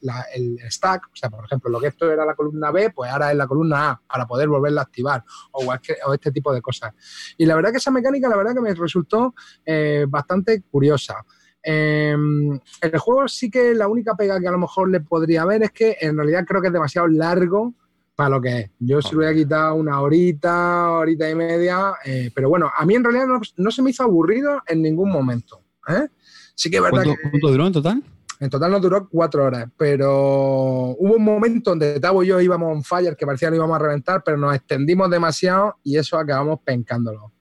[0.69, 3.37] stack, o sea, por ejemplo, lo que esto era la columna B, pues ahora es
[3.37, 6.93] la columna A para poder volverla a activar o, o este tipo de cosas.
[7.37, 9.33] Y la verdad que esa mecánica, la verdad que me resultó
[9.65, 11.23] eh, bastante curiosa.
[11.63, 15.45] en em, el juego sí que la única pega que a lo mejor le podría
[15.45, 17.73] ver es que en realidad creo que es demasiado largo
[18.15, 18.69] para lo que es.
[18.79, 22.85] Yo se lo voy a quitar una horita, horita y media, eh, pero bueno, a
[22.85, 23.25] mí en realidad
[23.57, 25.61] no, se me hizo aburrido en ningún momento.
[25.87, 26.07] ¿eh?
[26.55, 28.03] Sí que es verdad ¿Cuánto duró en total?
[28.41, 32.75] En total nos duró cuatro horas, pero hubo un momento donde Tavo y yo íbamos
[32.75, 36.59] on fire, que parecía que íbamos a reventar, pero nos extendimos demasiado y eso acabamos
[36.65, 37.31] pencándolo.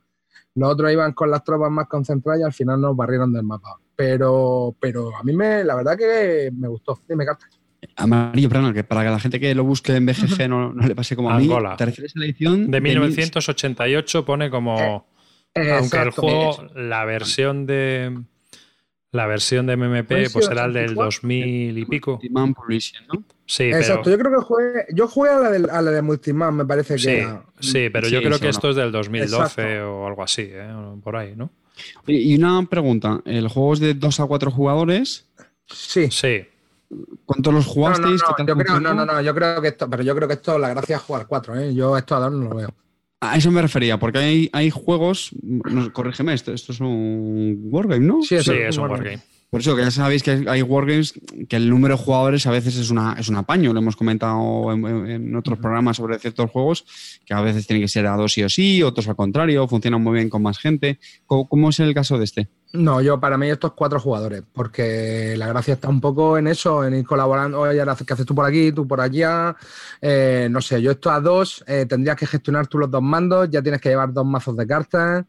[0.54, 3.80] Los otros iban con las tropas más concentradas y al final nos barrieron del mapa.
[3.96, 7.00] Pero, pero a mí me, la verdad que me gustó.
[7.08, 7.46] Dime, Carta.
[7.96, 11.16] Amarillo, perdón, que para que la gente que lo busque en BGG no, le pase
[11.16, 11.48] como a mí.
[11.78, 12.70] ¿Te refieres a la edición?
[12.70, 15.06] De 1988 pone como...
[15.54, 18.22] Eh, aunque el juego, la versión de
[19.12, 22.12] la versión de MMP pues era el del 2000 y pico.
[22.12, 23.24] Multiman Publishing, ¿no?
[23.46, 26.54] Sí, Exacto, yo creo que jugué, yo jugué a la de, a la de Multiman,
[26.54, 27.44] me parece que sí, era.
[27.58, 30.72] Sí, pero yo creo que esto es del 2012 o algo así, ¿eh?
[31.02, 31.50] por ahí, ¿no?
[32.06, 35.26] Y una pregunta, ¿el juego es de 2 a 4 jugadores?
[35.66, 36.08] Sí.
[36.10, 36.46] Sí.
[37.24, 38.20] ¿Cuántos los jugasteis?
[38.22, 40.28] No, no, no, yo creo, no, no, no, yo creo que esto, pero yo creo
[40.28, 41.74] que esto, la gracia es jugar 4, ¿eh?
[41.74, 42.74] Yo esto a dos no lo veo.
[43.22, 45.30] A eso me refería, porque hay, hay juegos,
[45.92, 48.22] corrígeme, esto, esto es un wargame, ¿no?
[48.22, 49.20] Sí, es un wargame.
[49.50, 51.12] Por eso que ya sabéis que hay wargames
[51.48, 53.72] que el número de jugadores a veces es, una, es un apaño.
[53.72, 56.86] Lo hemos comentado en, otros programas sobre ciertos juegos
[57.26, 60.02] que a veces tiene que ser a dos sí o sí, otros al contrario, funcionan
[60.02, 61.00] muy bien con más gente.
[61.26, 62.48] ¿Cómo, es el caso de este?
[62.74, 66.84] No, yo para mí estos cuatro jugadores, porque la gracia está un poco en eso,
[66.84, 67.58] en ir colaborando.
[67.58, 69.56] Oye, ¿qué haces tú por aquí, tú por allá?
[70.00, 73.50] Eh, no sé, yo esto a dos, eh, tendrías que gestionar tú los dos mandos,
[73.50, 75.24] ya tienes que llevar dos mazos de cartas.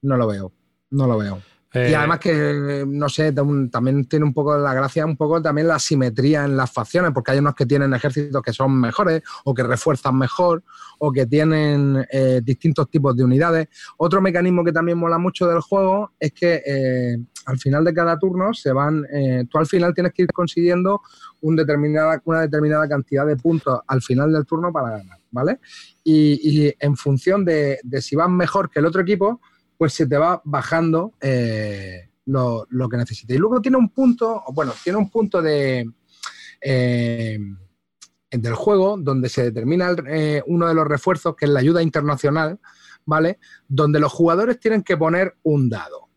[0.00, 0.52] No lo veo,
[0.90, 5.04] no lo veo y eh, además que, no sé, también tiene un poco la gracia,
[5.04, 8.52] un poco también la simetría en las facciones, porque hay unos que tienen ejércitos que
[8.52, 10.62] son mejores o que refuerzan mejor
[10.98, 13.68] o que tienen eh, distintos tipos de unidades.
[13.96, 18.18] Otro mecanismo que también mola mucho del juego es que eh, al final de cada
[18.18, 19.04] turno se van,
[19.50, 21.02] tú al final tienes que ir consiguiendo
[21.42, 25.60] un determinada, una determinada cantidad de puntos al final del turno para ganar, ¿vale?
[26.02, 29.40] Y, en función de, si vas mejor que el otro equipo,
[29.76, 33.36] pues se te va bajando eh, lo, que necesitas.
[33.36, 35.90] Y luego tiene un punto, bueno, tiene un punto de
[36.60, 37.38] eh,
[38.30, 42.58] del juego donde se determina eh, uno de los refuerzos, que es la ayuda internacional,
[43.04, 43.38] ¿vale?
[43.68, 46.08] Donde los jugadores tienen que poner un dado,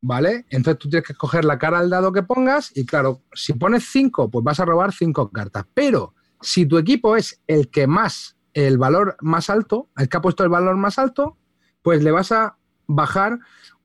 [0.00, 0.46] ¿vale?
[0.50, 3.84] Entonces tú tienes que escoger la cara al dado que pongas y claro, si pones
[3.90, 5.64] cinco, pues vas a robar cinco cartas.
[5.74, 10.22] Pero si tu equipo es el que más, el valor más alto, el que ha
[10.22, 11.36] puesto el valor más alto,
[11.82, 12.58] pues le vas a
[12.94, 13.38] bajar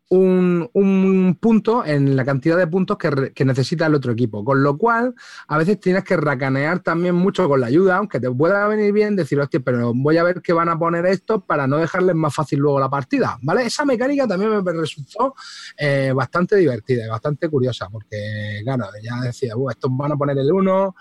[0.09, 4.43] un, punto en la cantidad de puntos que, necesita el otro equipo.
[4.43, 5.15] Con lo cual,
[5.47, 9.15] a veces tienes que racanear también mucho con la ayuda, aunque te pueda venir bien
[9.15, 12.33] decir, hostia, pero voy a ver qué van a poner esto para no dejarles más
[12.33, 13.37] fácil luego la partida.
[13.41, 13.63] ¿Vale?
[13.63, 15.35] Esa mecánica también me resultó
[15.77, 20.51] eh, bastante divertida y bastante curiosa, porque, claro, ya decía, estos van a poner el
[20.51, 20.95] 1.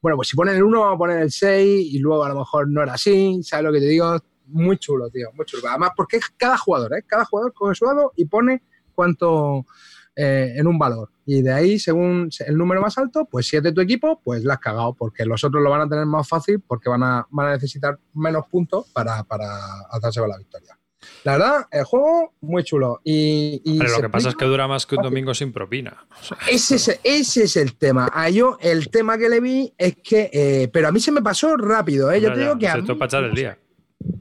[0.00, 2.38] Bueno, pues si ponen el 1, van a poner el 6 y luego a lo
[2.38, 4.18] mejor no era así, ¿sabes lo que te digo?
[4.46, 5.68] Muy chulo, tío, muy chulo.
[5.68, 7.04] Además, porque es cada jugador, ¿eh?
[7.06, 8.62] Cada jugador coge su dado y pone
[8.94, 9.66] cuánto
[10.14, 11.10] eh, en un valor.
[11.26, 14.44] Y de ahí, según el número más alto, pues si es de tu equipo, pues
[14.44, 17.26] la has cagado, porque los otros lo van a tener más fácil porque van a,
[17.30, 19.46] van a necesitar menos puntos para, para
[19.90, 20.78] hacerse con la victoria.
[21.24, 23.00] La verdad, el juego muy chulo.
[23.04, 26.06] Y, Pero lo que pasa es que dura más que un domingo sin propina.
[26.50, 28.10] ese, es, ese es el tema.
[28.12, 30.30] A yo, el tema que le vi es que.
[30.32, 32.20] Eh, pero a mí se me pasó rápido, ¿eh?
[32.20, 32.68] Yo te digo que.
[32.68, 33.58] A mí, echar el día.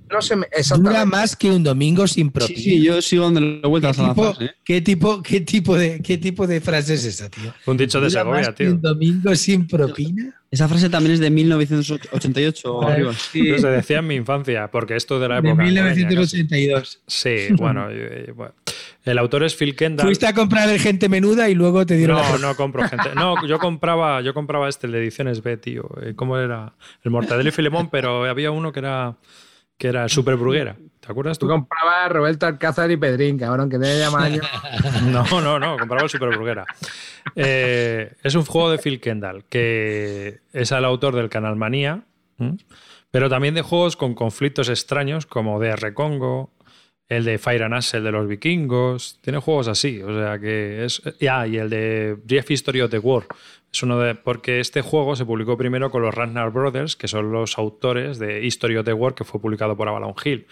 [0.09, 1.05] No sé, Dura exactamente.
[1.07, 2.57] más que un domingo sin propina.
[2.57, 4.45] Sí, sí, yo sigo ¿Qué vueltas a la tipo, frase.
[4.45, 4.51] ¿eh?
[4.63, 7.53] ¿qué, tipo, qué, tipo de, ¿Qué tipo de frase es esa, tío?
[7.65, 8.71] Un dicho de Dura Segovia, que tío.
[8.73, 10.33] un domingo sin propina?
[10.49, 13.11] Esa frase también es de 1988 o arriba.
[13.33, 15.63] Yo se decía en mi infancia, porque esto de la De época.
[15.63, 17.01] angoleña, 1982.
[17.05, 17.47] casi.
[17.47, 17.87] Sí, bueno.
[19.03, 20.05] El autor es Phil Kendall.
[20.05, 23.09] Fuiste a comprar el gente menuda y luego te dieron No, la no compro gente.
[23.15, 25.89] No, yo compraba, yo compraba este, el de ediciones B, tío.
[26.01, 26.73] Eh, ¿Cómo era?
[27.03, 29.17] El Mortadelo y Filemón, pero había uno que era
[29.77, 30.75] que era el Super Bruguera.
[30.99, 31.51] ¿Te acuerdas Tú tú?
[31.53, 34.47] comprabas Roberto Alcázar y Pedrín, cabrón, que tiene ya más años.
[35.03, 36.65] No, no, no, compraba el Super Bruguera.
[37.35, 42.03] Eh, es un juego de Phil Kendall, que es el autor del canal Manía,
[43.11, 46.51] pero también de juegos con conflictos extraños como DR Congo,
[47.07, 49.19] el de Fire and Ash, el de los vikingos.
[49.21, 51.01] Tiene juegos así, o sea que es.
[51.19, 53.25] Y el de Brief History of the War.
[53.71, 54.15] Es uno de.
[54.15, 58.43] Porque este juego se publicó primero con los Ragnar Brothers, que son los autores de
[58.43, 60.47] History of the War, que fue publicado por Avalon Hill.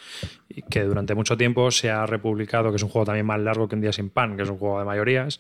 [0.50, 3.68] Y que durante mucho tiempo se ha republicado, que es un juego también más largo
[3.68, 5.40] que Un Día Sin Pan, que es un juego de mayorías.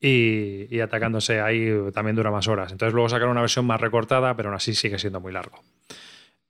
[0.00, 2.72] Y, y atacándose ahí también dura más horas.
[2.72, 5.62] Entonces luego sacaron una versión más recortada, pero aún así sigue siendo muy largo.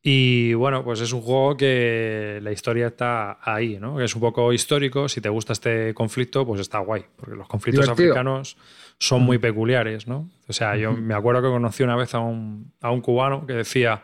[0.03, 4.01] Y bueno, pues es un juego que la historia está ahí, ¿no?
[4.01, 5.09] Es un poco histórico.
[5.09, 7.05] Si te gusta este conflicto, pues está guay.
[7.17, 8.13] Porque los conflictos Divertido.
[8.13, 8.57] africanos
[8.99, 10.31] son muy peculiares, ¿no?
[10.47, 13.55] O sea, yo me acuerdo que conocí una vez a un, a un cubano que
[13.55, 14.03] decía: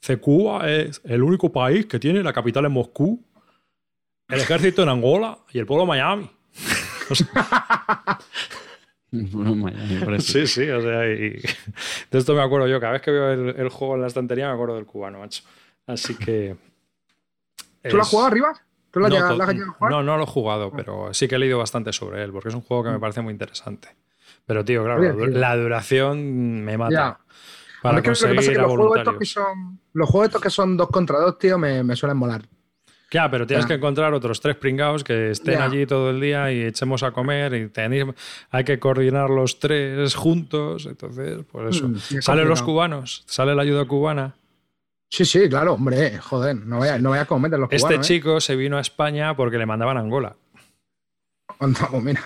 [0.00, 3.24] "Ce, Cuba es el único país que tiene la capital en Moscú,
[4.28, 6.30] el ejército en Angola y el pueblo en Miami.
[10.20, 11.30] Sí, sí, o sea, y
[12.10, 12.80] de esto me acuerdo yo.
[12.80, 15.42] Cada vez que veo el, el juego en la estantería me acuerdo del cubano, macho.
[15.86, 16.56] Así que.
[17.88, 18.52] ¿Tú lo has jugado arriba?
[18.90, 19.92] ¿Tú lo has no, llegado- lo has llegado a jugar?
[19.92, 22.54] no, no lo he jugado, pero sí que he leído bastante sobre él, porque es
[22.54, 23.88] un juego que me parece muy interesante.
[24.46, 26.92] Pero, tío, claro, la, duración me mata.
[26.92, 27.06] Ya.
[27.08, 27.18] A
[27.82, 29.18] Para mí creo que lo que pasa es conseguir que a los juegos, estos que
[29.18, 29.30] voluntarios.
[29.30, 32.42] son, los juegos estos que son dos contra dos, tío, me, me suelen molar.
[33.12, 35.64] Ya, pero tienes que encontrar otros tres pringados que estén Ya.
[35.64, 38.06] allí todo el día y echemos a comer y tenéis,
[38.50, 40.86] hay que coordinar los tres juntos.
[40.86, 41.88] Entonces, pues eso.
[41.88, 43.22] Mm, ¿Salen los cubanos?
[43.26, 44.34] ¿Sale la ayuda cubana?
[45.10, 48.08] Sí, sí, claro, hombre, joder, no veas no vaya cómo meten los Este cubanos, ¿eh?
[48.14, 50.34] chico se vino a España porque le mandaban a Angola.
[51.60, 52.22] Anda, pues mira,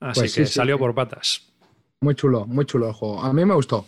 [0.00, 0.78] Así Pues que sí, salió sí.
[0.80, 1.42] por patas.
[2.00, 3.22] muy chulo, muy chulo el juego.
[3.22, 3.86] A mí me gustó.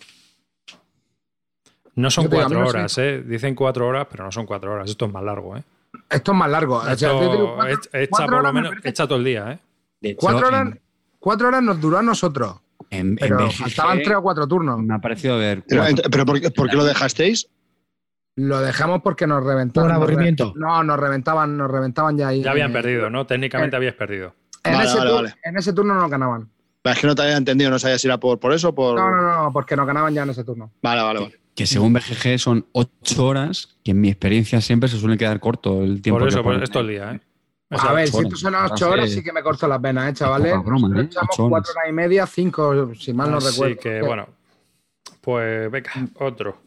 [1.95, 3.23] No son digo, cuatro no horas, ¿eh?
[3.25, 4.89] Dicen cuatro horas, pero no son cuatro horas.
[4.89, 5.63] Esto es más largo, ¿eh?
[6.09, 6.75] Esto es más largo.
[6.77, 9.59] O sea, digo, cuatro- echa- cuatro por lo me menos, echa todo el día, ¿eh?
[10.01, 10.81] Hecho, cuatro horas, en-
[11.19, 12.55] cuatro horas nos duró a nosotros,
[12.89, 14.79] en, en pero BGG faltaban tres o cuatro turnos.
[14.79, 15.63] Me ha parecido ver.
[15.67, 16.03] Pero, cuatro.
[16.03, 17.47] ent- pero ¿por, qué, por qué lo dejasteis?
[18.35, 19.87] Lo dejamos porque nos reventaban.
[19.89, 20.51] Por nos re- aburrimiento.
[20.57, 22.43] No, nos reventaban, nos reventaban ya ahí.
[22.43, 23.25] Ya habían Eh, perdido, ¿no?
[23.25, 24.35] Técnicamente habíais perdido.
[24.65, 25.35] En, Vale, ese vale, tur- vale.
[25.43, 26.49] en ese turno no nos ganaban.
[26.93, 28.95] Es que no te había entendido, no sabía si era por, por eso o por.
[28.95, 30.71] No, no, no, porque nos ganaban ya en ese turno.
[30.81, 31.39] Vale, vale, vale.
[31.55, 35.81] Que según BGG son ocho horas, que en mi experiencia siempre se suele quedar corto
[35.83, 36.19] el tiempo.
[36.19, 36.63] Por eso, pues ponen.
[36.63, 37.19] es todo el día, ¿eh?
[37.71, 39.15] O a ver, si esto son Ahora ocho horas, sí.
[39.17, 40.53] sí que me corto las venas, ¿eh, chavales?
[40.63, 41.05] Broma, ¿eh?
[41.05, 41.49] echamos Ocho horas.
[41.49, 43.77] cuatro horas y media, cinco, si mal no así recuerdo.
[43.79, 44.27] que, bueno.
[45.21, 46.57] Pues venga, otro.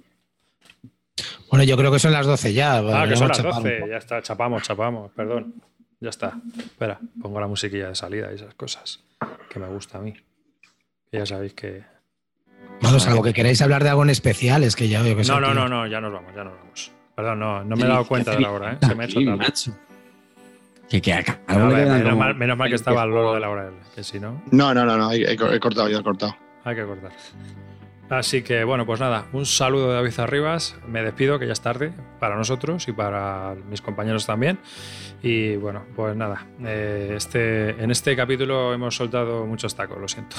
[1.50, 2.78] Bueno, yo creo que son las 12 ya.
[2.78, 3.68] Ah, que son las Vamos a chapar 12.
[3.74, 3.90] un poco.
[3.90, 5.54] Ya está, chapamos, chapamos, perdón.
[6.00, 6.34] Ya está.
[6.58, 9.00] Espera, pongo la musiquilla de salida y esas cosas
[9.50, 10.14] que me gusta a mí.
[11.12, 11.82] Ya sabéis que.
[12.82, 15.40] Vamos, algo que queráis hablar de algo en especial, es que ya veo que No,
[15.40, 16.92] no, no, no, ya nos vamos, ya nos vamos.
[17.16, 18.78] Perdón, no, no me he dado cuenta de la hora, ¿eh?
[18.86, 19.46] Se me ha hecho tarde.
[20.88, 22.72] Que, que a cada A uno le ver, quedan menos, como mal, menos mal que
[22.72, 23.34] 20 estaba al juegos.
[23.34, 26.02] de la hora, que si no, No, no, no, no, he, he- cortado, yo he
[26.02, 26.36] cortado.
[26.64, 27.10] hay que cortar.
[28.10, 30.76] Así que bueno, pues nada, un saludo de David Arribas.
[30.86, 34.58] Me despido, que ya es tarde para nosotros y para mis compañeros también.
[35.22, 40.36] Y bueno, pues nada, eh, este, en este capítulo hemos soltado muchos tacos, lo siento.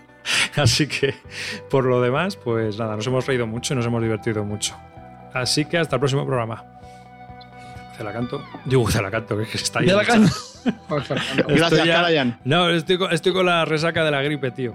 [0.56, 1.14] Así que
[1.68, 4.74] por lo demás, pues nada, nos hemos reído mucho y nos hemos divertido mucho.
[5.34, 6.64] Así que hasta el próximo programa.
[7.96, 8.42] Se la canto.
[8.64, 9.86] Digo, se la canto, que está ahí.
[9.86, 10.32] La canto.
[11.48, 12.38] Gracias, ya-.
[12.44, 14.74] No, estoy con, estoy con la resaca de la gripe, tío.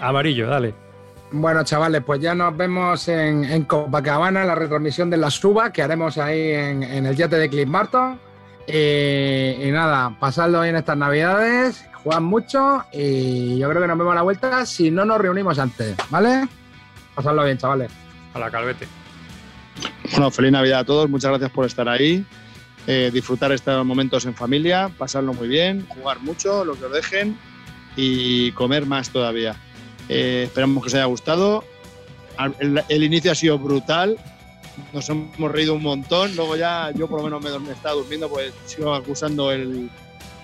[0.00, 0.89] Amarillo, dale.
[1.32, 5.82] Bueno, chavales, pues ya nos vemos en, en Copacabana, la retransmisión de la suba que
[5.82, 8.18] haremos ahí en, en el yate de Cliff Martin.
[8.66, 14.12] Y, y nada, pasadlo bien estas navidades, jugad mucho y yo creo que nos vemos
[14.12, 16.48] a la vuelta si no nos reunimos antes, ¿vale?
[17.14, 17.90] Pasadlo bien, chavales.
[18.34, 18.86] A la calvete.
[20.12, 22.24] Bueno, feliz Navidad a todos, muchas gracias por estar ahí.
[22.86, 27.38] Eh, disfrutar estos momentos en familia, pasarlo muy bien, jugar mucho, lo que os dejen
[27.96, 29.56] y comer más todavía.
[30.12, 31.64] Eh, esperamos que os haya gustado.
[32.58, 34.16] El, el inicio ha sido brutal,
[34.92, 36.34] nos hemos reído un montón.
[36.36, 39.90] Luego ya yo por lo menos me, dorm- estaba durmiendo, pues sigo acusando el,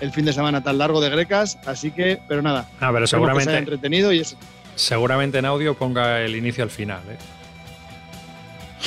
[0.00, 1.58] el fin de semana tan largo de Grecas.
[1.66, 4.36] Así que, pero nada, Ah, pero esperemos que os haya seguramente, entretenido y eso.
[4.74, 7.00] seguramente en audio ponga el inicio al final.
[7.10, 7.16] ¿eh?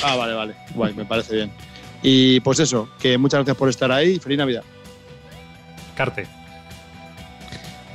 [0.04, 0.54] Ah, vale, vale.
[0.74, 1.50] Guay, me parece bien.
[2.02, 4.62] Y pues eso, que muchas gracias por estar ahí y feliz Navidad.
[5.96, 6.26] Carte.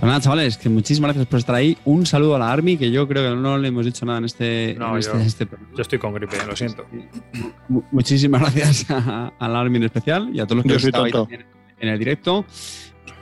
[0.05, 1.75] Pues nada, chavales, que muchísimas gracias por estar ahí.
[1.83, 4.25] Un saludo a la Army, que yo creo que no le hemos dicho nada en
[4.25, 6.85] este, No, en este, yo- este Yo estoy con gripe, lo siento.
[7.69, 10.79] Mu- Muchísimas gracias a, a la Army en especial y a todos los que Yo
[10.79, 11.43] soy también
[11.79, 12.45] en el directo,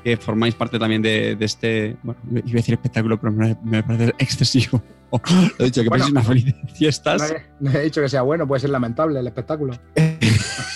[0.03, 3.81] que formáis parte también de, de este, bueno, iba a decir espectáculo, pero me, me
[3.81, 4.83] parece excesivo.
[5.13, 5.19] Lo
[5.59, 6.01] he dicho, que Bueno.
[6.03, 7.31] paséis unas felices No fiestas.
[7.31, 9.73] he, no he dicho que sea bueno, puede ser lamentable el espectáculo.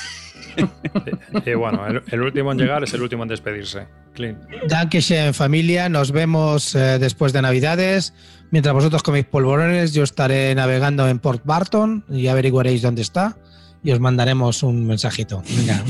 [1.46, 3.88] Y bueno, el, el último en llegar es el último en despedirse.
[4.14, 4.40] Clean.
[4.68, 8.14] Dankeschön familia, nos vemos eh, después de Navidades.
[8.52, 13.38] Mientras vosotros coméis polvorones, yo estaré navegando en Port Barton y averiguaréis dónde está
[13.84, 15.44] y os mandaremos un mensajito.
[15.56, 15.84] Venga,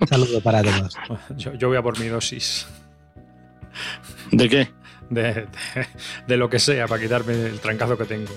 [0.00, 0.94] un saludo para todos.
[1.36, 2.66] Yo, yo voy a por mi dosis
[4.32, 4.70] ¿De qué?
[5.10, 5.46] de, de-
[6.26, 8.32] de lo que sea para quitarme el trancazo que tengo.